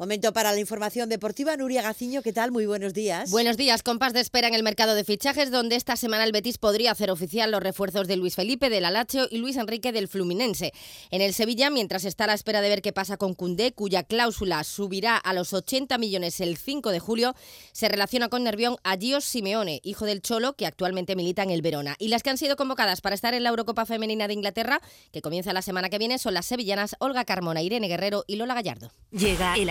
Momento 0.00 0.32
para 0.32 0.52
la 0.52 0.60
información 0.60 1.08
deportiva. 1.08 1.56
Nuria 1.56 1.82
Gaciño, 1.82 2.22
¿qué 2.22 2.32
tal? 2.32 2.52
Muy 2.52 2.66
buenos 2.66 2.94
días. 2.94 3.32
Buenos 3.32 3.56
días. 3.56 3.82
Compás 3.82 4.12
de 4.12 4.20
espera 4.20 4.46
en 4.46 4.54
el 4.54 4.62
mercado 4.62 4.94
de 4.94 5.02
fichajes, 5.02 5.50
donde 5.50 5.74
esta 5.74 5.96
semana 5.96 6.22
el 6.22 6.30
Betis 6.30 6.56
podría 6.56 6.92
hacer 6.92 7.10
oficial 7.10 7.50
los 7.50 7.60
refuerzos 7.60 8.06
de 8.06 8.16
Luis 8.16 8.36
Felipe, 8.36 8.70
del 8.70 8.84
Alacho 8.84 9.26
y 9.28 9.38
Luis 9.38 9.56
Enrique 9.56 9.90
del 9.90 10.06
Fluminense. 10.06 10.72
En 11.10 11.20
el 11.20 11.34
Sevilla, 11.34 11.68
mientras 11.70 12.04
está 12.04 12.24
a 12.24 12.26
la 12.28 12.34
espera 12.34 12.60
de 12.60 12.68
ver 12.68 12.80
qué 12.80 12.92
pasa 12.92 13.16
con 13.16 13.34
Cundé, 13.34 13.72
cuya 13.72 14.04
cláusula 14.04 14.62
subirá 14.62 15.16
a 15.16 15.32
los 15.32 15.52
80 15.52 15.98
millones 15.98 16.40
el 16.40 16.58
5 16.58 16.92
de 16.92 17.00
julio, 17.00 17.34
se 17.72 17.88
relaciona 17.88 18.28
con 18.28 18.44
Nervión 18.44 18.76
a 18.84 18.96
Gios 18.96 19.24
Simeone, 19.24 19.80
hijo 19.82 20.04
del 20.04 20.22
Cholo, 20.22 20.52
que 20.52 20.66
actualmente 20.66 21.16
milita 21.16 21.42
en 21.42 21.50
el 21.50 21.60
Verona. 21.60 21.96
Y 21.98 22.06
las 22.06 22.22
que 22.22 22.30
han 22.30 22.38
sido 22.38 22.54
convocadas 22.54 23.00
para 23.00 23.16
estar 23.16 23.34
en 23.34 23.42
la 23.42 23.50
Eurocopa 23.50 23.84
Femenina 23.84 24.28
de 24.28 24.34
Inglaterra, 24.34 24.80
que 25.10 25.22
comienza 25.22 25.52
la 25.52 25.62
semana 25.62 25.90
que 25.90 25.98
viene, 25.98 26.20
son 26.20 26.34
las 26.34 26.46
sevillanas 26.46 26.94
Olga 27.00 27.24
Carmona, 27.24 27.62
Irene 27.62 27.88
Guerrero 27.88 28.22
y 28.28 28.36
Lola 28.36 28.54
Gallardo. 28.54 28.92
Llega 29.10 29.56
el 29.56 29.70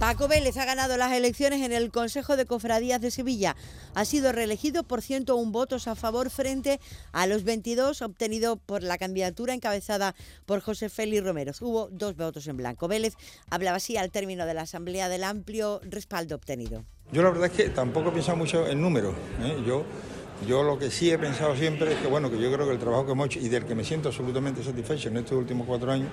Paco 0.00 0.28
Vélez 0.28 0.56
ha 0.56 0.64
ganado 0.64 0.96
las 0.96 1.12
elecciones 1.12 1.60
en 1.60 1.72
el 1.72 1.90
Consejo 1.90 2.38
de 2.38 2.46
Cofradías 2.46 3.02
de 3.02 3.10
Sevilla. 3.10 3.54
Ha 3.94 4.06
sido 4.06 4.32
reelegido 4.32 4.82
por 4.82 5.02
101 5.02 5.52
votos 5.52 5.88
a 5.88 5.94
favor 5.94 6.30
frente 6.30 6.80
a 7.12 7.26
los 7.26 7.44
22 7.44 8.00
obtenidos 8.00 8.58
por 8.64 8.82
la 8.82 8.96
candidatura 8.96 9.52
encabezada 9.52 10.14
por 10.46 10.62
José 10.62 10.88
Félix 10.88 11.22
Romero. 11.22 11.52
Hubo 11.60 11.90
dos 11.92 12.16
votos 12.16 12.46
en 12.46 12.56
blanco. 12.56 12.88
Vélez 12.88 13.12
hablaba 13.50 13.76
así 13.76 13.98
al 13.98 14.10
término 14.10 14.46
de 14.46 14.54
la 14.54 14.62
asamblea 14.62 15.10
del 15.10 15.22
amplio 15.22 15.82
respaldo 15.82 16.34
obtenido. 16.34 16.82
Yo 17.12 17.22
la 17.22 17.28
verdad 17.28 17.50
es 17.50 17.52
que 17.52 17.68
tampoco 17.68 18.08
he 18.08 18.12
pensado 18.12 18.38
mucho 18.38 18.66
en 18.66 18.80
números. 18.80 19.14
¿eh? 19.42 19.62
Yo, 19.66 19.84
yo 20.48 20.62
lo 20.62 20.78
que 20.78 20.90
sí 20.90 21.10
he 21.10 21.18
pensado 21.18 21.54
siempre 21.54 21.92
es 21.92 21.98
que 21.98 22.08
bueno, 22.08 22.30
que 22.30 22.40
yo 22.40 22.50
creo 22.50 22.64
que 22.66 22.72
el 22.72 22.78
trabajo 22.78 23.04
que 23.04 23.12
hemos 23.12 23.26
hecho 23.26 23.40
y 23.40 23.50
del 23.50 23.66
que 23.66 23.74
me 23.74 23.84
siento 23.84 24.08
absolutamente 24.08 24.64
satisfecho 24.64 25.10
en 25.10 25.18
estos 25.18 25.36
últimos 25.36 25.66
cuatro 25.66 25.92
años 25.92 26.08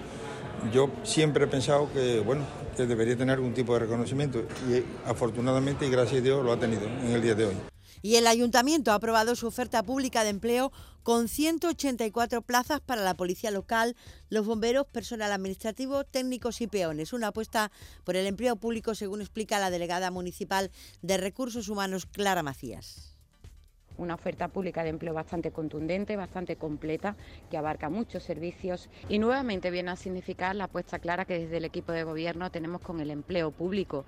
yo 0.71 0.89
siempre 1.03 1.45
he 1.45 1.47
pensado 1.47 1.91
que, 1.91 2.19
bueno, 2.19 2.45
que 2.75 2.85
debería 2.85 3.17
tener 3.17 3.35
algún 3.35 3.53
tipo 3.53 3.73
de 3.73 3.79
reconocimiento 3.79 4.43
y 4.69 4.83
afortunadamente 5.09 5.85
y 5.87 5.89
gracias 5.89 6.21
a 6.21 6.23
Dios 6.23 6.43
lo 6.43 6.51
ha 6.51 6.59
tenido 6.59 6.83
en 6.85 7.11
el 7.11 7.21
día 7.21 7.35
de 7.35 7.45
hoy. 7.45 7.55
Y 8.01 8.15
el 8.15 8.27
ayuntamiento 8.27 8.91
ha 8.91 8.95
aprobado 8.95 9.35
su 9.35 9.47
oferta 9.47 9.83
pública 9.83 10.23
de 10.23 10.29
empleo 10.29 10.71
con 11.03 11.27
184 11.27 12.41
plazas 12.41 12.79
para 12.79 13.01
la 13.01 13.15
policía 13.15 13.49
local, 13.49 13.95
los 14.29 14.45
bomberos, 14.45 14.85
personal 14.85 15.31
administrativo, 15.31 16.03
técnicos 16.03 16.61
y 16.61 16.67
peones. 16.67 17.13
Una 17.13 17.27
apuesta 17.27 17.71
por 18.03 18.15
el 18.15 18.27
empleo 18.27 18.55
público, 18.55 18.93
según 18.93 19.21
explica 19.21 19.59
la 19.59 19.71
delegada 19.71 20.11
municipal 20.11 20.69
de 21.01 21.17
Recursos 21.17 21.69
Humanos, 21.69 22.05
Clara 22.05 22.43
Macías 22.43 23.16
una 23.97 24.15
oferta 24.15 24.47
pública 24.47 24.83
de 24.83 24.89
empleo 24.89 25.13
bastante 25.13 25.51
contundente, 25.51 26.15
bastante 26.15 26.55
completa, 26.55 27.15
que 27.49 27.57
abarca 27.57 27.89
muchos 27.89 28.23
servicios 28.23 28.89
y 29.09 29.19
nuevamente 29.19 29.71
viene 29.71 29.91
a 29.91 29.95
significar 29.95 30.55
la 30.55 30.65
apuesta 30.65 30.99
clara 30.99 31.25
que 31.25 31.39
desde 31.39 31.57
el 31.57 31.65
equipo 31.65 31.91
de 31.91 32.03
gobierno 32.03 32.49
tenemos 32.49 32.81
con 32.81 32.99
el 32.99 33.11
empleo 33.11 33.51
público. 33.51 34.05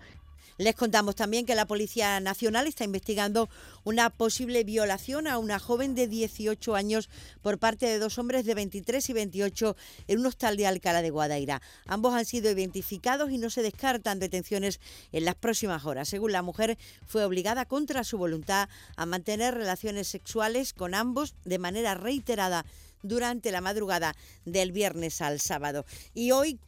Les 0.58 0.76
contamos 0.76 1.16
también 1.16 1.46
que 1.46 1.56
la 1.56 1.66
Policía 1.66 2.20
Nacional 2.20 2.68
está 2.68 2.84
investigando 2.84 3.50
una 3.84 4.10
posible 4.10 4.64
violación 4.64 5.28
a 5.28 5.38
una 5.38 5.58
joven 5.58 5.96
de 5.96 6.08
18 6.08 6.76
años 6.76 7.10
por 7.42 7.60
parte 7.60 7.86
de 7.86 8.00
dos 8.00 8.18
hombres 8.18 8.46
de 8.46 8.56
23 8.56 9.10
y 9.10 9.14
28 9.14 9.76
en 10.08 10.20
un 10.20 10.26
hostal 10.26 10.58
de 10.58 10.68
Alcalá 10.68 11.02
de 11.02 11.10
Guadaira. 11.12 11.62
Ambos 11.86 12.14
han 12.14 12.26
sido 12.26 12.52
identificados 12.52 13.32
y 13.32 13.38
no 13.38 13.50
se 13.50 13.62
descartan 13.62 14.20
detenciones 14.20 14.80
en 15.12 15.26
las 15.26 15.36
próximas 15.36 15.86
horas. 15.86 16.10
Según 16.10 16.34
la 16.34 16.42
mujer, 16.42 16.78
fue 17.06 17.24
obligada 17.24 17.66
contra 17.66 18.04
su 18.04 18.18
voluntad 18.18 18.70
a 18.96 19.06
mantener 19.06 19.54
relaciones 19.54 20.08
sexuales 20.08 20.74
con 20.74 20.94
ambos 20.94 21.36
de 21.46 21.60
manera 21.60 21.96
reiterada 21.96 22.66
durante 23.02 23.52
la 23.52 23.62
madrugada 23.62 24.16
del 24.46 24.72
viernes 24.72 25.22
al 25.22 25.40
sábado. 25.40 25.86
Y 26.14 26.32
hoy 26.32 26.60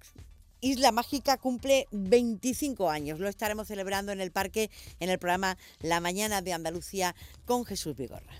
Isla 0.61 0.91
Mágica 0.91 1.37
cumple 1.37 1.87
25 1.91 2.89
años. 2.89 3.19
Lo 3.19 3.27
estaremos 3.27 3.67
celebrando 3.67 4.11
en 4.11 4.21
el 4.21 4.31
parque 4.31 4.69
en 4.99 5.09
el 5.09 5.17
programa 5.17 5.57
La 5.81 5.99
Mañana 5.99 6.41
de 6.41 6.53
Andalucía 6.53 7.15
con 7.45 7.65
Jesús 7.65 7.97
Vigorra. 7.97 8.33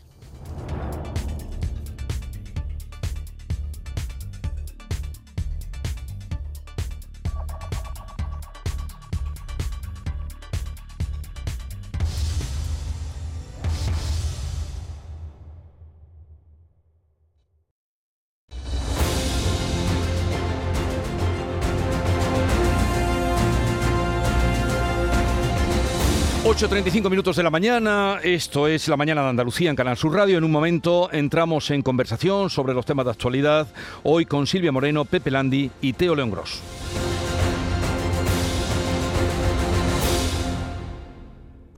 8.35 26.62 27.10
minutos 27.10 27.36
de 27.38 27.42
la 27.42 27.50
mañana, 27.50 28.20
esto 28.22 28.68
es 28.68 28.88
la 28.88 28.96
mañana 28.96 29.24
de 29.24 29.30
Andalucía 29.30 29.72
en 29.72 29.76
Canal 29.76 29.98
Sur 29.98 30.14
Radio. 30.14 30.38
En 30.38 30.44
un 30.44 30.52
momento 30.52 31.10
entramos 31.12 31.72
en 31.72 31.82
conversación 31.82 32.52
sobre 32.52 32.76
los 32.76 32.86
temas 32.86 33.06
de 33.06 33.12
actualidad, 33.12 33.68
hoy 34.04 34.28
con 34.28 34.46
Silvia 34.46 34.72
Moreno, 34.72 35.04
Pepe 35.06 35.32
Landi 35.32 35.72
y 35.82 35.94
Teo 35.94 36.14
León 36.14 36.30
Gross. 36.30 36.62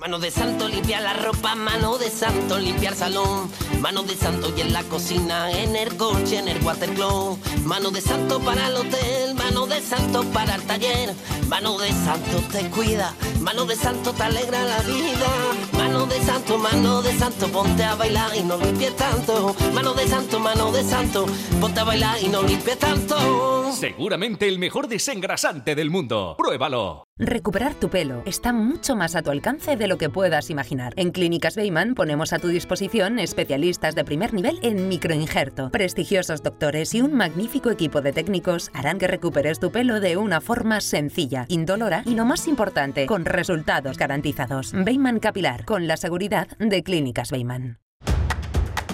Mano 0.04 0.20
de 0.20 0.32
santo 0.32 0.68
limpia 0.68 1.00
la 1.00 1.14
ropa, 1.14 1.56
mano 1.56 1.98
de 1.98 2.10
santo 2.10 2.60
limpiar 2.60 2.94
salón, 2.94 3.50
mano 3.80 4.04
de 4.04 4.16
santo 4.16 4.54
y 4.54 4.60
en 4.60 4.74
la 4.74 4.84
cocina, 4.84 5.50
en 5.50 5.78
el 5.78 5.96
coche, 5.96 6.40
en 6.40 6.50
el 6.50 6.62
watercloak, 6.62 7.40
mano 7.64 7.90
de 7.90 8.02
santo 8.02 8.42
para 8.42 8.68
el 8.68 8.76
hotel, 8.76 9.34
mano 9.36 9.66
de 9.66 9.80
santo 9.80 10.26
para 10.34 10.56
el 10.56 10.64
taller, 10.64 11.16
mano 11.48 11.78
de 11.78 11.90
santo 11.90 12.44
te 12.52 12.70
cuida, 12.70 13.14
mano 13.44 13.66
de 13.66 13.76
santo 13.76 14.14
te 14.14 14.24
alegra 14.24 14.64
la 14.64 14.80
vida, 14.82 15.28
mano 15.74 16.06
de 16.06 16.20
santo, 16.22 16.58
mano 16.58 17.02
de 17.02 17.12
santo, 17.14 17.48
ponte 17.50 17.84
a 17.84 17.96
bailar 17.96 18.36
y 18.36 18.42
no 18.42 18.58
limpies 18.58 18.96
tanto, 18.96 19.56
mano 19.74 19.94
de 19.94 20.08
santo, 20.08 20.40
mano 20.40 20.72
de 20.72 20.84
santo, 20.84 21.26
ponte 21.60 21.80
a 21.80 21.84
bailar 21.84 22.24
y 22.24 22.30
no 22.30 22.42
limpies 22.42 22.80
tanto. 22.80 23.72
Seguramente 23.74 24.48
el 24.48 24.60
mejor 24.60 24.88
desengrasante 24.88 25.76
del 25.76 25.90
mundo. 25.90 26.36
Pruébalo. 26.38 27.04
Recuperar 27.20 27.76
tu 27.76 27.90
pelo 27.90 28.24
está 28.26 28.54
mucho 28.54 28.96
más 28.96 29.16
a 29.16 29.22
tu 29.22 29.30
alcance 29.30 29.76
de 29.76 29.88
lo 29.88 30.00
que 30.00 30.10
puedas 30.10 30.50
imaginar. 30.50 30.94
En 30.96 31.12
Clínicas 31.12 31.56
Beyman 31.56 31.94
ponemos 31.94 32.34
a 32.34 32.40
tu 32.40 32.48
disposición 32.48 33.20
especialistas 33.20 33.94
de 33.94 34.04
primer 34.04 34.34
nivel 34.34 34.58
en 34.64 34.90
microinjerto. 34.90 35.70
Prestigiosos 35.70 36.42
doctores 36.42 36.96
y 36.96 37.02
un 37.02 37.14
magnífico 37.14 37.70
equipo 37.70 38.02
de 38.02 38.14
técnicos 38.14 38.72
harán 38.74 38.98
que 38.98 39.08
recuperes 39.08 39.60
tu 39.60 39.72
pelo 39.72 40.00
de 40.00 40.18
una 40.18 40.42
forma 40.42 40.82
sencilla, 40.82 41.46
indolora 41.50 42.02
y 42.04 42.16
lo 42.16 42.26
más 42.26 42.48
importante, 42.48 43.06
con 43.06 43.26
resultados 43.26 44.00
garantizados. 44.00 44.72
Beyman 44.74 45.20
Capilar, 45.20 45.66
con 45.66 45.86
la 45.86 45.98
seguridad 45.98 46.48
de 46.58 46.82
Clínicas 46.82 47.30
Beyman. 47.30 47.78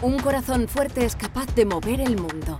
Un 0.01 0.19
corazón 0.19 0.67
fuerte 0.67 1.05
es 1.05 1.15
capaz 1.15 1.55
de 1.55 1.63
mover 1.63 2.01
el 2.01 2.17
mundo. 2.17 2.59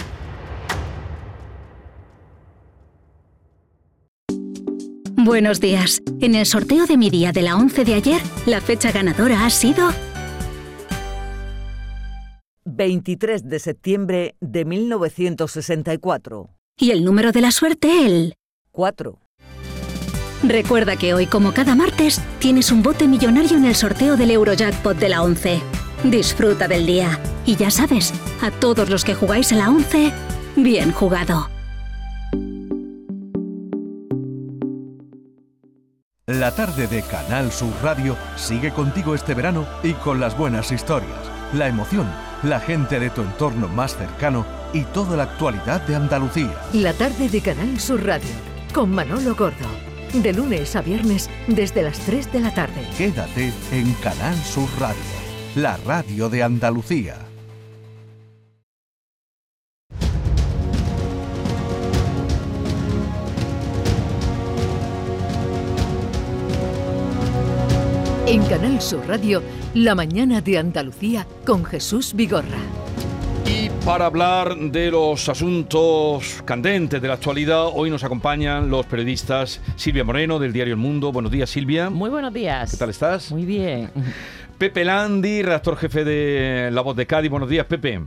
Buenos 5.17 5.59
días. 5.59 6.01
En 6.19 6.35
el 6.35 6.45
sorteo 6.45 6.85
de 6.85 6.97
mi 6.97 7.09
día 7.09 7.31
de 7.31 7.41
la 7.41 7.55
11 7.55 7.85
de 7.85 7.93
ayer, 7.93 8.21
la 8.45 8.61
fecha 8.61 8.91
ganadora 8.91 9.45
ha 9.45 9.49
sido 9.49 9.89
23 12.65 13.47
de 13.47 13.59
septiembre 13.59 14.35
de 14.39 14.65
1964. 14.65 16.49
Y 16.77 16.91
el 16.91 17.03
número 17.03 17.31
de 17.31 17.41
la 17.41 17.51
suerte, 17.51 18.05
el 18.05 18.35
4. 18.71 19.19
Recuerda 20.43 20.95
que 20.95 21.13
hoy, 21.13 21.27
como 21.27 21.53
cada 21.53 21.75
martes, 21.75 22.19
tienes 22.39 22.71
un 22.71 22.81
bote 22.81 23.07
millonario 23.07 23.57
en 23.57 23.65
el 23.65 23.75
sorteo 23.75 24.17
del 24.17 24.31
Eurojackpot 24.31 24.97
de 24.97 25.09
la 25.09 25.21
11. 25.21 25.61
Disfruta 26.05 26.67
del 26.67 26.87
día. 26.87 27.19
Y 27.45 27.57
ya 27.57 27.69
sabes, 27.69 28.13
a 28.41 28.49
todos 28.49 28.89
los 28.89 29.03
que 29.03 29.13
jugáis 29.13 29.51
a 29.51 29.57
la 29.57 29.69
11, 29.69 30.11
bien 30.55 30.91
jugado. 30.91 31.49
La 36.39 36.51
tarde 36.51 36.87
de 36.87 37.01
Canal 37.01 37.51
Sur 37.51 37.73
Radio 37.83 38.15
sigue 38.37 38.71
contigo 38.71 39.15
este 39.15 39.33
verano 39.33 39.67
y 39.83 39.91
con 39.91 40.21
las 40.21 40.37
buenas 40.37 40.71
historias, 40.71 41.19
la 41.51 41.67
emoción, 41.67 42.09
la 42.43 42.61
gente 42.61 43.01
de 43.01 43.09
tu 43.09 43.21
entorno 43.21 43.67
más 43.67 43.97
cercano 43.97 44.45
y 44.71 44.83
toda 44.83 45.17
la 45.17 45.23
actualidad 45.23 45.81
de 45.81 45.95
Andalucía. 45.95 46.55
La 46.71 46.93
tarde 46.93 47.27
de 47.27 47.41
Canal 47.41 47.77
Sur 47.81 48.05
Radio 48.05 48.29
con 48.73 48.91
Manolo 48.91 49.35
Gordo. 49.35 49.67
De 50.13 50.31
lunes 50.31 50.73
a 50.77 50.81
viernes 50.81 51.29
desde 51.47 51.81
las 51.81 51.99
3 51.99 52.31
de 52.31 52.39
la 52.39 52.53
tarde. 52.53 52.87
Quédate 52.97 53.51
en 53.73 53.91
Canal 53.95 54.37
Sur 54.37 54.69
Radio, 54.79 55.01
la 55.55 55.75
radio 55.85 56.29
de 56.29 56.43
Andalucía. 56.43 57.30
En 68.31 68.45
Canal 68.45 68.81
Sur 68.81 69.05
Radio, 69.09 69.43
La 69.73 69.93
mañana 69.93 70.39
de 70.39 70.57
Andalucía 70.57 71.27
con 71.45 71.65
Jesús 71.65 72.13
Vigorra. 72.13 72.59
Y 73.45 73.69
para 73.83 74.05
hablar 74.05 74.55
de 74.55 74.89
los 74.89 75.27
asuntos 75.27 76.41
candentes 76.45 77.01
de 77.01 77.09
la 77.09 77.15
actualidad, 77.15 77.65
hoy 77.73 77.89
nos 77.89 78.05
acompañan 78.05 78.69
los 78.69 78.85
periodistas 78.85 79.59
Silvia 79.75 80.05
Moreno 80.05 80.39
del 80.39 80.53
diario 80.53 80.75
El 80.75 80.79
Mundo. 80.79 81.11
Buenos 81.11 81.29
días, 81.29 81.49
Silvia. 81.49 81.89
Muy 81.89 82.09
buenos 82.09 82.33
días. 82.33 82.71
¿Qué 82.71 82.77
tal 82.77 82.91
estás? 82.91 83.33
Muy 83.33 83.43
bien. 83.43 83.91
Pepe 84.57 84.85
Landi, 84.85 85.41
redactor 85.41 85.75
jefe 85.75 86.05
de 86.05 86.69
La 86.71 86.79
Voz 86.79 86.95
de 86.95 87.05
Cádiz. 87.05 87.29
Buenos 87.29 87.49
días, 87.49 87.65
Pepe. 87.65 87.99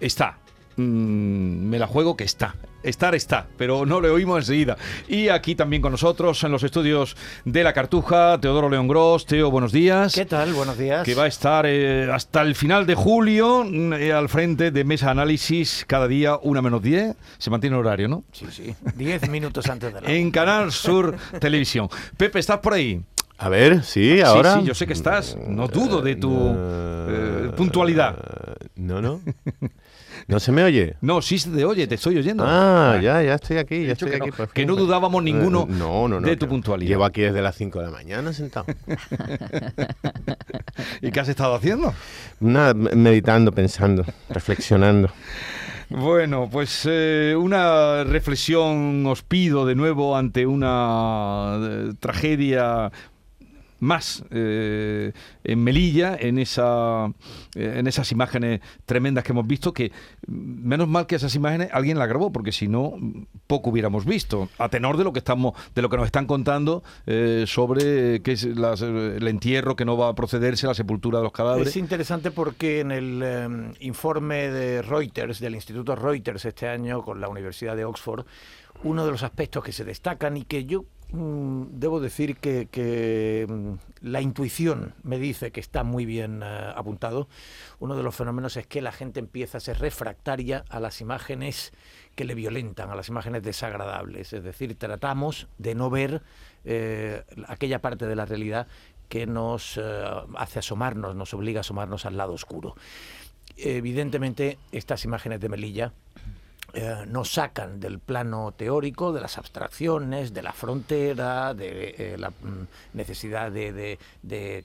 Está. 0.00 0.38
Mm, 0.76 1.68
me 1.68 1.78
la 1.78 1.86
juego 1.86 2.16
que 2.16 2.24
está. 2.24 2.54
Estar 2.82 3.14
está, 3.14 3.46
pero 3.56 3.86
no 3.86 4.02
le 4.02 4.10
oímos 4.10 4.40
enseguida. 4.40 4.76
Y 5.08 5.28
aquí 5.28 5.54
también 5.54 5.80
con 5.80 5.92
nosotros 5.92 6.44
en 6.44 6.52
los 6.52 6.62
estudios 6.64 7.16
de 7.46 7.64
La 7.64 7.72
Cartuja, 7.72 8.38
Teodoro 8.38 8.68
León 8.68 8.88
Gross. 8.88 9.24
Teo, 9.24 9.50
buenos 9.50 9.72
días. 9.72 10.14
¿Qué 10.14 10.26
tal? 10.26 10.52
Buenos 10.52 10.76
días. 10.76 11.02
Que 11.02 11.14
va 11.14 11.24
a 11.24 11.26
estar 11.26 11.64
eh, 11.66 12.10
hasta 12.12 12.42
el 12.42 12.54
final 12.54 12.84
de 12.84 12.94
julio 12.94 13.64
mm, 13.64 13.94
eh, 13.94 14.12
al 14.12 14.28
frente 14.28 14.70
de 14.70 14.84
Mesa 14.84 15.10
Análisis 15.10 15.84
cada 15.86 16.06
día 16.06 16.38
una 16.42 16.60
menos 16.60 16.82
10. 16.82 17.16
Se 17.38 17.48
mantiene 17.48 17.76
el 17.76 17.80
horario, 17.80 18.06
¿no? 18.06 18.24
Sí, 18.32 18.46
sí. 18.50 18.74
Diez 18.96 19.30
minutos 19.30 19.66
antes 19.70 19.94
de 19.94 20.02
la... 20.02 20.12
En 20.12 20.30
Canal 20.30 20.70
Sur 20.70 21.16
Televisión. 21.40 21.88
Pepe, 22.18 22.38
¿estás 22.38 22.58
por 22.58 22.74
ahí? 22.74 23.02
A 23.38 23.48
ver, 23.48 23.82
sí, 23.82 24.20
ahora. 24.20 24.54
Sí, 24.54 24.60
sí, 24.60 24.66
yo 24.66 24.74
sé 24.74 24.86
que 24.86 24.92
estás. 24.92 25.36
No 25.48 25.68
dudo 25.68 26.02
de 26.02 26.16
tu 26.16 26.54
eh, 26.54 27.50
puntualidad. 27.56 28.16
No, 28.76 29.00
no. 29.00 29.20
¿No 30.26 30.40
se 30.40 30.52
me 30.52 30.64
oye? 30.64 30.96
No, 31.00 31.20
sí 31.20 31.38
se 31.38 31.50
te 31.50 31.64
oye, 31.64 31.86
te 31.86 31.96
estoy 31.96 32.16
oyendo. 32.16 32.44
Ah, 32.46 32.98
ya, 33.02 33.22
ya 33.22 33.34
estoy 33.34 33.58
aquí, 33.58 33.84
ya 33.84 33.92
estoy 33.92 34.10
que 34.10 34.16
aquí. 34.16 34.30
No, 34.38 34.48
que 34.48 34.66
no 34.66 34.76
dudábamos 34.76 35.22
ninguno 35.22 35.66
no, 35.68 36.08
no, 36.08 36.20
no, 36.20 36.26
de 36.26 36.36
tu 36.36 36.48
puntualidad. 36.48 36.88
Llevo 36.88 37.04
aquí 37.04 37.20
desde 37.20 37.42
las 37.42 37.54
5 37.56 37.78
de 37.78 37.84
la 37.84 37.90
mañana 37.90 38.32
sentado. 38.32 38.66
¿Y 41.02 41.10
qué 41.10 41.20
has 41.20 41.28
estado 41.28 41.54
haciendo? 41.54 41.92
Nada, 42.40 42.74
meditando, 42.74 43.52
pensando, 43.52 44.04
reflexionando. 44.30 45.10
Bueno, 45.90 46.48
pues 46.50 46.88
eh, 46.90 47.36
una 47.38 48.04
reflexión 48.04 49.04
os 49.06 49.22
pido 49.22 49.66
de 49.66 49.74
nuevo 49.74 50.16
ante 50.16 50.46
una 50.46 51.58
eh, 51.60 51.92
tragedia 52.00 52.90
más 53.84 54.24
en 54.30 55.12
Melilla, 55.64 56.16
en, 56.18 56.38
esa, 56.38 57.12
en 57.54 57.86
esas 57.86 58.10
imágenes 58.12 58.60
tremendas 58.86 59.24
que 59.24 59.32
hemos 59.32 59.46
visto, 59.46 59.72
que 59.72 59.92
mm, 60.26 60.68
menos 60.68 60.88
mal 60.88 61.06
que 61.06 61.16
esas 61.16 61.34
imágenes 61.34 61.68
alguien 61.72 61.98
las 61.98 62.08
grabó, 62.08 62.32
porque 62.32 62.52
si 62.52 62.68
no, 62.68 62.94
poco 63.46 63.70
hubiéramos 63.70 64.04
visto, 64.04 64.48
a 64.58 64.68
tenor 64.68 64.96
de 64.96 65.04
lo 65.04 65.12
que 65.12 65.18
estamos, 65.18 65.54
de 65.74 65.82
lo 65.82 65.88
que 65.88 65.96
nos 65.96 66.06
están 66.06 66.26
contando 66.26 66.82
sobre 67.46 68.22
qué 68.22 68.32
es 68.32 68.44
el 68.44 69.28
entierro 69.28 69.76
que 69.76 69.84
no 69.84 69.96
va 69.96 70.08
a 70.08 70.14
procederse, 70.14 70.66
la 70.66 70.74
sepultura 70.74 71.18
de 71.18 71.24
los 71.24 71.32
cadáveres. 71.32 71.68
Es 71.68 71.76
interesante 71.76 72.30
porque 72.30 72.80
en 72.80 72.90
el 72.90 73.74
informe 73.80 74.50
de 74.50 74.82
Reuters, 74.82 75.40
del 75.40 75.54
Instituto 75.54 75.94
Reuters 75.96 76.44
este 76.44 76.68
año 76.68 77.02
con 77.02 77.20
la 77.20 77.28
Universidad 77.28 77.76
de 77.76 77.84
Oxford, 77.84 78.24
uno 78.82 79.04
de 79.04 79.12
los 79.12 79.22
aspectos 79.22 79.64
que 79.64 79.72
se 79.72 79.84
destacan 79.84 80.36
y 80.36 80.44
que 80.44 80.64
yo 80.64 80.82
mm, 80.82 81.03
debo 81.14 82.00
decir 82.00 82.36
que, 82.36 83.46
mm, 83.48 83.74
la 84.02 84.20
intuición 84.20 84.94
me 85.02 85.18
dice 85.18 85.52
que 85.52 85.60
está 85.60 85.84
muy 85.84 86.06
bien 86.06 86.42
eh, 86.42 86.72
apuntado. 86.74 87.28
Uno 87.78 87.96
de 87.96 88.02
los 88.02 88.14
fenómenos 88.14 88.56
es 88.56 88.66
que 88.66 88.82
la 88.82 88.92
gente 88.92 89.20
empieza 89.20 89.58
a 89.58 89.60
ser 89.60 89.78
refractaria 89.78 90.64
a 90.68 90.80
las 90.80 91.00
imágenes 91.00 91.72
que 92.14 92.24
le 92.24 92.34
violentan, 92.34 92.90
a 92.90 92.96
las 92.96 93.08
imágenes 93.08 93.42
desagradables. 93.42 94.32
Es 94.32 94.42
decir, 94.42 94.76
tratamos 94.76 95.48
de 95.58 95.74
no 95.74 95.90
ver 95.90 96.22
eh, 96.64 97.22
aquella 97.46 97.80
parte 97.80 98.06
de 98.06 98.16
la 98.16 98.24
realidad 98.24 98.66
que 99.08 99.26
nos 99.26 99.76
eh, 99.76 100.04
hace 100.36 100.58
asomarnos, 100.58 101.14
nos 101.14 101.32
obliga 101.34 101.60
a 101.60 101.62
asomarnos 101.62 102.06
al 102.06 102.16
lado 102.16 102.32
oscuro. 102.32 102.74
Evidentemente, 103.56 104.58
estas 104.72 105.04
imágenes 105.04 105.40
de 105.40 105.48
Melilla 105.48 105.92
eh, 106.76 107.04
nos 107.06 107.32
sacan 107.32 107.78
del 107.78 108.00
plano 108.00 108.52
teórico, 108.52 109.12
de 109.12 109.20
las 109.20 109.38
abstracciones, 109.38 110.34
de 110.34 110.42
la 110.42 110.52
frontera, 110.52 111.54
de 111.54 111.94
eh, 111.96 112.16
la 112.18 112.30
mm, 112.30 112.66
necesidad 112.94 113.52
de, 113.52 113.98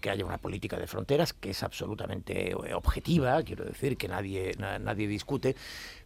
que 0.01 0.09
haya 0.09 0.25
una 0.25 0.39
política 0.39 0.77
de 0.77 0.87
fronteras, 0.87 1.33
que 1.33 1.51
es 1.51 1.61
absolutamente 1.61 2.49
eh, 2.49 2.73
objetiva, 2.73 3.43
quiero 3.43 3.63
decir, 3.63 3.95
que 3.95 4.07
nadie, 4.07 4.55
nadie 4.57 5.07
discute, 5.07 5.55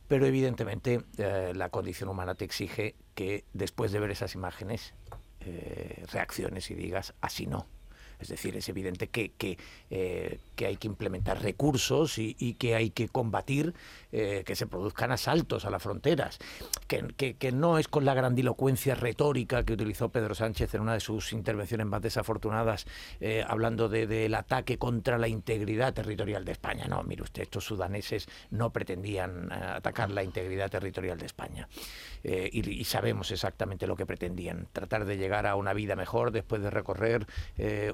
pero 0.09 0.25
evidentemente 0.25 1.01
la 1.17 1.69
condición 1.69 2.09
humana 2.09 2.35
te 2.35 2.43
exige 2.43 2.95
que 3.15 3.45
después 3.53 3.93
de 3.93 3.99
ver 3.99 4.11
esas 4.11 4.35
imágenes 4.35 4.93
reacciones 6.11 6.69
y 6.69 6.75
digas, 6.75 7.13
así 7.21 7.47
no. 7.47 7.65
Es 8.19 8.29
decir, 8.29 8.55
es 8.55 8.69
evidente 8.69 9.07
que, 9.07 9.31
que, 9.31 9.57
que 10.55 10.65
hay 10.65 10.77
que 10.77 10.87
implementar 10.87 11.41
recursos 11.41 12.17
y, 12.17 12.33
que 12.55 12.75
hay 12.75 12.91
que 12.91 13.09
combatir 13.09 13.73
eh, 14.11 14.43
que 14.45 14.55
se 14.55 14.67
produzcan 14.67 15.11
asaltos 15.11 15.65
a 15.65 15.69
las 15.69 15.81
fronteras, 15.81 16.39
que, 16.87 17.35
que, 17.35 17.51
no 17.51 17.79
es 17.79 17.87
con 17.87 18.05
la 18.05 18.13
grandilocuencia 18.13 18.95
retórica 18.95 19.63
que 19.63 19.73
utilizó 19.73 20.09
Pedro 20.09 20.35
Sánchez 20.35 20.73
en 20.75 20.81
una 20.81 20.93
de 20.93 20.99
sus 20.99 21.33
intervenciones 21.33 21.87
más 21.87 22.01
desafortunadas, 22.01 22.85
eh, 23.19 23.43
hablando 23.47 23.89
del 23.89 24.35
ataque 24.35 24.77
contra 24.77 25.17
la 25.17 25.27
integridad 25.27 25.93
territorial 25.93 26.45
de 26.45 26.51
España. 26.51 26.85
No, 26.87 27.03
mire 27.03 27.23
usted, 27.23 27.43
estos 27.43 27.65
sudaneses 27.65 28.27
no 28.51 28.71
pretendían 28.71 29.51
eh, 29.51 29.55
atacar 29.55 30.11
la 30.11 30.23
integridad 30.23 30.69
territorial 30.69 31.17
de 31.17 31.25
España. 31.25 31.67
Y, 32.23 32.69
y, 32.69 32.85
sabemos 32.85 33.31
exactamente 33.31 33.85
lo 33.85 33.97
que 33.97 34.05
pretendían, 34.05 34.69
tratar 34.71 35.03
de 35.03 35.17
llegar 35.17 35.45
a 35.45 35.55
una 35.55 35.73
vida 35.73 35.97
mejor 35.97 36.31
después 36.31 36.61
de 36.61 36.69
recorrer 36.69 37.27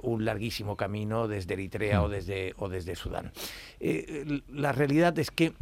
un 0.03 0.23
larguísimo 0.23 0.77
camino 0.77 1.27
desde 1.27 1.55
Eritrea 1.55 2.03
o 2.03 2.07
mm. 2.07 2.11
O 2.57 2.69
desde 2.69 2.95
Sudán. 2.95 3.31
Eh, 3.79 4.41
la 4.49 4.71
realidad 4.71 5.17
es 5.19 5.31
que 5.31 5.53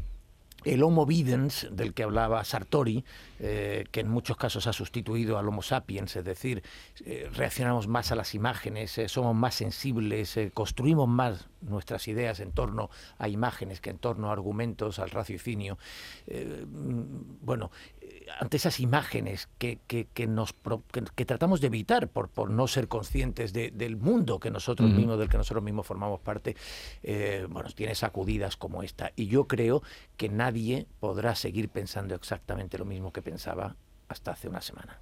el 0.66 0.84
Homo 0.84 1.06
videns, 1.06 1.68
del 1.72 1.94
que 1.94 2.04
hablaba 2.04 2.44
Sartori, 2.44 3.06
eh, 3.40 3.86
que 3.92 4.02
en 4.02 4.10
muchos 4.10 4.36
casos 4.38 4.68
ha 4.68 4.74
sustituido 4.74 5.38
al 5.38 5.48
Homo 5.48 5.62
sapiens, 5.62 6.16
es 6.16 6.26
decir, 6.26 6.64
eh, 7.06 7.30
reaccionamos 7.34 7.88
más 7.88 8.12
a 8.12 8.16
las 8.16 8.34
imágenes, 8.34 9.00
somos 9.08 9.36
más 9.36 9.56
sensibles, 9.56 10.38
construimos 10.54 11.08
más 11.08 11.48
nuestras 11.62 12.08
ideas 12.08 12.40
en 12.40 12.52
torno 12.52 12.90
a 13.18 13.30
imágenes 13.30 13.80
que 13.80 13.92
en 13.92 14.00
torno 14.00 14.30
a 14.30 14.34
argumentos, 14.34 15.00
al 15.00 15.12
raciocinio. 15.12 15.78
Mm, 16.28 17.46
bueno, 17.46 17.72
ante 18.40 18.58
esas 18.58 18.80
imágenes 18.80 19.50
que, 19.58 19.80
que, 19.88 20.28
nos, 20.28 20.54
que, 21.16 21.26
tratamos 21.26 21.62
de 21.62 21.68
evitar 21.68 22.08
por, 22.08 22.30
por 22.30 22.50
no 22.50 22.68
ser 22.68 22.88
conscientes 22.88 23.54
del 23.54 23.98
mundo 23.98 24.40
que 24.40 24.52
nosotros 24.52 24.92
mismos, 24.92 25.18
del 25.20 25.30
que 25.30 25.38
nosotros 25.38 25.64
mismos 25.64 25.88
formamos 25.88 26.20
parte, 26.20 26.56
eh, 27.04 27.48
bueno, 27.50 27.70
tiene 27.72 27.96
sacudidas 27.96 28.58
como 28.58 28.84
esta. 28.84 29.12
Y 29.16 29.28
yo 29.28 29.48
creo 29.48 29.82
que 30.18 30.30
nadie 30.30 30.88
podrá 31.00 31.36
seguir 31.36 31.70
pensando 31.70 32.16
exactamente 32.16 32.78
lo 32.78 32.86
mismo 32.86 33.12
que 33.12 33.22
pensaba 33.22 33.76
hasta 34.08 34.32
hace 34.32 34.48
una 34.48 34.62
semana. 34.62 35.00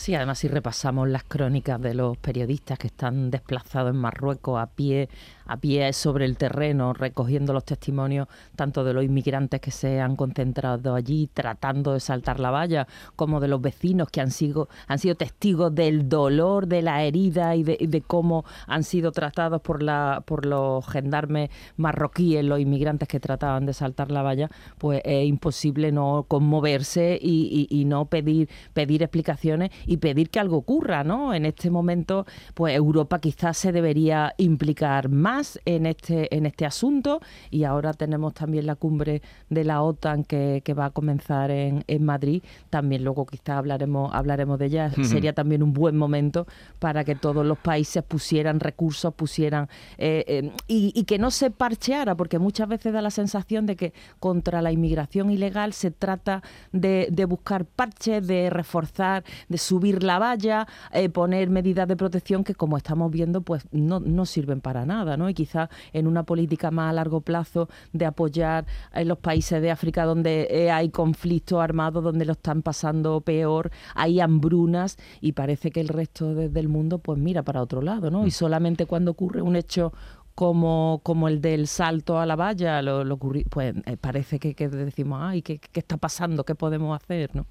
Sí, 0.00 0.14
además 0.14 0.38
si 0.38 0.48
repasamos 0.48 1.10
las 1.10 1.24
crónicas 1.24 1.78
de 1.78 1.92
los 1.92 2.16
periodistas 2.16 2.78
que 2.78 2.86
están 2.86 3.30
desplazados 3.30 3.90
en 3.90 3.98
Marruecos 3.98 4.58
a 4.58 4.64
pie, 4.64 5.10
a 5.44 5.58
pie 5.58 5.92
sobre 5.92 6.24
el 6.24 6.38
terreno, 6.38 6.94
recogiendo 6.94 7.52
los 7.52 7.66
testimonios 7.66 8.26
tanto 8.56 8.82
de 8.82 8.94
los 8.94 9.04
inmigrantes 9.04 9.60
que 9.60 9.70
se 9.70 10.00
han 10.00 10.16
concentrado 10.16 10.94
allí 10.94 11.28
tratando 11.34 11.92
de 11.92 12.00
saltar 12.00 12.40
la 12.40 12.50
valla, 12.50 12.86
como 13.14 13.40
de 13.40 13.48
los 13.48 13.60
vecinos 13.60 14.08
que 14.08 14.22
han 14.22 14.30
sido, 14.30 14.70
han 14.86 14.98
sido 14.98 15.16
testigos 15.16 15.74
del 15.74 16.08
dolor, 16.08 16.66
de 16.66 16.80
la 16.80 17.02
herida 17.04 17.54
y 17.54 17.62
de, 17.62 18.02
cómo 18.06 18.46
han 18.66 18.84
sido 18.84 19.12
tratados 19.12 19.60
por, 19.60 19.82
la, 19.82 20.22
por 20.24 20.46
los 20.46 20.86
gendarmes 20.86 21.50
marroquíes, 21.76 22.42
los 22.42 22.58
inmigrantes 22.58 23.06
que 23.06 23.20
trataban 23.20 23.66
de 23.66 23.74
saltar 23.74 24.10
la 24.10 24.22
valla, 24.22 24.48
pues 24.78 25.02
es 25.04 25.26
imposible 25.26 25.92
no 25.92 26.24
conmoverse 26.26 27.18
y, 27.20 27.66
y 27.68 27.84
no 27.84 28.06
pedir, 28.06 28.48
pedir 28.72 29.02
explicaciones 29.02 29.70
y 29.90 29.96
pedir 29.96 30.30
que 30.30 30.38
algo 30.38 30.58
ocurra, 30.58 31.02
¿no? 31.02 31.34
En 31.34 31.44
este 31.44 31.68
momento, 31.68 32.24
pues 32.54 32.76
Europa 32.76 33.18
quizás 33.18 33.56
se 33.56 33.72
debería 33.72 34.34
implicar 34.36 35.08
más 35.08 35.58
en 35.64 35.84
este, 35.84 36.32
en 36.32 36.46
este 36.46 36.64
asunto 36.64 37.20
y 37.50 37.64
ahora 37.64 37.92
tenemos 37.92 38.34
también 38.34 38.66
la 38.66 38.76
cumbre 38.76 39.20
de 39.48 39.64
la 39.64 39.82
OTAN 39.82 40.22
que, 40.22 40.62
va 40.78 40.84
a 40.84 40.90
comenzar 40.90 41.50
en, 41.50 41.82
en, 41.88 42.04
Madrid. 42.04 42.44
También 42.70 43.02
luego 43.02 43.26
quizás 43.26 43.56
hablaremos, 43.58 44.14
hablaremos 44.14 44.60
de 44.60 44.66
ella. 44.66 44.92
Sería 45.02 45.32
también 45.32 45.64
un 45.64 45.72
buen 45.72 45.96
momento 45.96 46.46
para 46.78 47.02
que 47.02 47.16
todos 47.16 47.44
los 47.44 47.58
países 47.58 48.04
pusieran 48.04 48.60
recursos, 48.60 49.12
pusieran 49.12 49.68
eh, 49.98 50.24
eh, 50.28 50.52
y, 50.68 50.92
y 50.94 51.02
que 51.02 51.18
no 51.18 51.32
se 51.32 51.50
parcheara, 51.50 52.14
porque 52.14 52.38
muchas 52.38 52.68
veces 52.68 52.92
da 52.92 53.02
la 53.02 53.10
sensación 53.10 53.66
de 53.66 53.74
que 53.74 53.92
contra 54.20 54.62
la 54.62 54.70
inmigración 54.70 55.32
ilegal 55.32 55.72
se 55.72 55.90
trata 55.90 56.44
de, 56.70 57.08
de 57.10 57.24
buscar 57.24 57.64
parches, 57.64 58.24
de 58.24 58.50
reforzar, 58.50 59.24
de 59.48 59.58
subir 59.58 59.79
subir 59.80 60.02
la 60.02 60.18
valla, 60.18 60.66
eh, 60.92 61.08
poner 61.08 61.48
medidas 61.48 61.88
de 61.88 61.96
protección 61.96 62.44
que 62.44 62.54
como 62.54 62.76
estamos 62.76 63.10
viendo 63.10 63.40
pues 63.40 63.66
no, 63.72 63.98
no 63.98 64.26
sirven 64.26 64.60
para 64.60 64.84
nada, 64.84 65.16
¿no? 65.16 65.30
Y 65.30 65.34
quizás 65.34 65.70
en 65.94 66.06
una 66.06 66.24
política 66.24 66.70
más 66.70 66.90
a 66.90 66.92
largo 66.92 67.22
plazo 67.22 67.68
de 67.94 68.04
apoyar 68.04 68.66
en 68.92 69.08
los 69.08 69.18
países 69.18 69.62
de 69.62 69.70
África 69.70 70.04
donde 70.04 70.48
eh, 70.50 70.70
hay 70.70 70.90
conflictos 70.90 71.60
armados, 71.60 72.04
donde 72.04 72.26
lo 72.26 72.32
están 72.32 72.60
pasando 72.60 73.22
peor, 73.22 73.70
hay 73.94 74.20
hambrunas 74.20 74.98
y 75.22 75.32
parece 75.32 75.70
que 75.70 75.80
el 75.80 75.88
resto 75.88 76.34
del 76.34 76.68
mundo 76.68 76.98
pues 76.98 77.18
mira 77.18 77.42
para 77.42 77.62
otro 77.62 77.80
lado, 77.80 78.10
¿no? 78.10 78.24
Y 78.24 78.28
mm. 78.28 78.32
solamente 78.32 78.84
cuando 78.84 79.12
ocurre 79.12 79.40
un 79.40 79.56
hecho 79.56 79.94
como, 80.34 81.00
como 81.02 81.28
el 81.28 81.40
del 81.40 81.66
salto 81.66 82.18
a 82.18 82.26
la 82.26 82.36
valla, 82.36 82.82
lo, 82.82 83.02
lo 83.04 83.18
pues 83.18 83.74
eh, 83.86 83.96
parece 83.96 84.38
que, 84.38 84.54
que 84.54 84.68
decimos, 84.68 85.20
ay, 85.22 85.40
¿qué, 85.40 85.58
¿qué, 85.58 85.80
está 85.80 85.96
pasando? 85.96 86.44
¿Qué 86.44 86.54
podemos 86.54 86.94
hacer? 87.00 87.34
¿no? 87.34 87.46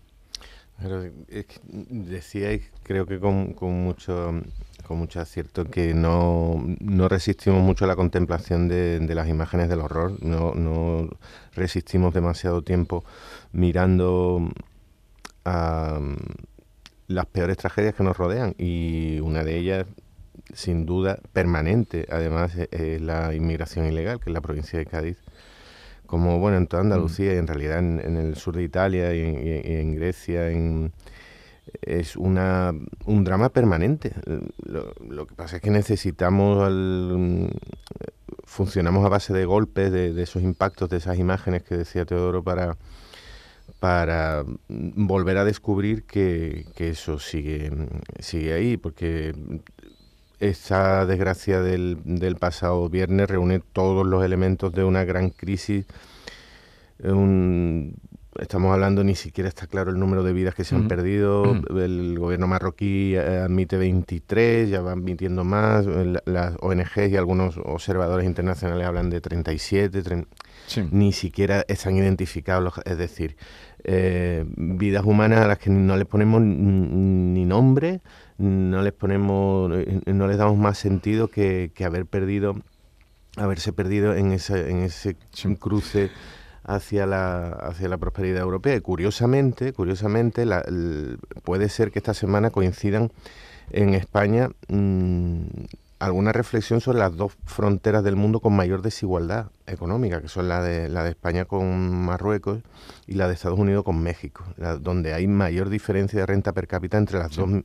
Pero 0.82 1.04
decíais, 1.90 2.64
creo 2.84 3.06
que 3.06 3.20
con, 3.20 3.54
con, 3.54 3.72
mucho 3.84 4.34
con 4.88 4.98
mucho 4.98 5.20
acierto, 5.20 5.66
que 5.66 5.94
no, 5.94 6.64
no 6.80 7.10
resistimos 7.10 7.62
mucho 7.62 7.86
a 7.86 7.88
la 7.88 7.96
contemplación 7.96 8.68
de, 8.68 9.00
las 9.14 9.28
imágenes 9.28 9.70
del 9.70 9.82
horror, 9.82 10.24
no, 10.24 10.54
no 10.56 11.10
resistimos 11.54 12.14
demasiado 12.14 12.64
tiempo 12.64 13.04
mirando 13.52 14.50
a 15.46 16.00
las 17.08 17.26
peores 17.26 17.58
tragedias 17.58 17.94
que 17.94 18.04
nos 18.04 18.18
rodean. 18.18 18.56
Y 18.58 19.20
una 19.20 19.44
de 19.44 19.58
ellas 19.58 19.86
sin 20.54 20.86
duda 20.86 21.20
permanente 21.34 22.08
además 22.10 22.56
es 22.56 23.02
la 23.02 23.36
inmigración 23.36 23.86
ilegal 23.86 24.20
que 24.20 24.30
es 24.30 24.34
la 24.34 24.42
provincia 24.42 24.80
de 24.80 24.86
Cádiz 24.86 25.18
como 26.10 26.40
bueno 26.40 26.58
en 26.58 26.66
toda 26.66 26.82
Andalucía 26.82 27.36
y 27.36 27.38
en 27.38 27.46
realidad 27.46 27.78
en, 27.78 28.18
el 28.18 28.36
sur 28.36 28.56
de 28.56 28.64
Italia 28.64 29.14
y 29.14 29.22
en, 29.22 29.96
Grecia 29.96 30.50
es 31.82 32.16
una, 32.16 32.74
un 33.06 33.24
drama 33.24 33.50
permanente. 33.50 34.14
Lo, 34.66 35.28
que 35.28 35.36
pasa 35.36 35.58
es 35.58 35.62
que 35.62 35.70
necesitamos, 35.70 36.68
funcionamos 38.44 39.06
a 39.06 39.10
base 39.10 39.34
de 39.34 39.46
golpes, 39.46 39.92
de, 39.92 40.20
esos 40.20 40.42
impactos, 40.42 40.90
de 40.90 40.98
esas 40.98 41.20
imágenes 41.20 41.62
que 41.62 41.78
decía 41.78 42.06
Teodoro 42.06 42.44
para, 42.44 42.76
para 43.80 44.44
volver 44.68 45.38
a 45.38 45.46
descubrir 45.46 46.06
que, 46.06 46.66
que 46.76 46.90
eso 46.90 47.20
sigue, 47.20 47.72
sigue 48.18 48.54
ahí, 48.54 48.78
porque 48.78 49.36
esa 50.40 51.06
desgracia 51.06 51.62
del, 51.62 51.98
del, 52.04 52.36
pasado 52.36 52.88
viernes 52.90 53.30
reúne 53.30 53.60
todos 53.60 54.06
los 54.06 54.24
elementos 54.24 54.72
de 54.74 54.84
una 54.84 55.04
gran 55.04 55.30
crisis, 55.30 55.86
un, 57.04 57.96
estamos 58.38 58.74
hablando, 58.74 59.04
ni 59.04 59.16
siquiera 59.16 59.48
está 59.48 59.68
claro 59.68 59.92
el 59.92 60.00
número 60.00 60.24
de 60.24 60.34
vidas 60.34 60.56
que 60.56 60.64
se 60.64 60.76
han 60.76 60.88
perdido. 60.88 61.44
El 61.76 62.18
gobierno 62.20 62.48
marroquí 62.48 63.16
eh, 63.16 63.20
admite 63.20 63.78
23, 63.78 64.70
ya 64.70 64.82
va 64.82 64.92
admitiendo 64.94 65.44
más. 65.44 65.86
Las 66.26 66.56
ONGs 66.60 67.10
y 67.10 67.18
algunos 67.18 67.58
observadores 67.58 68.26
internacionales 68.26 68.86
hablan 68.86 69.10
de 69.10 69.22
37. 69.22 70.04
Ni 70.92 71.14
siquiera 71.14 71.66
están 71.68 71.96
identificados, 71.98 72.74
es 72.86 72.98
decir, 72.98 73.38
eh, 73.84 74.46
vidas 74.56 75.06
humanas 75.06 75.40
a 75.42 75.48
las 75.48 75.58
que 75.58 75.70
no 75.70 75.98
les 75.98 76.06
ponemos 76.06 76.42
ni 76.42 77.46
nombre, 77.46 78.02
no 78.40 78.82
les 78.82 78.94
ponemos, 78.94 79.70
no 80.06 80.28
les 80.28 80.38
damos 80.38 80.58
más 80.58 80.78
sentido 80.78 81.28
que, 81.28 81.72
que 81.76 81.86
haber 81.86 82.06
perdido, 82.06 82.56
haberse 83.38 83.74
perdido 83.74 84.16
en 84.16 84.32
ese, 84.32 84.72
en 84.72 84.78
ese 84.78 85.16
cruce 85.60 86.10
hacia 86.64 87.06
la, 87.06 87.50
hacia 87.50 87.90
la 87.90 87.98
prosperidad 87.98 88.42
europea. 88.42 88.76
Y 88.76 88.82
curiosamente, 88.82 89.74
curiosamente 89.74 90.46
puede 91.44 91.70
ser 91.70 91.92
que 91.92 92.00
esta 92.00 92.14
semana 92.14 92.50
coincidan 92.50 93.12
en 93.72 93.94
España 93.94 94.50
mm, 94.70 95.42
alguna 96.00 96.32
reflexión 96.32 96.80
sobre 96.80 97.00
las 97.00 97.16
dos 97.16 97.34
fronteras 97.46 98.04
del 98.04 98.16
mundo 98.16 98.40
con 98.40 98.56
mayor 98.56 98.82
desigualdad 98.82 99.52
económica, 99.68 100.22
que 100.22 100.30
son 100.30 100.48
la 100.48 100.64
de, 100.64 100.88
la 100.88 101.04
de 101.04 101.10
España 101.10 101.46
con 101.46 102.06
Marruecos 102.06 102.60
y 103.06 103.16
la 103.16 103.28
de 103.28 103.34
Estados 103.34 103.60
Unidos 103.60 103.84
con 103.84 104.02
México, 104.02 104.46
donde 104.80 105.14
hay 105.14 105.28
mayor 105.28 105.70
diferencia 105.70 106.22
de 106.22 106.26
renta 106.26 106.54
per 106.54 106.68
cápita 106.68 106.98
entre 106.98 107.20
las, 107.20 107.36
dos, 107.36 107.50
mm, 107.50 107.62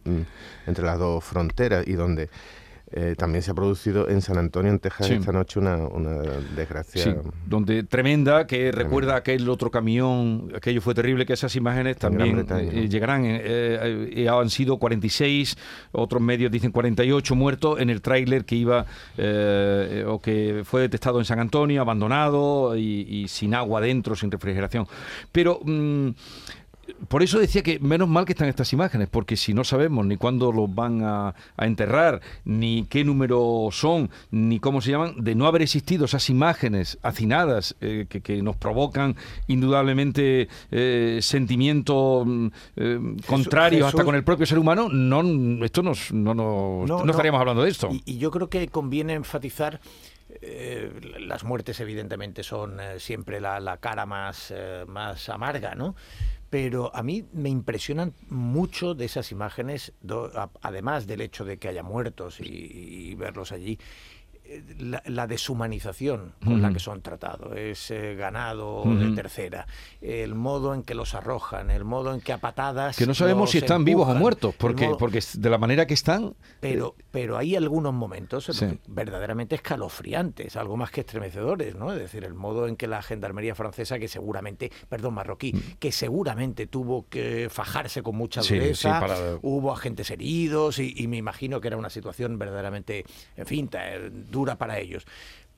entre 0.67 0.85
las 0.85 0.99
dos 0.99 1.23
fronteras 1.23 1.87
y 1.87 1.93
donde 1.93 2.29
eh, 2.97 3.17
también 3.19 3.43
se 3.43 3.51
ha 3.51 3.55
producido 3.55 4.09
en 4.09 4.23
San 4.23 4.39
Antonio, 4.39 4.71
en 4.71 4.79
Texas, 4.79 5.11
esta 5.11 5.33
noche 5.33 5.59
una, 5.59 5.77
desgracia. 6.55 7.03
Sí, 7.03 7.11
donde 7.45 7.83
tremenda, 7.83 8.47
que 8.47 8.71
recuerda 8.71 9.17
aquel 9.17 9.49
otro 9.49 9.69
camión, 9.69 10.53
aquello 10.55 10.81
fue 10.81 10.95
terrible, 10.95 11.27
que 11.27 11.33
esas 11.33 11.57
imágenes 11.57 11.97
también 11.97 12.47
eh, 12.49 12.89
llegarán. 12.89 13.23
Eh, 13.27 14.29
han 14.31 14.49
sido 14.49 14.79
46, 14.79 15.57
otros 15.91 16.23
medios 16.23 16.53
dicen 16.53 16.71
48 16.71 17.35
muertos 17.35 17.81
en 17.81 17.91
el 17.91 18.01
tráiler 18.01 18.45
que 18.45 18.55
iba 18.55 18.87
o 20.07 20.21
que 20.21 20.63
fue 20.65 20.83
detectado 20.83 21.19
en 21.19 21.25
San 21.25 21.41
Antonio, 21.41 21.81
abandonado 21.81 22.77
y, 22.77 23.27
sin 23.27 23.55
agua 23.55 23.81
dentro, 23.81 24.15
sin 24.15 24.31
refrigeración. 24.31 24.87
Pero. 25.33 25.59
Mm, 25.65 26.11
por 27.09 27.23
eso 27.23 27.39
decía 27.39 27.63
que 27.63 27.79
menos 27.79 28.09
mal 28.09 28.25
que 28.25 28.33
están 28.33 28.49
estas 28.49 28.73
imágenes, 28.73 29.09
porque 29.09 29.37
si 29.37 29.55
no 29.55 29.65
sabemos 29.65 30.07
ni 30.07 30.17
cuándo 30.17 30.53
los 30.53 30.75
van 30.75 31.03
a, 31.03 31.35
enterrar, 31.59 32.21
ni 32.45 32.85
qué 32.85 33.05
número 33.05 33.69
son, 33.71 34.11
ni 34.31 34.61
cómo 34.61 34.81
se 34.81 34.91
llaman, 34.91 35.15
de 35.23 35.35
no 35.35 35.47
haber 35.47 35.63
existido 35.63 36.05
esas 36.05 36.29
imágenes 36.31 36.99
hacinadas 37.03 37.77
eh, 37.81 38.07
que, 38.09 38.43
nos 38.43 38.57
provocan 38.57 39.17
indudablemente 39.47 40.49
eh, 40.71 41.19
sentimientos 41.23 42.27
mm, 42.27 42.47
eh, 42.77 42.99
contrarios 43.27 43.89
hasta 43.89 44.05
con 44.05 44.15
el 44.15 44.25
propio 44.25 44.47
ser 44.47 44.59
humano, 44.59 44.89
no, 44.89 45.65
esto 45.65 45.83
nos, 45.83 46.13
no, 46.13 46.35
no, 46.35 47.05
estaríamos 47.11 47.41
hablando 47.41 47.63
de 47.63 47.71
esto. 47.71 47.91
Y, 48.05 48.19
yo 48.19 48.31
creo 48.31 48.49
que 48.49 48.69
conviene 48.69 49.15
enfatizar 49.15 49.81
las 51.21 51.45
muertes 51.45 51.79
evidentemente 51.81 52.43
son 52.43 52.79
siempre 52.99 53.41
la, 53.41 53.61
la 53.61 53.77
cara 53.77 54.05
más, 54.05 54.53
más 54.87 55.29
amarga, 55.29 55.75
¿no? 55.75 55.95
Pero 56.55 56.95
a 56.95 57.03
mí 57.03 57.27
me 57.33 57.49
impresionan 57.49 58.15
mucho 58.29 58.95
de 58.95 59.07
esas 59.07 59.33
imágenes, 59.33 59.93
además 60.63 61.09
del 61.09 61.21
hecho 61.21 61.45
de 61.45 61.59
que 61.59 61.67
haya 61.67 61.83
muertos 61.83 62.39
y 62.39 63.13
verlos 63.17 63.51
allí, 63.51 63.77
la, 64.79 65.27
deshumanización 65.27 66.35
con 66.45 66.61
la 66.61 66.73
que 66.73 66.79
son 66.79 67.01
tratados, 67.01 67.57
ese 67.57 68.15
ganado 68.15 68.85
de 68.85 69.15
tercera, 69.15 69.67
el 70.01 70.35
modo 70.35 70.75
en 70.75 70.83
que 70.83 70.95
los 70.95 71.15
arrojan, 71.15 71.71
el 71.71 71.85
modo 71.85 72.13
en 72.13 72.21
que 72.21 72.33
a 72.33 72.39
patadas. 72.39 72.97
Que 72.97 73.07
no 73.07 73.15
sabemos 73.15 73.51
si 73.51 73.59
están 73.59 73.85
vivos 73.85 74.09
o 74.09 74.15
muertos, 74.15 74.55
porque, 74.57 74.95
porque 74.99 75.21
de 75.35 75.51
la 75.51 75.59
manera 75.59 75.87
que 75.87 75.95
están. 75.95 76.35
Pero, 76.61 76.95
eh, 76.99 77.05
pero 77.11 77.39
hay 77.39 77.57
algunos 77.57 77.95
momentos 77.95 78.51
verdaderamente 78.87 79.55
escalofriantes, 79.55 80.57
algo 80.57 80.77
más 80.77 80.91
que 80.91 81.01
estremecedores, 81.01 81.75
¿no? 81.75 81.93
Es 81.93 81.99
decir, 81.99 82.25
el 82.25 82.35
modo 82.35 82.69
en 82.69 82.77
que 82.77 82.87
la 82.87 83.03
gendarmería 83.03 83.55
francesa, 83.55 83.99
que 83.99 84.09
seguramente, 84.09 84.71
perdón, 84.89 85.15
marroquí, 85.15 85.53
mm. 85.55 85.79
que 85.79 85.91
seguramente 85.91 86.67
tuvo 86.67 87.09
que 87.09 87.49
fajarse 87.51 88.03
con 88.03 88.17
mucha 88.17 88.43
dureza, 88.43 89.39
hubo 89.43 89.73
agentes 89.73 90.11
heridos 90.11 90.79
y, 90.79 90.93
y, 90.97 91.07
me 91.09 91.17
imagino 91.17 91.61
que 91.61 91.69
era 91.69 91.77
una 91.77 91.91
situación 91.91 92.39
verdaderamente, 92.39 93.05
en 93.37 93.47
fin, 93.47 93.69
dura 94.35 94.57
para 94.59 94.79
ellos. 94.79 95.07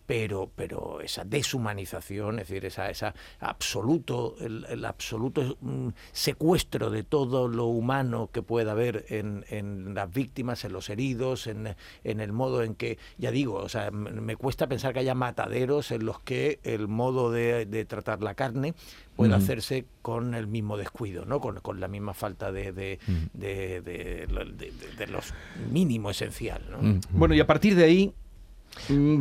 Pero, 0.06 0.52
pero 0.54 1.00
esa 1.00 1.24
deshumanización, 1.24 2.38
es 2.38 2.46
decir, 2.46 2.64
esa, 2.64 2.88
esa 2.90 3.12
absoluto, 3.40 4.36
el, 4.38 4.84
absoluto 4.84 5.56
mm, 5.60 5.88
secuestro 6.12 6.90
de 6.90 7.02
todo 7.02 7.48
lo 7.48 7.64
humano 7.64 8.30
que 8.32 8.40
pueda 8.40 8.70
haber 8.70 9.04
en, 9.08 9.44
en 9.48 9.94
las 9.94 10.08
víctimas, 10.12 10.64
en 10.64 10.74
los 10.74 10.90
heridos, 10.90 11.48
en, 11.48 11.74
en, 12.04 12.20
el 12.20 12.32
modo 12.32 12.62
en 12.62 12.76
que, 12.76 12.98
ya 13.18 13.32
digo, 13.32 13.56
o 13.56 13.68
sea, 13.68 13.90
me 13.90 14.36
cuesta 14.36 14.68
pensar 14.68 14.92
que 14.92 15.00
haya 15.00 15.16
mataderos 15.16 15.90
en 15.90 16.06
los 16.06 16.20
que 16.20 16.60
el 16.62 16.86
modo 16.86 17.32
de, 17.32 17.84
tratar 17.88 18.22
la 18.22 18.34
carne 18.34 18.74
pueda 19.16 19.36
hacerse 19.36 19.86
con 20.02 20.34
el 20.34 20.46
mismo 20.46 20.76
descuido, 20.76 21.24
¿no? 21.24 21.40
con, 21.40 21.58
con 21.60 21.80
la 21.80 21.88
misma 21.88 22.14
falta 22.14 22.52
de, 22.52 22.70
de, 22.70 23.00
de, 23.32 23.80
de 24.98 25.06
los 25.08 25.34
mínimo 25.72 26.10
esencial. 26.10 26.62
¿no? 26.70 27.00
Bueno, 27.10 27.34
y 27.34 27.40
a 27.40 27.46
partir 27.46 27.74
de 27.74 27.84
ahí 27.84 28.14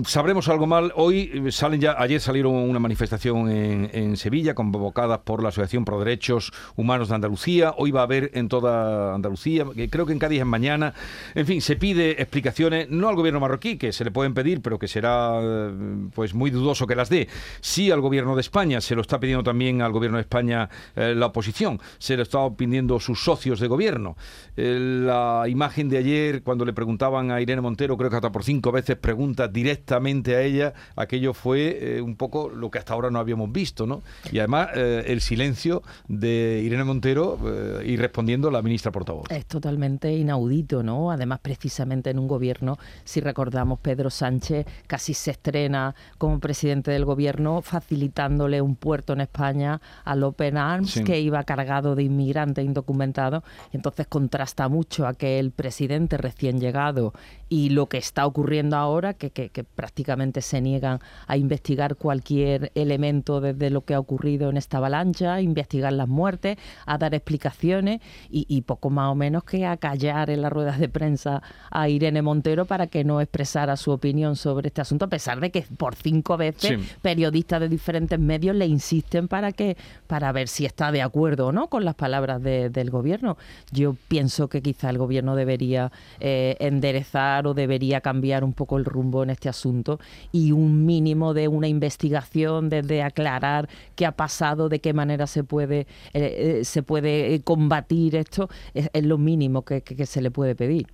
sabremos 0.05 0.47
algo 0.49 0.67
mal. 0.67 0.91
Hoy 0.95 1.31
eh, 1.33 1.51
salen 1.51 1.81
ya, 1.81 1.95
ayer 1.97 2.19
salieron 2.19 2.53
una 2.53 2.79
manifestación 2.79 3.49
en, 3.49 4.15
Sevilla 4.17 4.53
convocada 4.53 5.21
por 5.21 5.43
la 5.43 5.49
Asociación 5.49 5.83
Pro 5.83 5.99
Derechos 5.99 6.51
Humanos 6.75 7.09
de 7.09 7.15
Andalucía. 7.15 7.73
Hoy 7.77 7.91
va 7.91 8.01
a 8.01 8.03
haber 8.03 8.31
en 8.33 8.47
toda 8.47 9.13
Andalucía, 9.13 9.65
creo 9.89 10.05
que 10.05 10.13
en 10.13 10.19
Cádiz 10.19 10.39
es 10.39 10.45
mañana. 10.45 10.93
En 11.33 11.45
fin, 11.45 11.61
se 11.61 11.75
pide 11.75 12.21
explicaciones, 12.21 12.89
no 12.89 13.09
al 13.09 13.15
gobierno 13.15 13.39
marroquí, 13.39 13.77
que 13.77 13.91
se 13.91 14.03
le 14.03 14.11
pueden 14.11 14.33
pedir, 14.33 14.61
pero 14.61 14.79
que 14.79 14.87
será 14.87 15.39
eh, 15.41 15.71
pues 16.13 16.33
muy 16.33 16.49
dudoso 16.49 16.87
que 16.87 16.95
las 16.95 17.09
dé. 17.09 17.27
Sí 17.61 17.91
al 17.91 18.01
gobierno 18.01 18.35
de 18.35 18.41
España, 18.41 18.79
se 18.81 18.95
lo 18.95 19.01
está 19.01 19.19
pidiendo 19.19 19.43
también 19.43 19.81
al 19.81 19.91
gobierno 19.91 20.17
de 20.17 20.21
España 20.21 20.69
eh, 20.95 21.13
la 21.15 21.27
oposición, 21.27 21.79
se 21.97 22.15
lo 22.15 22.23
está 22.23 22.49
pidiendo 22.51 22.99
sus 22.99 23.23
socios 23.23 23.59
de 23.59 23.67
gobierno. 23.67 24.15
la 24.55 25.45
imagen 25.47 25.89
de 25.89 25.97
ayer, 25.97 26.43
cuando 26.43 26.65
le 26.65 26.73
preguntaban 26.73 27.31
a 27.31 27.41
Irene 27.41 27.61
Montero, 27.61 27.97
creo 27.97 28.09
que 28.09 28.15
hasta 28.15 28.31
por 28.31 28.43
cinco 28.43 28.71
veces 28.71 28.95
pregunta 28.95 29.44
directamente 29.47 30.35
a 30.35 30.41
ella, 30.41 30.73
aquello 30.95 31.33
fue 31.33 31.97
eh, 31.97 32.01
un 32.01 32.15
poco 32.15 32.49
lo 32.49 32.69
que 32.69 32.79
hasta 32.79 32.93
ahora 32.93 33.09
no 33.09 33.19
habíamos 33.19 33.51
visto, 33.51 33.85
¿no? 33.85 34.01
Y 34.31 34.39
además 34.39 34.69
eh, 34.75 35.03
el 35.07 35.21
silencio 35.21 35.83
de 36.07 36.61
Irene 36.63 36.83
Montero 36.83 37.37
eh, 37.45 37.83
y 37.85 37.97
respondiendo 37.97 38.51
la 38.51 38.61
ministra 38.61 38.91
portavoz. 38.91 39.29
Es 39.29 39.45
totalmente 39.45 40.11
inaudito, 40.11 40.83
¿no? 40.83 41.11
Además, 41.11 41.39
precisamente 41.41 42.09
en 42.09 42.19
un 42.19 42.27
gobierno, 42.27 42.77
si 43.03 43.21
recordamos, 43.21 43.79
Pedro 43.79 44.09
Sánchez 44.09 44.65
casi 44.87 45.13
se 45.13 45.31
estrena 45.31 45.95
como 46.17 46.39
presidente 46.39 46.91
del 46.91 47.05
gobierno 47.05 47.61
facilitándole 47.61 48.61
un 48.61 48.75
puerto 48.75 49.13
en 49.13 49.21
España 49.21 49.81
al 50.03 50.23
Open 50.23 50.57
Arms 50.57 51.01
que 51.05 51.19
iba 51.19 51.43
cargado 51.43 51.95
de 51.95 52.03
inmigrantes 52.03 52.65
indocumentados. 52.65 53.43
Entonces 53.71 54.07
contrasta 54.07 54.67
mucho 54.67 55.07
a 55.07 55.13
que 55.13 55.39
el 55.39 55.51
presidente 55.51 56.17
recién 56.17 56.59
llegado 56.59 57.13
y 57.49 57.69
lo 57.69 57.87
que 57.87 57.97
está 57.97 58.25
ocurriendo 58.25 58.75
ahora, 58.75 59.13
que 59.13 59.31
que, 59.35 59.63
prácticamente 59.63 60.41
se 60.41 60.61
niegan 60.61 60.99
a 61.27 61.37
investigar 61.37 61.97
cualquier 61.97 62.71
elemento 62.73 63.41
desde 63.41 63.69
lo 63.69 63.81
que 63.81 63.93
ha 63.93 63.99
ocurrido 63.99 64.49
en 64.49 64.57
esta 64.57 64.77
avalancha, 64.77 65.35
a 65.35 65.41
investigar 65.41 65.91
las 65.93 66.07
muertes, 66.07 66.57
a 66.85 66.97
dar 66.97 67.13
explicaciones 67.13 68.01
y, 68.29 68.61
poco 68.61 68.89
más 68.89 69.11
o 69.11 69.15
menos 69.15 69.43
que 69.43 69.65
a 69.65 69.77
callar 69.77 70.29
en 70.29 70.41
las 70.41 70.51
ruedas 70.51 70.79
de 70.79 70.89
prensa 70.89 71.43
a 71.69 71.89
Irene 71.89 72.21
Montero 72.21 72.65
para 72.65 72.87
que 72.87 73.03
no 73.03 73.21
expresara 73.21 73.75
su 73.75 73.91
opinión 73.91 74.35
sobre 74.35 74.69
este 74.69 74.81
asunto, 74.81 75.05
a 75.05 75.09
pesar 75.09 75.39
de 75.39 75.51
que 75.51 75.63
por 75.77 75.95
cinco 75.95 76.37
veces 76.37 76.79
periodistas 77.01 77.59
de 77.59 77.69
diferentes 77.69 78.17
medios 78.17 78.55
le 78.55 78.65
insisten 78.65 79.27
para 79.27 79.51
que 79.51 79.75
para 80.07 80.31
ver 80.31 80.47
si 80.47 80.65
está 80.65 80.91
de 80.91 81.01
acuerdo 81.01 81.47
o 81.47 81.51
no 81.51 81.67
con 81.67 81.83
las 81.83 81.95
palabras 81.95 82.41
del 82.41 82.89
gobierno. 82.89 83.37
Yo 83.71 83.95
pienso 84.07 84.47
que 84.47 84.61
quizá 84.61 84.89
el 84.89 84.97
gobierno 84.97 85.35
debería 85.35 85.91
eh, 86.19 86.55
enderezar 86.59 87.47
o 87.47 87.53
debería 87.53 88.01
cambiar 88.01 88.43
un 88.43 88.53
poco 88.53 88.77
el 88.77 88.85
rumbo 88.85 89.14
en 89.23 89.29
este 89.29 89.49
asunto 89.49 89.99
y 90.31 90.51
un 90.51 90.85
mínimo 90.85 91.33
de 91.33 91.47
una 91.47 91.67
investigación, 91.67 92.69
desde 92.69 93.03
aclarar 93.03 93.69
qué 93.95 94.05
ha 94.05 94.11
pasado, 94.11 94.69
de 94.69 94.79
qué 94.79 94.93
manera 94.93 95.27
se 95.27 95.43
puede, 95.43 95.81
eh, 96.13 96.57
eh, 96.59 96.65
se 96.65 96.83
puede 96.83 97.33
eh, 97.33 97.41
combatir 97.41 98.15
esto, 98.15 98.49
es, 98.73 98.89
lo 99.03 99.17
mínimo 99.17 99.63
que, 99.63 99.83
se 100.05 100.21
le 100.21 100.31
puede 100.31 100.55
pedir. 100.55 100.87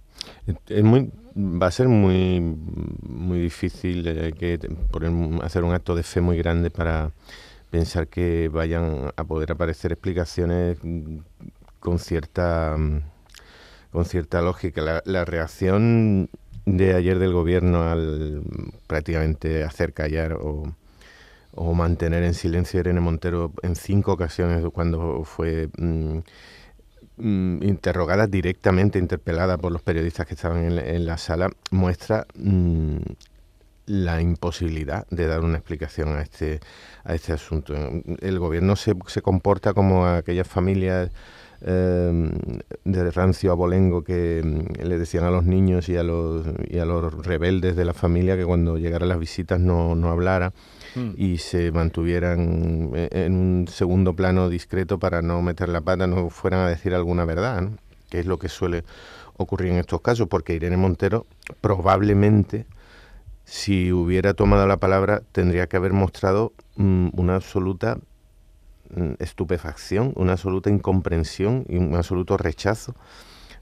Va 1.34 1.68
a 1.68 1.72
ser 1.72 1.88
muy, 1.88 2.40
muy 2.42 3.40
difícil 3.40 4.04
que 4.38 4.60
hacer 5.42 5.64
un 5.64 5.74
acto 5.74 5.96
de 5.96 6.04
fe 6.04 6.22
muy 6.22 6.38
grande 6.38 6.70
para 6.70 7.12
pensar 7.70 8.08
que 8.08 8.50
vayan 8.50 9.12
a 9.16 9.24
poder 9.24 9.54
aparecer 9.54 9.94
explicaciones 9.94 10.78
con 11.80 12.00
cierta 12.00 12.76
con 13.92 14.06
cierta 14.06 14.42
lógica. 14.42 15.02
La 15.06 15.26
reacción 15.26 16.30
de 16.66 16.94
ayer 16.94 17.20
del 17.20 17.34
gobierno 17.34 17.84
al 17.84 18.44
prácticamente 18.88 19.64
hacer 19.64 19.94
callar 19.94 20.34
o, 20.34 20.76
o 21.54 21.74
mantener 21.74 22.24
en 22.24 22.34
silencio 22.34 22.80
a 22.80 22.82
Irene 22.82 23.02
Montero 23.02 23.52
en 23.64 23.76
cinco 23.76 24.14
ocasiones 24.14 24.64
cuando 24.74 25.24
fue 25.24 25.70
mm, 25.78 26.20
mm, 27.18 27.64
interrogada 27.64 28.28
directamente, 28.28 29.00
interpelada 29.00 29.58
por 29.58 29.72
los 29.72 29.82
periodistas 29.82 30.28
que 30.28 30.36
estaban 30.36 30.80
en, 30.80 31.06
la 31.06 31.18
sala, 31.18 31.50
muestra 31.72 32.26
mm, 32.36 32.98
la 33.88 34.22
imposibilidad 34.22 35.06
de 35.10 35.28
dar 35.28 35.42
una 35.42 35.58
explicación 35.58 36.10
a 36.16 36.22
este, 36.22 36.60
a 37.04 37.16
este 37.16 37.34
asunto. 37.34 37.74
El 38.22 38.40
gobierno 38.40 38.76
se, 38.76 38.96
se 39.08 39.22
comporta 39.22 39.74
como 39.74 40.06
aquellas 40.06 40.48
familias 40.48 41.12
eh, 41.64 42.32
de 42.84 43.12
rancio 43.12 43.52
abolengo 43.52 44.04
que 44.04 44.42
mm, 44.44 44.84
le 44.84 44.98
decían 44.98 45.24
a 45.24 45.32
los 45.32 45.44
niños 45.44 45.90
y 45.90 45.98
a 45.98 46.04
los, 46.04 46.46
y 46.68 46.80
a 46.80 46.86
los 46.86 47.26
rebeldes 47.26 47.76
de 47.76 47.86
la 47.86 47.94
familia 47.94 48.36
que 48.36 48.46
cuando 48.46 48.78
llegaran 48.78 49.10
las 49.10 49.20
visitas 49.20 49.60
no, 49.60 49.96
no 49.96 50.10
hablara 50.10 50.54
mm. 50.96 51.12
y 51.18 51.38
se 51.38 51.72
mantuvieran 51.72 52.92
e, 52.96 53.10
en 53.12 53.36
un 53.36 53.68
segundo 53.68 54.16
plano 54.16 54.50
discreto 54.50 55.00
para 55.00 55.22
no 55.22 55.42
meter 55.42 55.70
la 55.70 55.82
pata, 55.82 56.08
no 56.08 56.30
fueran 56.30 56.62
a 56.62 56.68
decir 56.70 56.96
alguna 56.96 57.26
verdad, 57.26 57.70
que 58.10 58.20
es 58.20 58.26
lo 58.26 58.40
que 58.40 58.50
suele 58.50 58.84
ocurrir 59.38 59.72
en 59.72 59.78
estos 59.78 60.02
casos, 60.02 60.28
porque 60.28 60.56
Irene 60.56 60.78
Montero 60.78 61.26
probablemente 61.62 62.66
si 63.46 63.92
hubiera 63.92 64.34
tomado 64.34 64.66
la 64.66 64.78
palabra 64.78 65.24
tendría 65.32 65.68
que 65.68 65.78
haber 65.78 65.94
mostrado 65.94 66.54
mm, 66.78 67.10
una 67.14 67.36
absoluta 67.36 67.98
estupefacción, 69.20 70.14
una 70.16 70.34
absoluta 70.34 70.70
incomprensión 70.70 71.66
y 71.68 71.78
un 71.78 71.96
absoluto 71.96 72.38
rechazo 72.38 72.96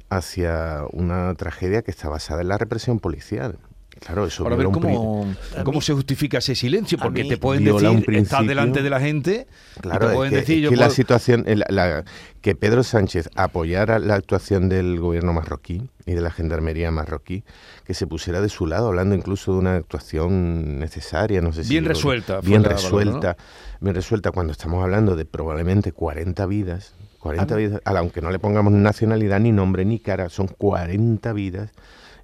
hacia 0.09 0.83
una 0.91 1.33
tragedia 1.35 1.81
que 1.81 1.91
está 1.91 2.09
basada 2.09 2.41
en 2.41 2.47
la 2.49 2.57
represión 2.57 2.99
policial. 2.99 3.59
Claro, 3.99 4.25
eso 4.25 4.43
Para 4.43 4.55
ver 4.55 4.67
cómo, 4.67 5.35
cómo 5.63 5.81
se 5.81 5.93
justifica 5.93 6.37
ese 6.37 6.55
silencio, 6.55 6.97
porque 6.97 7.25
te 7.25 7.37
pueden 7.37 7.65
decir, 7.65 8.15
estás 8.15 8.47
delante 8.47 8.81
de 8.81 8.89
la 8.89 8.99
gente, 8.99 9.47
claro, 9.81 10.07
te 10.07 10.15
pueden 10.15 10.33
decir, 10.33 10.69
que 10.69 10.75
la 10.75 10.89
situación, 10.89 11.45
que 12.41 12.55
Pedro 12.55 12.83
Sánchez 12.83 13.29
apoyara 13.35 13.99
la 13.99 14.15
actuación 14.15 14.69
del 14.69 14.99
gobierno 14.99 15.33
marroquí 15.33 15.89
y 16.05 16.13
de 16.13 16.21
la 16.21 16.31
gendarmería 16.31 16.91
marroquí, 16.91 17.43
que 17.83 17.93
se 17.93 18.07
pusiera 18.07 18.41
de 18.41 18.49
su 18.49 18.67
lado, 18.67 18.87
hablando 18.87 19.15
incluso 19.15 19.53
de 19.53 19.59
una 19.59 19.75
actuación 19.75 20.79
necesaria, 20.79 21.41
no 21.41 21.51
sé 21.51 21.63
si 21.63 21.71
bien 21.71 21.85
resuelta, 21.85 22.39
bien 22.41 22.63
resuelta, 22.63 23.35
bien 23.81 23.95
resuelta 23.95 24.31
cuando 24.31 24.53
estamos 24.53 24.81
hablando 24.81 25.15
de 25.17 25.25
probablemente 25.25 25.91
40 25.91 26.45
vidas, 26.45 26.93
40 27.19 27.55
vidas, 27.55 27.81
aunque 27.83 28.21
no 28.21 28.31
le 28.31 28.39
pongamos 28.39 28.71
nacionalidad 28.71 29.41
ni 29.41 29.51
nombre 29.51 29.83
ni 29.83 29.99
cara, 29.99 30.29
son 30.29 30.47
40 30.47 31.33
vidas 31.33 31.71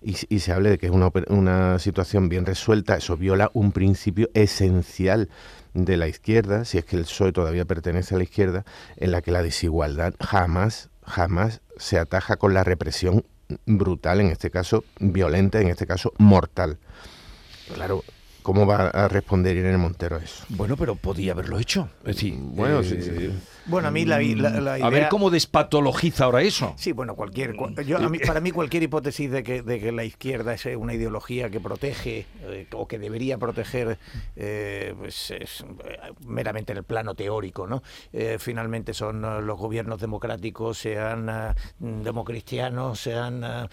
y, 0.06 0.40
se 0.40 0.52
hable 0.52 0.70
de 0.70 0.78
que 0.78 0.86
es 0.86 0.92
una, 0.92 1.12
una 1.30 1.80
situación 1.80 2.30
bien 2.30 2.46
resuelta, 2.46 2.96
eso 2.96 3.18
viola 3.18 3.50
un 3.54 3.72
principio 3.72 4.30
esencial 4.34 5.30
de 5.74 5.98
la 5.98 6.08
izquierda, 6.08 6.64
si 6.64 6.78
es 6.78 6.86
que 6.86 6.96
el 6.96 7.04
PSOE 7.04 7.32
todavía 7.32 7.66
pertenece 7.66 8.14
a 8.14 8.20
la 8.20 8.24
izquierda, 8.24 8.66
en 8.98 9.12
la 9.12 9.22
que 9.22 9.32
la 9.32 9.42
desigualdad 9.42 10.14
jamás, 10.20 10.90
jamás 11.04 11.62
se 11.78 11.98
ataja 11.98 12.38
con 12.38 12.54
la 12.54 12.64
represión 12.64 13.26
brutal, 13.66 14.22
en 14.22 14.28
este 14.28 14.52
caso 14.52 14.84
violenta, 15.00 15.60
en 15.60 15.68
este 15.68 15.88
caso 15.88 16.14
mortal. 16.18 16.78
Claro, 17.74 18.04
¿cómo 18.44 18.66
va 18.66 18.90
a 18.90 19.08
responder 19.08 19.58
Irene 19.58 19.78
Montero 19.78 20.18
a 20.18 20.20
eso? 20.20 20.46
Bueno, 20.50 20.78
pero 20.78 20.96
podía 20.96 21.32
haberlo 21.32 21.60
hecho. 21.60 21.90
Es 22.06 22.16
decir, 22.16 22.36
bueno, 22.38 22.84
sí, 22.84 23.02
sí. 23.02 23.32
Eh, 23.66 23.70
bueno, 23.70 23.88
a 23.88 23.92
mí 23.92 24.06
la, 24.06 24.22
idea... 24.22 24.86
A 24.86 24.90
ver 24.90 25.10
cómo 25.10 25.30
despatologiza 25.30 26.26
ahora 26.26 26.42
eso. 26.42 26.74
Sí, 26.78 26.92
bueno, 26.92 27.16
cualquier... 27.16 27.56
Yo, 27.86 27.98
para 28.28 28.40
mí 28.40 28.52
cualquier 28.52 28.84
hipótesis 28.84 29.32
de 29.32 29.44
que, 29.44 29.62
de 29.62 29.80
que 29.80 29.92
la 29.92 30.04
izquierda 30.04 30.54
es 30.54 30.66
una 30.78 30.94
ideología 30.94 31.50
que 31.50 31.60
protege 31.60 32.26
eh, 32.42 32.68
o 32.74 32.88
que 32.88 33.00
debería 33.00 33.38
proteger 33.38 33.98
eh, 34.36 34.94
pues 34.98 35.32
es 35.32 35.62
eh, 35.62 35.98
meramente 36.26 36.72
en 36.72 36.80
el 36.80 36.84
plano 36.84 37.16
teórico, 37.16 37.68
¿no? 37.68 37.82
finalmente 38.40 38.94
son 38.94 39.22
los 39.22 39.58
gobiernos 39.58 40.00
democráticos, 40.00 40.78
sean 40.78 41.30
democristianos, 41.80 43.00
sean 43.00 43.70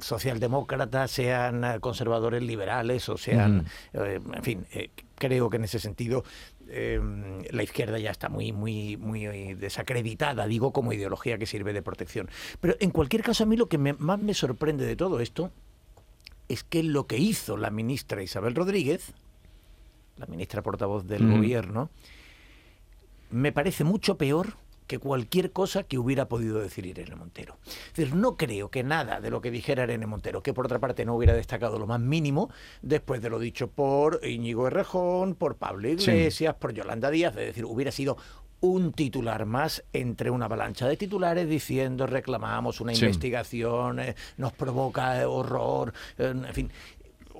socialdemócratas, 0.00 1.10
sean 1.10 1.80
conservadores 1.80 2.42
liberales 2.42 3.08
o 3.08 3.16
sean... 3.16 3.66
en 3.92 4.42
fin, 4.42 4.66
creo 5.20 5.50
que 5.50 5.58
en 5.58 5.64
ese 5.64 5.78
sentido 5.78 6.24
Em, 6.72 7.42
la 7.50 7.64
izquierda 7.64 7.98
ya 7.98 8.12
está 8.12 8.28
muy, 8.28 8.52
muy, 8.52 8.96
muy 8.96 9.54
desacreditada, 9.54 10.46
digo, 10.46 10.72
como 10.72 10.92
ideología 10.92 11.36
que 11.36 11.46
sirve 11.46 11.72
de 11.72 11.82
protección. 11.82 12.28
Pero 12.60 12.76
en 12.78 12.90
cualquier 12.90 13.24
caso, 13.24 13.42
a 13.42 13.46
mí 13.46 13.56
lo 13.56 13.68
que 13.68 13.76
más 13.78 14.20
me 14.20 14.34
sorprende 14.34 14.86
de 14.86 14.94
todo 14.94 15.18
esto 15.18 15.50
es 16.48 16.62
que 16.62 16.84
lo 16.84 17.08
que 17.08 17.18
hizo 17.18 17.56
la 17.56 17.70
ministra 17.70 18.22
Isabel 18.22 18.54
Rodríguez, 18.54 19.14
la 20.16 20.26
ministra 20.26 20.62
portavoz 20.62 21.06
del 21.08 21.28
gobierno, 21.28 21.90
me 23.30 23.50
parece 23.50 23.82
mucho 23.82 24.16
peor 24.16 24.54
que 24.90 24.98
cualquier 24.98 25.52
cosa 25.52 25.84
que 25.84 25.98
hubiera 25.98 26.26
podido 26.26 26.58
decir 26.58 26.84
Irene 26.84 27.14
Montero. 27.14 27.58
Es 27.64 27.94
decir, 27.94 28.16
no 28.16 28.36
creo 28.36 28.72
que 28.72 28.82
nada 28.82 29.20
de 29.20 29.30
lo 29.30 29.40
que 29.40 29.52
dijera 29.52 29.84
Irene 29.84 30.08
Montero, 30.08 30.42
que 30.42 30.52
por 30.52 30.66
otra 30.66 30.80
parte 30.80 31.04
no 31.04 31.14
hubiera 31.14 31.32
destacado 31.32 31.78
lo 31.78 31.86
más 31.86 32.00
mínimo, 32.00 32.50
después 32.82 33.22
de 33.22 33.30
lo 33.30 33.38
dicho 33.38 33.68
por 33.70 34.18
Íñigo 34.26 34.66
Errejón, 34.66 35.36
por 35.36 35.58
Pablo 35.58 35.88
Iglesias, 35.88 36.56
por 36.56 36.72
Yolanda 36.72 37.08
Díaz, 37.08 37.36
es 37.36 37.46
decir, 37.46 37.66
hubiera 37.66 37.92
sido 37.92 38.16
un 38.62 38.92
titular 38.92 39.46
más 39.46 39.84
entre 39.92 40.28
una 40.28 40.46
avalancha 40.46 40.88
de 40.88 40.96
titulares 40.96 41.48
diciendo 41.48 42.08
reclamamos 42.08 42.80
una 42.80 42.92
investigación, 42.92 44.00
eh, 44.00 44.16
nos 44.38 44.52
provoca 44.52 45.24
horror, 45.28 45.94
eh, 46.18 46.34
en 46.34 46.52
fin 46.52 46.70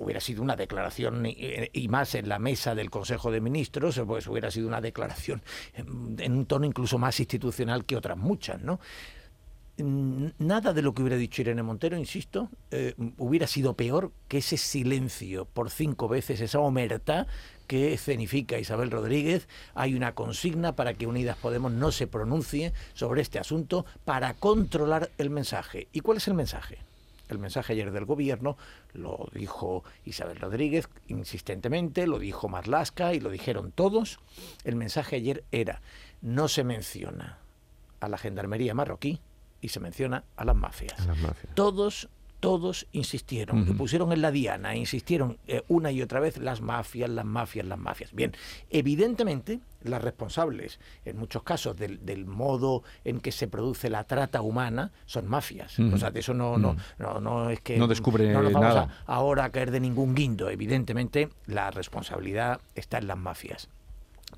hubiera 0.00 0.20
sido 0.20 0.42
una 0.42 0.56
declaración 0.56 1.26
y, 1.26 1.88
más 1.88 2.14
en 2.14 2.28
la 2.28 2.38
mesa 2.38 2.74
del 2.74 2.90
Consejo 2.90 3.30
de 3.30 3.40
Ministros, 3.40 4.00
pues 4.06 4.26
hubiera 4.26 4.50
sido 4.50 4.66
una 4.66 4.80
declaración 4.80 5.42
en, 5.74 6.32
un 6.32 6.46
tono 6.46 6.66
incluso 6.66 6.98
más 6.98 7.20
institucional 7.20 7.84
que 7.84 7.96
otras 7.96 8.16
muchas, 8.16 8.60
¿no? 8.62 8.80
Nada 9.78 10.74
de 10.74 10.82
lo 10.82 10.92
que 10.92 11.00
hubiera 11.00 11.16
dicho 11.16 11.40
Irene 11.40 11.62
Montero, 11.62 11.96
insisto, 11.96 12.50
eh, 12.70 12.94
hubiera 13.16 13.46
sido 13.46 13.74
peor 13.74 14.12
que 14.28 14.38
ese 14.38 14.58
silencio 14.58 15.46
por 15.46 15.70
cinco 15.70 16.06
veces, 16.06 16.42
esa 16.42 16.60
omerta 16.60 17.26
que 17.66 17.94
escenifica 17.94 18.58
Isabel 18.58 18.90
Rodríguez. 18.90 19.48
Hay 19.74 19.94
una 19.94 20.14
consigna 20.14 20.76
para 20.76 20.92
que 20.92 21.06
Unidas 21.06 21.38
Podemos 21.38 21.72
no 21.72 21.92
se 21.92 22.06
pronuncie 22.06 22.74
sobre 22.92 23.22
este 23.22 23.38
asunto 23.38 23.86
para 24.04 24.34
controlar 24.34 25.10
el 25.16 25.30
mensaje. 25.30 25.88
¿Y 25.92 26.00
cuál 26.00 26.18
es 26.18 26.28
el 26.28 26.34
mensaje? 26.34 26.89
El 27.30 27.38
mensaje 27.38 27.72
ayer 27.72 27.90
del 27.92 28.04
gobierno 28.04 28.56
lo 28.92 29.28
dijo 29.32 29.84
Isabel 30.04 30.38
Rodríguez 30.38 30.88
insistentemente, 31.08 32.06
lo 32.06 32.18
dijo 32.18 32.48
Marlasca 32.48 33.14
y 33.14 33.20
lo 33.20 33.30
dijeron 33.30 33.72
todos. 33.72 34.18
El 34.64 34.76
mensaje 34.76 35.16
ayer 35.16 35.44
era, 35.52 35.80
no 36.20 36.48
se 36.48 36.64
menciona 36.64 37.38
a 38.00 38.08
la 38.08 38.18
gendarmería 38.18 38.74
marroquí 38.74 39.20
y 39.60 39.68
se 39.68 39.80
menciona 39.80 40.24
a 40.36 40.44
las 40.44 40.56
mafias. 40.56 41.06
Todos 41.54 42.08
todos 42.40 42.86
insistieron, 42.92 43.68
y 43.68 43.72
pusieron 43.72 44.12
en 44.12 44.22
la 44.22 44.30
diana, 44.30 44.74
insistieron 44.74 45.38
eh, 45.46 45.62
una 45.68 45.92
y 45.92 46.02
otra 46.02 46.20
vez 46.20 46.38
las 46.38 46.60
mafias, 46.60 47.10
las 47.10 47.24
mafias, 47.24 47.66
las 47.66 47.78
mafias. 47.78 48.12
Bien, 48.12 48.32
evidentemente 48.70 49.60
las 49.82 50.02
responsables, 50.02 50.80
en 51.04 51.18
muchos 51.18 51.42
casos, 51.42 51.76
del, 51.76 52.26
modo 52.26 52.82
en 53.04 53.20
que 53.20 53.32
se 53.32 53.48
produce 53.48 53.88
la 53.90 54.04
trata 54.04 54.42
humana 54.42 54.90
son 55.06 55.26
mafias. 55.26 55.78
O 55.78 55.96
sea, 55.96 56.10
de 56.10 56.20
eso 56.20 56.34
no, 56.34 56.58
no, 56.58 56.76
no, 56.98 57.50
es 57.50 57.60
que 57.60 57.78
no 57.78 57.86
descubre 57.86 58.32
no 58.32 58.42
nos 58.42 58.52
vamos 58.52 58.76
A, 58.76 58.88
ahora 59.06 59.44
a 59.44 59.50
caer 59.50 59.70
de 59.70 59.80
ningún 59.80 60.14
guindo. 60.14 60.50
Evidentemente, 60.50 61.28
la 61.46 61.70
responsabilidad 61.70 62.60
está 62.74 62.98
en 62.98 63.06
las 63.06 63.18
mafias. 63.18 63.68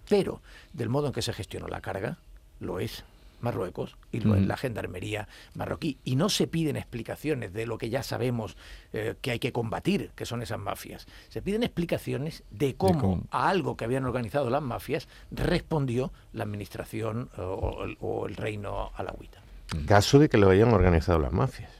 Pero 0.09 0.42
del 0.72 0.88
modo 0.88 1.09
en 1.09 1.12
que 1.12 1.22
se 1.22 1.32
gestionó 1.32 1.68
la 1.68 1.80
carga, 1.80 2.18
lo 2.61 2.80
es. 2.80 3.05
Marruecos 3.43 3.97
y 4.11 4.20
lo 4.20 4.36
en 4.36 4.49
la 4.49 4.57
gendarmería 4.57 5.28
marroquí. 5.55 5.99
Y 6.05 6.16
no 6.16 6.28
se 6.28 6.47
piden 6.47 6.76
explicaciones 6.76 7.53
de 7.53 7.66
lo 7.66 7.78
que 7.78 7.90
ya 7.90 8.03
sabemos 8.03 8.57
eh, 8.93 9.16
que 9.20 9.32
hay 9.32 9.38
que 9.38 9.53
combatir, 9.53 10.11
que 10.14 10.24
son 10.24 10.43
esas 10.43 10.59
mafias. 10.59 11.07
Se 11.28 11.43
piden 11.43 11.62
explicaciones 11.62 12.45
de 12.51 12.74
cómo, 12.76 13.24
a 13.30 13.49
algo 13.49 13.76
que 13.76 13.84
habían 13.84 14.05
organizado 14.05 14.49
las 14.49 14.62
mafias 14.62 15.09
respondió 15.30 16.12
la 16.32 16.45
administración 16.45 17.30
eh, 17.36 17.40
o, 17.40 18.26
el 18.26 18.36
reino 18.36 18.93
alawita. 18.97 19.40
Caso 19.86 20.18
de 20.18 20.28
que 20.28 20.38
lo 20.38 20.51
hayan 20.51 20.72
organizado 20.72 21.18
las 21.18 21.32
mafias. 21.32 21.70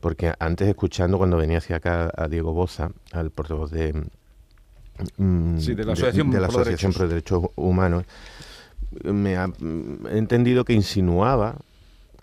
Porque 0.00 0.32
antes 0.38 0.68
escuchando 0.68 1.16
cuando 1.16 1.36
venía 1.36 1.58
hacia 1.58 1.76
acá 1.76 2.10
a 2.16 2.26
Diego 2.26 2.52
Boza, 2.52 2.90
al 3.12 3.30
portavoz 3.30 3.70
de, 3.70 3.92
mm, 5.16 5.56
de 5.58 5.84
la 5.84 5.92
Asociación, 5.92 6.30
de, 6.30 6.40
la 6.40 6.48
Asociación 6.48 6.92
por 6.92 7.08
Derechos 7.08 7.44
Humanos, 7.54 8.04
me 9.04 9.36
ha 9.36 9.50
entendido 10.10 10.64
que 10.64 10.72
insinuaba 10.72 11.56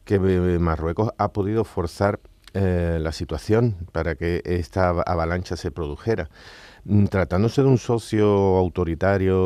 que 0.05 0.19
Marruecos 0.19 1.11
ha 1.17 1.27
podido 1.29 1.63
forzar 1.63 2.19
eh, 2.55 2.97
la 2.99 3.11
situación 3.11 3.75
para 3.91 4.15
que 4.15 4.41
esta 4.43 4.89
avalancha 4.89 5.55
se 5.55 5.69
produjera. 5.69 6.29
Mm, 6.85 7.05
tratándose 7.05 7.61
de 7.61 7.67
un 7.67 7.77
socio 7.77 8.27
autoritario 8.57 9.37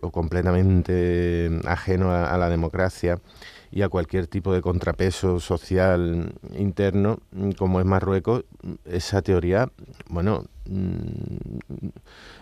o 0.00 0.10
completamente 0.12 1.50
ajeno 1.64 2.12
a, 2.12 2.36
la 2.38 2.48
democracia 2.48 3.18
y 3.70 3.82
a 3.82 3.88
cualquier 3.88 4.26
tipo 4.26 4.52
de 4.52 4.62
contrapeso 4.62 5.40
social 5.40 6.32
interno, 6.56 7.18
mm, 7.32 7.50
como 7.52 7.80
es 7.80 7.86
Marruecos, 7.86 8.44
esa 8.84 9.22
teoría, 9.22 9.70
bueno, 10.08 10.44
mm, 10.66 11.58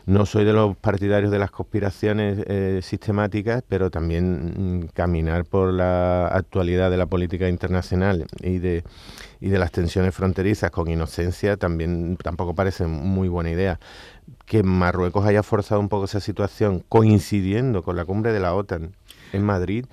no 0.07 0.24
soy 0.24 0.45
de 0.45 0.53
los 0.53 0.77
partidarios 0.77 1.33
de 1.33 1.39
las 1.39 1.51
conspiraciones 1.51 2.45
eh, 2.47 2.81
sistemáticas, 2.83 3.64
pero 3.68 3.91
también 3.91 4.85
mm, 4.85 4.89
caminar 4.95 5.45
por 5.45 5.72
la 5.72 6.29
actualidad 6.29 6.91
de 6.91 6.97
la 6.97 7.07
política 7.07 7.49
internacional 7.49 8.27
y 8.41 8.59
de, 8.59 8.85
y 9.41 9.49
de 9.49 9.59
las 9.59 9.72
tensiones 9.72 10.14
fronterizas 10.14 10.70
con 10.70 10.89
inocencia 10.89 11.57
también 11.57 12.16
tampoco 12.22 12.55
parece 12.55 12.87
muy 12.87 13.29
buena 13.29 13.51
idea. 13.51 13.81
Que 14.45 14.62
Marruecos 14.62 15.27
haya 15.27 15.43
forzado 15.43 15.81
un 15.81 15.89
poco 15.89 16.05
esa 16.05 16.20
situación 16.20 16.85
coincidiendo 16.89 17.83
con 17.83 17.97
la 17.97 18.05
cumbre 18.05 18.33
de 18.33 18.41
la 18.41 18.55
OTAN 18.55 18.93
en 19.33 19.43
Madrid, 19.43 19.87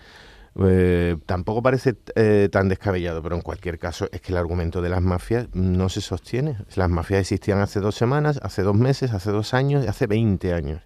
eh, 0.60 1.18
tampoco 1.26 1.64
parece 1.64 1.96
eh, 2.16 2.48
tan 2.52 2.70
descabellado, 2.70 3.24
pero 3.24 3.36
en 3.36 3.42
cualquier 3.42 3.80
caso 3.80 4.08
es 4.12 4.22
que 4.22 4.32
el 4.32 4.38
argumento 4.38 4.82
de 4.82 4.90
las 4.90 5.02
mafias 5.02 5.48
no 5.54 5.90
se 5.90 6.02
sostiene. 6.02 6.58
Las 6.76 6.90
mafias 6.90 7.22
existían 7.22 7.60
hace 7.60 7.80
dos 7.80 7.96
semanas, 7.96 8.40
hace 8.44 8.62
dos 8.62 8.76
meses, 8.76 9.12
hace 9.14 9.32
dos 9.32 9.54
años 9.54 9.88
hace 9.88 10.08
20 10.08 10.54
años. 10.54 10.82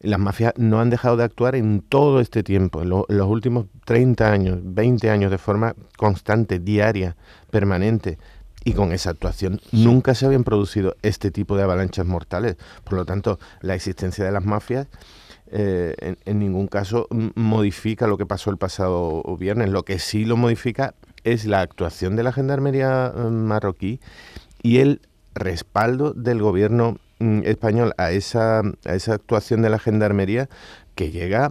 Las 0.00 0.18
mafias 0.18 0.54
no 0.56 0.80
han 0.80 0.88
dejado 0.88 1.18
de 1.18 1.24
actuar 1.24 1.54
en 1.56 1.82
todo 1.82 2.20
este 2.20 2.42
tiempo, 2.42 2.80
en, 2.80 2.88
los 2.88 3.28
últimos 3.28 3.66
30 3.84 4.32
años, 4.32 4.58
20 4.62 5.10
años 5.10 5.30
de 5.30 5.36
forma 5.36 5.74
constante, 5.98 6.58
diaria, 6.58 7.16
permanente. 7.50 8.18
Y 8.64 8.74
con 8.74 8.92
esa 8.92 9.10
actuación 9.10 9.60
nunca 9.72 10.14
se 10.14 10.26
habían 10.26 10.44
producido 10.44 10.96
este 11.02 11.30
tipo 11.30 11.56
de 11.56 11.62
avalanchas 11.62 12.06
mortales. 12.06 12.56
Por 12.84 12.94
lo 12.94 13.06
tanto, 13.06 13.38
la 13.62 13.74
existencia 13.74 14.24
de 14.24 14.32
las 14.32 14.44
mafias 14.44 14.86
eh, 15.52 16.14
en, 16.26 16.38
ningún 16.38 16.68
caso 16.68 17.08
modifica 17.34 18.06
lo 18.06 18.16
que 18.16 18.26
pasó 18.26 18.50
el 18.50 18.58
pasado 18.58 19.22
viernes. 19.38 19.70
Lo 19.70 19.84
que 19.84 19.98
sí 19.98 20.24
lo 20.24 20.36
modifica 20.36 20.94
es 21.24 21.44
la 21.44 21.60
actuación 21.60 22.16
de 22.16 22.22
la 22.22 22.32
Gendarmería 22.32 23.12
eh, 23.14 23.20
marroquí 23.20 24.00
y 24.62 24.78
el 24.78 25.00
respaldo 25.34 26.12
del 26.12 26.40
gobierno 26.40 26.98
mm, 27.18 27.42
español 27.44 27.94
a 27.98 28.12
esa, 28.12 28.60
a 28.60 28.94
esa 28.94 29.14
actuación 29.14 29.62
de 29.62 29.70
la 29.70 29.78
Gendarmería 29.78 30.48
que 30.94 31.10
llega 31.10 31.50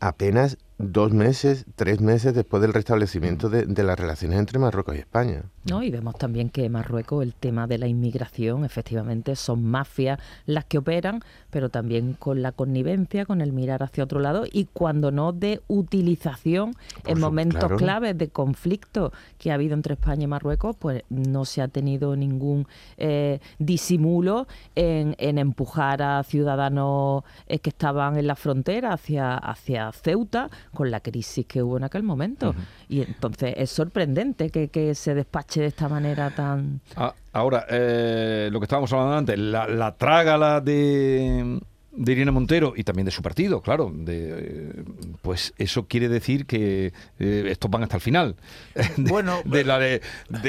apenas 0.00 0.58
dos 0.82 1.12
meses, 1.12 1.64
tres 1.76 2.00
meses 2.00 2.34
después 2.34 2.60
del 2.60 2.72
restablecimiento 2.72 3.48
de, 3.48 3.66
de, 3.66 3.82
las 3.82 3.98
relaciones 3.98 4.38
entre 4.38 4.58
Marruecos 4.58 4.96
y 4.96 4.98
España. 4.98 5.44
No, 5.64 5.82
y 5.82 5.90
vemos 5.90 6.16
también 6.16 6.50
que 6.50 6.68
Marruecos, 6.68 7.22
el 7.22 7.34
tema 7.34 7.66
de 7.66 7.78
la 7.78 7.86
inmigración, 7.86 8.64
efectivamente 8.64 9.36
son 9.36 9.64
mafias 9.64 10.18
las 10.44 10.64
que 10.64 10.78
operan, 10.78 11.20
pero 11.50 11.68
también 11.68 12.14
con 12.14 12.42
la 12.42 12.52
connivencia, 12.52 13.24
con 13.24 13.40
el 13.40 13.52
mirar 13.52 13.82
hacia 13.82 14.02
otro 14.02 14.18
lado 14.18 14.44
y 14.50 14.66
cuando 14.72 15.12
no 15.12 15.32
de 15.32 15.60
utilización 15.68 16.74
en 17.06 17.20
momentos 17.20 17.70
claves 17.78 18.18
de 18.18 18.28
conflicto 18.28 19.12
que 19.38 19.50
ha 19.50 19.54
habido 19.54 19.74
entre 19.74 19.94
España 19.94 20.24
y 20.24 20.26
Marruecos, 20.26 20.76
pues 20.76 21.04
no 21.10 21.44
se 21.44 21.62
ha 21.62 21.68
tenido 21.68 22.16
ningún 22.16 22.66
eh, 22.96 23.38
disimulo 23.58 24.48
en, 24.74 25.14
en, 25.18 25.38
empujar 25.38 26.02
a 26.02 26.22
ciudadanos 26.24 27.22
eh, 27.46 27.58
que 27.60 27.70
estaban 27.70 28.16
en 28.16 28.26
la 28.26 28.36
frontera 28.36 28.92
hacia, 28.94 29.36
hacia 29.36 29.92
Ceuta 29.92 30.50
con 30.72 30.90
la 30.90 31.00
crisis 31.00 31.46
que 31.46 31.62
hubo 31.62 31.76
en 31.76 31.84
aquel 31.84 32.02
momento. 32.02 32.54
Y 32.88 33.02
entonces 33.02 33.54
es 33.56 33.70
sorprendente 33.70 34.50
que, 34.50 34.68
que 34.68 34.94
se 34.94 35.14
despache 35.14 35.60
de 35.60 35.66
esta 35.66 35.88
manera 35.88 36.34
tan... 36.34 36.80
Ah, 36.96 37.14
ahora, 37.32 37.66
eh, 37.68 38.48
lo 38.50 38.60
que 38.60 38.64
estábamos 38.64 38.92
hablando 38.92 39.16
antes, 39.16 39.38
la, 39.38 39.66
la 39.68 39.96
trágala 39.96 40.60
de 40.60 41.60
de 41.92 42.12
Irene 42.12 42.30
Montero 42.30 42.72
y 42.74 42.84
también 42.84 43.04
de 43.04 43.10
su 43.10 43.22
partido, 43.22 43.60
claro, 43.60 43.92
de, 43.94 44.84
pues 45.20 45.52
eso 45.58 45.86
quiere 45.86 46.08
decir 46.08 46.46
que 46.46 46.92
eh, 47.18 47.44
estos 47.48 47.70
van 47.70 47.82
hasta 47.82 47.96
el 47.96 48.02
final 48.02 48.36
bueno, 48.96 49.42
de, 49.44 49.64
la, 49.64 49.78
de, 49.78 50.00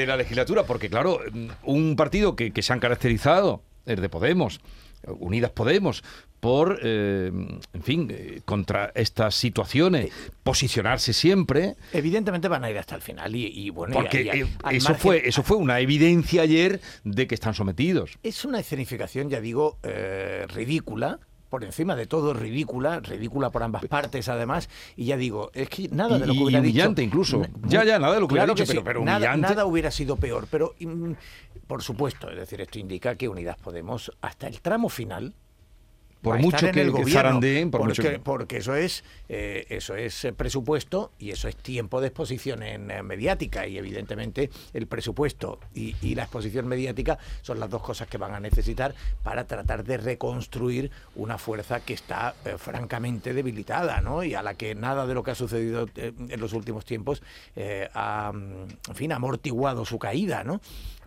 la 0.06 0.16
legislatura, 0.16 0.64
porque 0.64 0.88
claro, 0.88 1.20
un 1.62 1.96
partido 1.96 2.34
que, 2.34 2.50
que 2.50 2.62
se 2.62 2.72
han 2.72 2.80
caracterizado, 2.80 3.62
el 3.84 4.00
de 4.00 4.08
Podemos, 4.08 4.60
Unidas 5.06 5.50
Podemos, 5.50 6.02
por, 6.44 6.78
eh, 6.82 7.32
en 7.72 7.82
fin, 7.82 8.06
eh, 8.10 8.42
contra 8.44 8.92
estas 8.94 9.34
situaciones, 9.34 10.10
posicionarse 10.42 11.14
siempre. 11.14 11.74
Evidentemente 11.90 12.48
van 12.48 12.62
a 12.64 12.70
ir 12.70 12.76
hasta 12.76 12.94
el 12.94 13.00
final 13.00 13.34
y, 13.34 13.70
bueno, 13.70 13.94
porque 13.94 14.46
eso 14.70 14.94
fue 14.94 15.26
eso 15.26 15.42
fue 15.42 15.56
una 15.56 15.80
evidencia 15.80 16.42
ayer 16.42 16.82
de 17.02 17.26
que 17.26 17.34
están 17.34 17.54
sometidos. 17.54 18.18
Es 18.22 18.44
una 18.44 18.60
escenificación, 18.60 19.30
ya 19.30 19.40
digo, 19.40 19.78
eh, 19.84 20.44
ridícula 20.48 21.18
por 21.48 21.64
encima 21.64 21.96
de 21.96 22.06
todo 22.06 22.34
ridícula, 22.34 23.00
ridícula 23.00 23.48
por 23.48 23.62
ambas 23.62 23.86
partes 23.86 24.28
además, 24.28 24.68
y 24.96 25.06
ya 25.06 25.16
digo, 25.16 25.50
es 25.54 25.70
que 25.70 25.88
nada 25.88 26.18
de 26.18 26.26
lo 26.26 26.34
que 26.34 26.40
hubiera 26.40 26.60
humillante 26.60 27.02
incluso. 27.02 27.40
Ya, 27.68 27.84
ya, 27.84 27.98
nada 27.98 28.16
de 28.16 28.20
lo 28.20 28.28
que 28.28 28.34
hubiera 28.34 28.52
dicho, 28.52 28.64
pero, 28.66 28.84
pero 28.84 29.02
nada, 29.02 29.34
nada, 29.38 29.64
hubiera 29.64 29.90
sido 29.90 30.16
peor, 30.16 30.46
pero 30.50 30.74
mm, 30.78 31.12
por 31.66 31.82
supuesto, 31.82 32.28
es 32.28 32.36
decir, 32.36 32.60
esto 32.60 32.78
indica 32.78 33.14
que 33.14 33.28
Unidas 33.28 33.56
Podemos 33.56 34.12
hasta 34.20 34.46
el 34.46 34.60
tramo 34.60 34.90
final 34.90 35.32
por 36.24 36.38
mucho 36.40 36.70
que, 36.70 36.80
el 36.80 36.90
gobierno, 36.90 37.40
por 37.70 37.82
porque, 37.82 38.02
mucho 38.02 38.22
porque 38.24 38.56
eso 38.56 38.74
es 38.74 39.04
eh, 39.28 39.66
eso 39.68 39.94
es 39.94 40.24
eh, 40.24 40.32
presupuesto 40.32 41.12
y 41.18 41.30
eso 41.30 41.48
es 41.48 41.56
tiempo 41.56 42.00
de 42.00 42.08
exposición 42.08 42.62
en 42.62 42.90
eh, 42.90 43.02
mediática 43.02 43.66
y 43.66 43.78
evidentemente 43.78 44.50
el 44.72 44.86
presupuesto 44.86 45.60
y, 45.74 45.94
la 46.14 46.22
exposición 46.22 46.68
mediática 46.68 47.18
son 47.42 47.58
las 47.58 47.68
dos 47.68 47.82
cosas 47.82 48.06
que 48.06 48.18
van 48.18 48.34
a 48.34 48.40
necesitar 48.40 48.94
para 49.24 49.48
tratar 49.48 49.82
de 49.82 49.96
reconstruir 49.96 50.92
una 51.16 51.38
fuerza 51.38 51.80
que 51.80 51.92
está 51.92 52.34
francamente 52.56 53.34
debilitada 53.34 54.00
¿no? 54.00 54.22
y 54.22 54.34
a 54.34 54.42
la 54.42 54.54
que 54.54 54.76
nada 54.76 55.06
de 55.08 55.14
lo 55.14 55.24
que 55.24 55.32
ha 55.32 55.34
sucedido 55.34 55.88
en 55.96 56.40
los 56.40 56.52
últimos 56.52 56.84
tiempos 56.84 57.20
ha 57.94 58.30
en 58.32 58.94
fin 58.94 59.10
amortiguado 59.10 59.84
su 59.84 59.98
caída 59.98 60.44
¿no? 60.44 60.60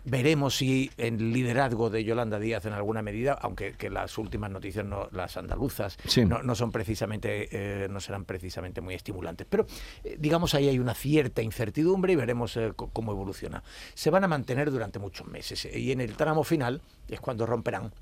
Veremos 0.04 0.56
si 0.56 0.90
el 0.96 1.32
liderazgo 1.32 1.90
de 1.90 2.04
Yolanda 2.04 2.38
Díaz 2.38 2.64
en 2.66 2.72
alguna 2.72 3.02
medida, 3.02 3.32
aunque 3.40 3.74
que 3.74 3.90
las 3.90 4.16
últimas 4.18 4.50
noticias, 4.50 4.84
no, 4.84 5.08
las 5.12 5.36
andaluzas, 5.36 5.98
no, 6.26 6.54
son 6.54 6.72
precisamente, 6.72 7.48
eh, 7.50 7.88
no 7.88 8.00
serán 8.00 8.24
precisamente 8.24 8.80
muy 8.80 8.94
estimulantes. 8.94 9.46
Pero 9.48 9.66
eh, 10.04 10.16
digamos 10.18 10.54
ahí 10.54 10.68
hay 10.68 10.78
una 10.78 10.94
cierta 10.94 11.42
incertidumbre 11.42 12.12
y 12.12 12.16
veremos 12.16 12.56
eh, 12.56 12.72
cómo 12.74 13.12
evoluciona. 13.12 13.62
Se 13.94 14.10
van 14.10 14.24
a 14.24 14.28
mantener 14.28 14.70
durante 14.70 14.98
muchos 14.98 15.26
meses 15.26 15.68
y 15.72 15.92
en 15.92 16.00
el 16.00 16.14
tramo 16.16 16.44
final 16.44 16.80
es 17.08 17.20
cuando 17.20 17.46
romperán 17.46 17.92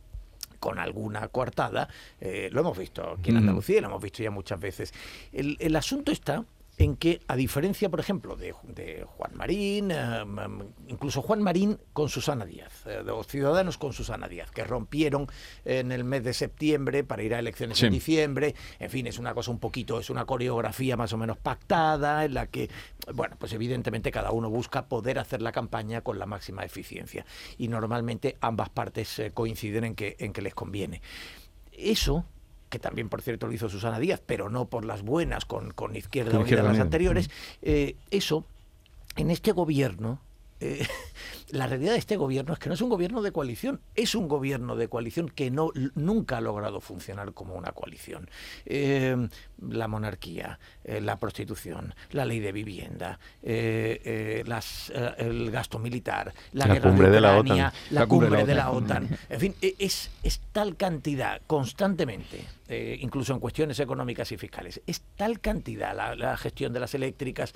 con 0.60 0.78
alguna 0.78 1.28
coartada. 1.28 1.88
lo 2.20 2.60
hemos 2.60 2.78
visto 2.78 3.16
aquí 3.18 3.30
en 3.30 3.36
Andalucía, 3.36 3.80
lo 3.82 3.88
hemos 3.88 4.02
visto 4.02 4.22
ya 4.22 4.30
muchas 4.30 4.58
veces. 4.58 4.92
El, 5.32 5.56
el 5.60 5.76
asunto 5.76 6.10
está 6.10 6.44
en 6.78 6.96
que, 6.96 7.20
a 7.26 7.36
diferencia, 7.36 7.88
por 7.88 8.00
ejemplo, 8.00 8.36
de, 8.36 8.52
Juan 8.52 9.32
Marín, 9.34 9.90
eh, 9.90 10.24
incluso 10.88 11.22
Juan 11.22 11.42
Marín 11.42 11.78
con 11.92 12.08
Susana 12.08 12.44
Díaz, 12.44 12.84
eh, 12.86 13.02
los 13.04 13.26
ciudadanos 13.26 13.78
con 13.78 13.92
Susana 13.92 14.28
Díaz, 14.28 14.50
que 14.50 14.64
rompieron 14.64 15.26
en 15.64 15.90
el 15.92 16.04
mes 16.04 16.22
de 16.24 16.34
septiembre 16.34 17.04
para 17.04 17.22
ir 17.22 17.34
a 17.34 17.38
elecciones 17.38 17.82
en 17.82 17.92
diciembre, 17.92 18.54
en 18.78 18.90
fin, 18.90 19.06
es 19.06 19.18
una 19.18 19.34
cosa 19.34 19.50
un 19.50 19.58
poquito, 19.58 19.98
es 19.98 20.10
una 20.10 20.26
coreografía 20.26 20.96
más 20.96 21.12
o 21.12 21.16
menos 21.16 21.38
pactada, 21.38 22.24
en 22.24 22.34
la 22.34 22.48
que, 22.48 22.68
bueno, 23.14 23.36
pues 23.38 23.52
evidentemente 23.52 24.10
cada 24.10 24.32
uno 24.32 24.50
busca 24.50 24.86
poder 24.86 25.18
hacer 25.18 25.40
la 25.42 25.52
campaña 25.52 26.02
con 26.02 26.18
la 26.18 26.26
máxima 26.26 26.64
eficiencia. 26.64 27.24
Y 27.56 27.68
normalmente 27.68 28.36
ambas 28.40 28.68
partes 28.68 29.18
eh, 29.18 29.30
coinciden 29.32 29.84
en 29.84 29.94
que, 29.94 30.16
en 30.18 30.32
que 30.32 30.42
les 30.42 30.54
conviene. 30.54 31.00
Eso 31.72 32.24
que 32.68 32.78
también 32.78 33.08
por 33.08 33.22
cierto 33.22 33.46
lo 33.46 33.52
hizo 33.52 33.68
Susana 33.68 33.98
Díaz, 33.98 34.22
pero 34.24 34.48
no 34.48 34.66
por 34.66 34.84
las 34.84 35.02
buenas 35.02 35.44
con, 35.44 35.72
con 35.72 35.96
Izquierda 35.96 36.38
Unida 36.38 36.62
las 36.62 36.78
anteriores, 36.78 37.30
eh, 37.62 37.96
eso 38.10 38.44
en 39.16 39.30
este 39.30 39.52
gobierno 39.52 40.20
eh, 40.60 40.86
la 41.50 41.66
realidad 41.66 41.92
de 41.92 41.98
este 41.98 42.16
gobierno 42.16 42.52
es 42.54 42.58
que 42.58 42.68
no 42.68 42.74
es 42.74 42.80
un 42.80 42.88
gobierno 42.88 43.22
de 43.22 43.32
coalición, 43.32 43.80
es 43.94 44.14
un 44.14 44.28
gobierno 44.28 44.76
de 44.76 44.88
coalición 44.88 45.28
que 45.28 45.50
no 45.50 45.70
nunca 45.94 46.38
ha 46.38 46.40
logrado 46.40 46.80
funcionar 46.80 47.32
como 47.34 47.54
una 47.54 47.72
coalición. 47.72 48.28
Eh, 48.64 49.28
la 49.60 49.88
monarquía, 49.88 50.58
eh, 50.84 51.00
la 51.00 51.18
prostitución, 51.18 51.94
la 52.10 52.24
ley 52.24 52.40
de 52.40 52.52
vivienda, 52.52 53.18
las, 53.42 54.92
el 55.18 55.50
gasto 55.50 55.78
militar, 55.78 56.32
la, 56.52 56.66
guerra 56.66 56.90
cumbre 56.90 57.10
de, 57.10 57.20
la 57.20 57.38
OTAN, 57.38 57.72
la, 57.90 58.06
cumbre, 58.06 58.44
de 58.44 58.54
la 58.54 58.70
OTAN. 58.70 59.08
En 59.28 59.40
fin, 59.40 59.54
e, 59.62 59.74
es, 59.78 60.10
es 60.22 60.40
tal 60.52 60.76
cantidad 60.76 61.40
constantemente, 61.46 62.44
incluso 63.00 63.32
en 63.32 63.40
cuestiones 63.40 63.78
económicas 63.80 64.30
y 64.32 64.36
fiscales, 64.36 64.80
es 64.86 65.02
tal 65.16 65.40
cantidad 65.40 66.16
la 66.16 66.36
gestión 66.36 66.72
de 66.72 66.80
las 66.80 66.94
eléctricas 66.94 67.54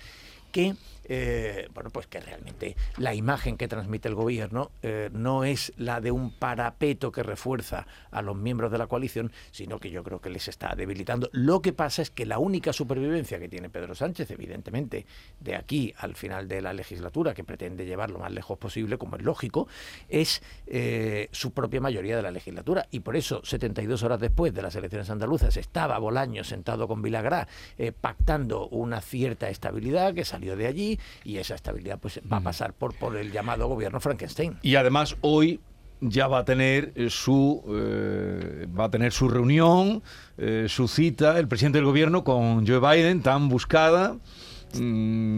que 0.51 0.74
eh, 1.12 1.68
bueno, 1.74 1.90
pues 1.90 2.07
que 2.07 2.20
realmente 2.20 2.76
la 2.96 3.14
imagen 3.14 3.57
que 3.57 3.66
transmite 3.66 4.07
el 4.07 4.14
gobierno 4.14 4.70
eh, 4.80 5.11
no 5.12 5.42
es 5.42 5.72
la 5.76 6.01
de 6.01 6.12
un 6.12 6.30
parapeto 6.30 7.11
que 7.11 7.24
refuerza 7.24 7.88
a 8.12 8.22
los 8.22 8.36
miembros 8.36 8.70
de 8.70 8.78
la 8.78 8.86
coalición, 8.86 9.32
sino 9.51 9.80
que 9.80 9.90
yo 9.90 10.05
creo 10.05 10.20
que 10.20 10.30
les 10.30 10.46
está 10.46 10.72
debilitando. 10.76 11.28
Lo 11.32 11.62
que 11.62 11.72
pasa 11.72 12.01
es 12.01 12.11
que 12.11 12.26
la 12.26 12.38
única 12.38 12.72
supervivencia 12.72 13.40
que 13.40 13.48
tiene 13.48 13.68
Pedro 13.70 13.96
Sánchez, 13.96 14.30
evidentemente, 14.30 15.05
de 15.40 15.57
aquí 15.57 15.92
al 15.98 16.14
final 16.14 16.46
de 16.46 16.62
la 16.62 16.72
legislatura, 16.72 17.34
que 17.34 17.42
pretende 17.42 17.86
llevar 17.86 18.11
lo 18.11 18.20
más 18.20 18.30
lejos 18.30 18.57
posible, 18.57 18.96
como 18.96 19.16
es 19.16 19.24
lógico, 19.24 19.66
es 20.09 20.42
eh, 20.68 21.28
su 21.32 21.53
propia 21.53 21.80
mayoría 21.80 22.16
de 22.16 22.22
la 22.22 22.30
legislatura. 22.30 22.86
Y 22.92 23.01
por 23.01 23.16
eso, 23.16 23.44
72 23.44 24.05
horas 24.05 24.20
después 24.20 24.55
de 24.55 24.62
las 24.62 24.76
elecciones 24.76 25.11
andaluzas, 25.11 25.57
estaba 25.57 25.98
Bolaño 25.98 26.44
sentado 26.44 26.86
con 26.86 27.03
Vilagrá 27.03 27.48
pactando 28.01 28.68
una 28.68 29.01
cierta 29.01 29.48
estabilidad 29.48 30.14
que 30.14 30.24
salió 30.24 30.39
de 30.41 30.66
allí 30.66 30.99
y 31.24 31.36
esa 31.36 31.55
estabilidad 31.55 31.99
pues 32.01 32.20
va 32.30 32.38
a 32.38 32.41
pasar 32.41 32.72
por, 32.72 32.95
por 32.95 33.16
el 33.16 33.30
llamado 33.32 33.68
gobierno 33.68 34.01
Frankenstein. 34.01 34.57
Y 34.62 34.74
además 34.76 35.16
hoy 35.20 35.61
ya 36.01 36.28
va 36.28 36.38
a 36.38 36.45
tener 36.45 36.93
eh, 36.95 37.09
su 37.11 37.62
eh, 37.68 38.66
va 38.78 38.84
a 38.84 38.91
tener 38.91 39.12
su 39.12 39.28
reunión, 39.28 40.03
eh, 40.38 40.66
su 40.68 40.88
cita, 40.88 41.38
el 41.38 41.47
presidente 41.47 41.78
del 41.78 41.84
gobierno 41.84 42.24
con 42.24 42.66
Joe 42.66 42.80
Biden, 42.80 43.22
tan 43.22 43.49
buscada. 43.49 44.16
mm, 44.74 44.78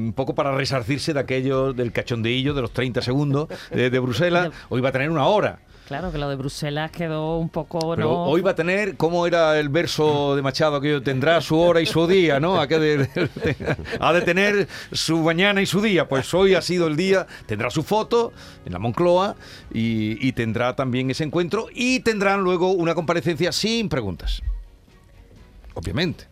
Un 0.06 0.12
poco 0.14 0.34
para 0.34 0.54
resarcirse 0.54 1.12
de 1.14 1.20
aquello 1.20 1.72
del 1.72 1.90
cachondeillo 1.92 2.54
de 2.54 2.62
los 2.62 2.72
30 2.72 3.02
segundos 3.02 3.48
de, 3.72 3.90
de 3.90 3.98
Bruselas. 3.98 4.50
Hoy 4.68 4.80
va 4.80 4.90
a 4.90 4.92
tener 4.92 5.10
una 5.10 5.26
hora. 5.26 5.58
Claro 5.88 6.10
que 6.12 6.16
lo 6.18 6.28
de 6.30 6.36
Bruselas 6.36 6.90
quedó 6.90 7.36
un 7.38 7.48
poco... 7.50 7.94
Pero 7.96 8.08
¿no? 8.08 8.24
hoy 8.24 8.40
va 8.40 8.52
a 8.52 8.54
tener, 8.54 8.96
¿cómo 8.96 9.26
era 9.26 9.58
el 9.58 9.68
verso 9.68 10.34
de 10.36 10.40
Machado? 10.40 10.80
Que 10.80 11.00
tendrá 11.00 11.40
su 11.40 11.58
hora 11.58 11.80
y 11.80 11.86
su 11.86 12.06
día, 12.06 12.40
¿no? 12.40 12.58
Aquel 12.60 12.80
de- 12.80 12.96
de- 12.98 13.76
ha 14.00 14.12
de 14.12 14.22
tener 14.22 14.68
su 14.92 15.18
mañana 15.18 15.60
y 15.60 15.66
su 15.66 15.82
día. 15.82 16.08
Pues 16.08 16.32
hoy 16.32 16.54
ha 16.54 16.62
sido 16.62 16.86
el 16.86 16.96
día, 16.96 17.26
tendrá 17.46 17.68
su 17.68 17.82
foto 17.82 18.32
en 18.64 18.72
la 18.72 18.78
Moncloa 18.78 19.36
y, 19.72 20.26
y 20.26 20.32
tendrá 20.32 20.74
también 20.76 21.10
ese 21.10 21.24
encuentro 21.24 21.66
y 21.74 22.00
tendrán 22.00 22.40
luego 22.42 22.70
una 22.70 22.94
comparecencia 22.94 23.52
sin 23.52 23.88
preguntas. 23.88 24.40
Obviamente. 25.74 26.31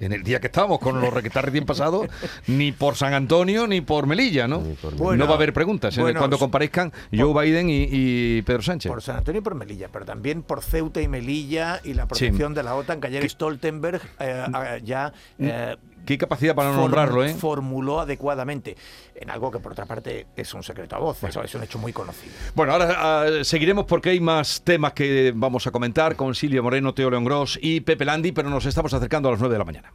En 0.00 0.12
el 0.12 0.22
día 0.24 0.40
que 0.40 0.48
estamos, 0.48 0.78
con 0.80 1.00
lo 1.00 1.12
que 1.12 1.28
está 1.28 1.40
recién 1.40 1.64
pasado, 1.64 2.06
ni 2.48 2.72
por 2.72 2.96
San 2.96 3.14
Antonio 3.14 3.66
ni 3.66 3.80
por 3.80 4.06
Melilla, 4.06 4.48
¿no? 4.48 4.60
Bueno, 4.96 5.24
no 5.24 5.28
va 5.28 5.34
a 5.34 5.36
haber 5.36 5.52
preguntas 5.52 5.96
el- 5.96 6.02
bueno, 6.02 6.18
cuando 6.18 6.38
comparezcan 6.38 6.92
Joe 7.16 7.44
Biden 7.44 7.70
y, 7.70 7.86
y 7.90 8.42
Pedro 8.42 8.62
Sánchez. 8.62 8.90
Por 8.90 9.02
San 9.02 9.18
Antonio 9.18 9.40
y 9.40 9.44
por 9.44 9.54
Melilla, 9.54 9.88
pero 9.92 10.04
también 10.04 10.42
por 10.42 10.62
Ceuta 10.62 11.00
y 11.00 11.08
Melilla 11.08 11.80
y 11.84 11.94
la 11.94 12.06
protección 12.08 12.54
de 12.54 12.62
la 12.64 12.74
OTAN, 12.74 13.00
que 13.00 13.06
ayer 13.06 13.28
Stoltenberg 13.30 14.00
eh, 14.18 14.80
ya 14.84 15.12
eh, 15.38 15.76
Qué 16.04 16.18
capacidad 16.18 16.54
para 16.54 16.70
no 16.70 16.76
nombrarlo, 16.76 17.24
¿eh? 17.24 17.34
formuló 17.34 18.00
adecuadamente, 18.00 18.76
en 19.14 19.30
algo 19.30 19.50
que 19.50 19.58
por 19.58 19.72
otra 19.72 19.86
parte 19.86 20.26
es 20.36 20.52
un 20.54 20.62
secreto 20.62 20.96
a 20.96 20.98
voces, 20.98 21.36
es 21.36 21.54
un 21.54 21.62
hecho 21.62 21.78
muy 21.78 21.92
conocido. 21.92 22.32
Bueno, 22.54 22.72
ahora 22.72 22.94
ah, 22.96 23.26
seguiremos 23.42 23.86
porque 23.86 24.10
hay 24.10 24.20
más 24.20 24.62
temas 24.62 24.92
que 24.92 25.32
vamos 25.34 25.66
a 25.66 25.70
comentar 25.70 26.16
con 26.16 26.34
Silvia 26.34 26.62
Moreno, 26.62 26.94
Teo 26.94 27.10
León 27.10 27.24
Gross 27.24 27.58
y 27.60 27.80
Pepe 27.80 28.04
Landi, 28.04 28.32
pero 28.32 28.50
nos 28.50 28.66
estamos 28.66 28.92
acercando 28.92 29.28
a 29.28 29.32
las 29.32 29.40
9 29.40 29.54
de 29.54 29.58
la 29.58 29.64
mañana. 29.64 29.92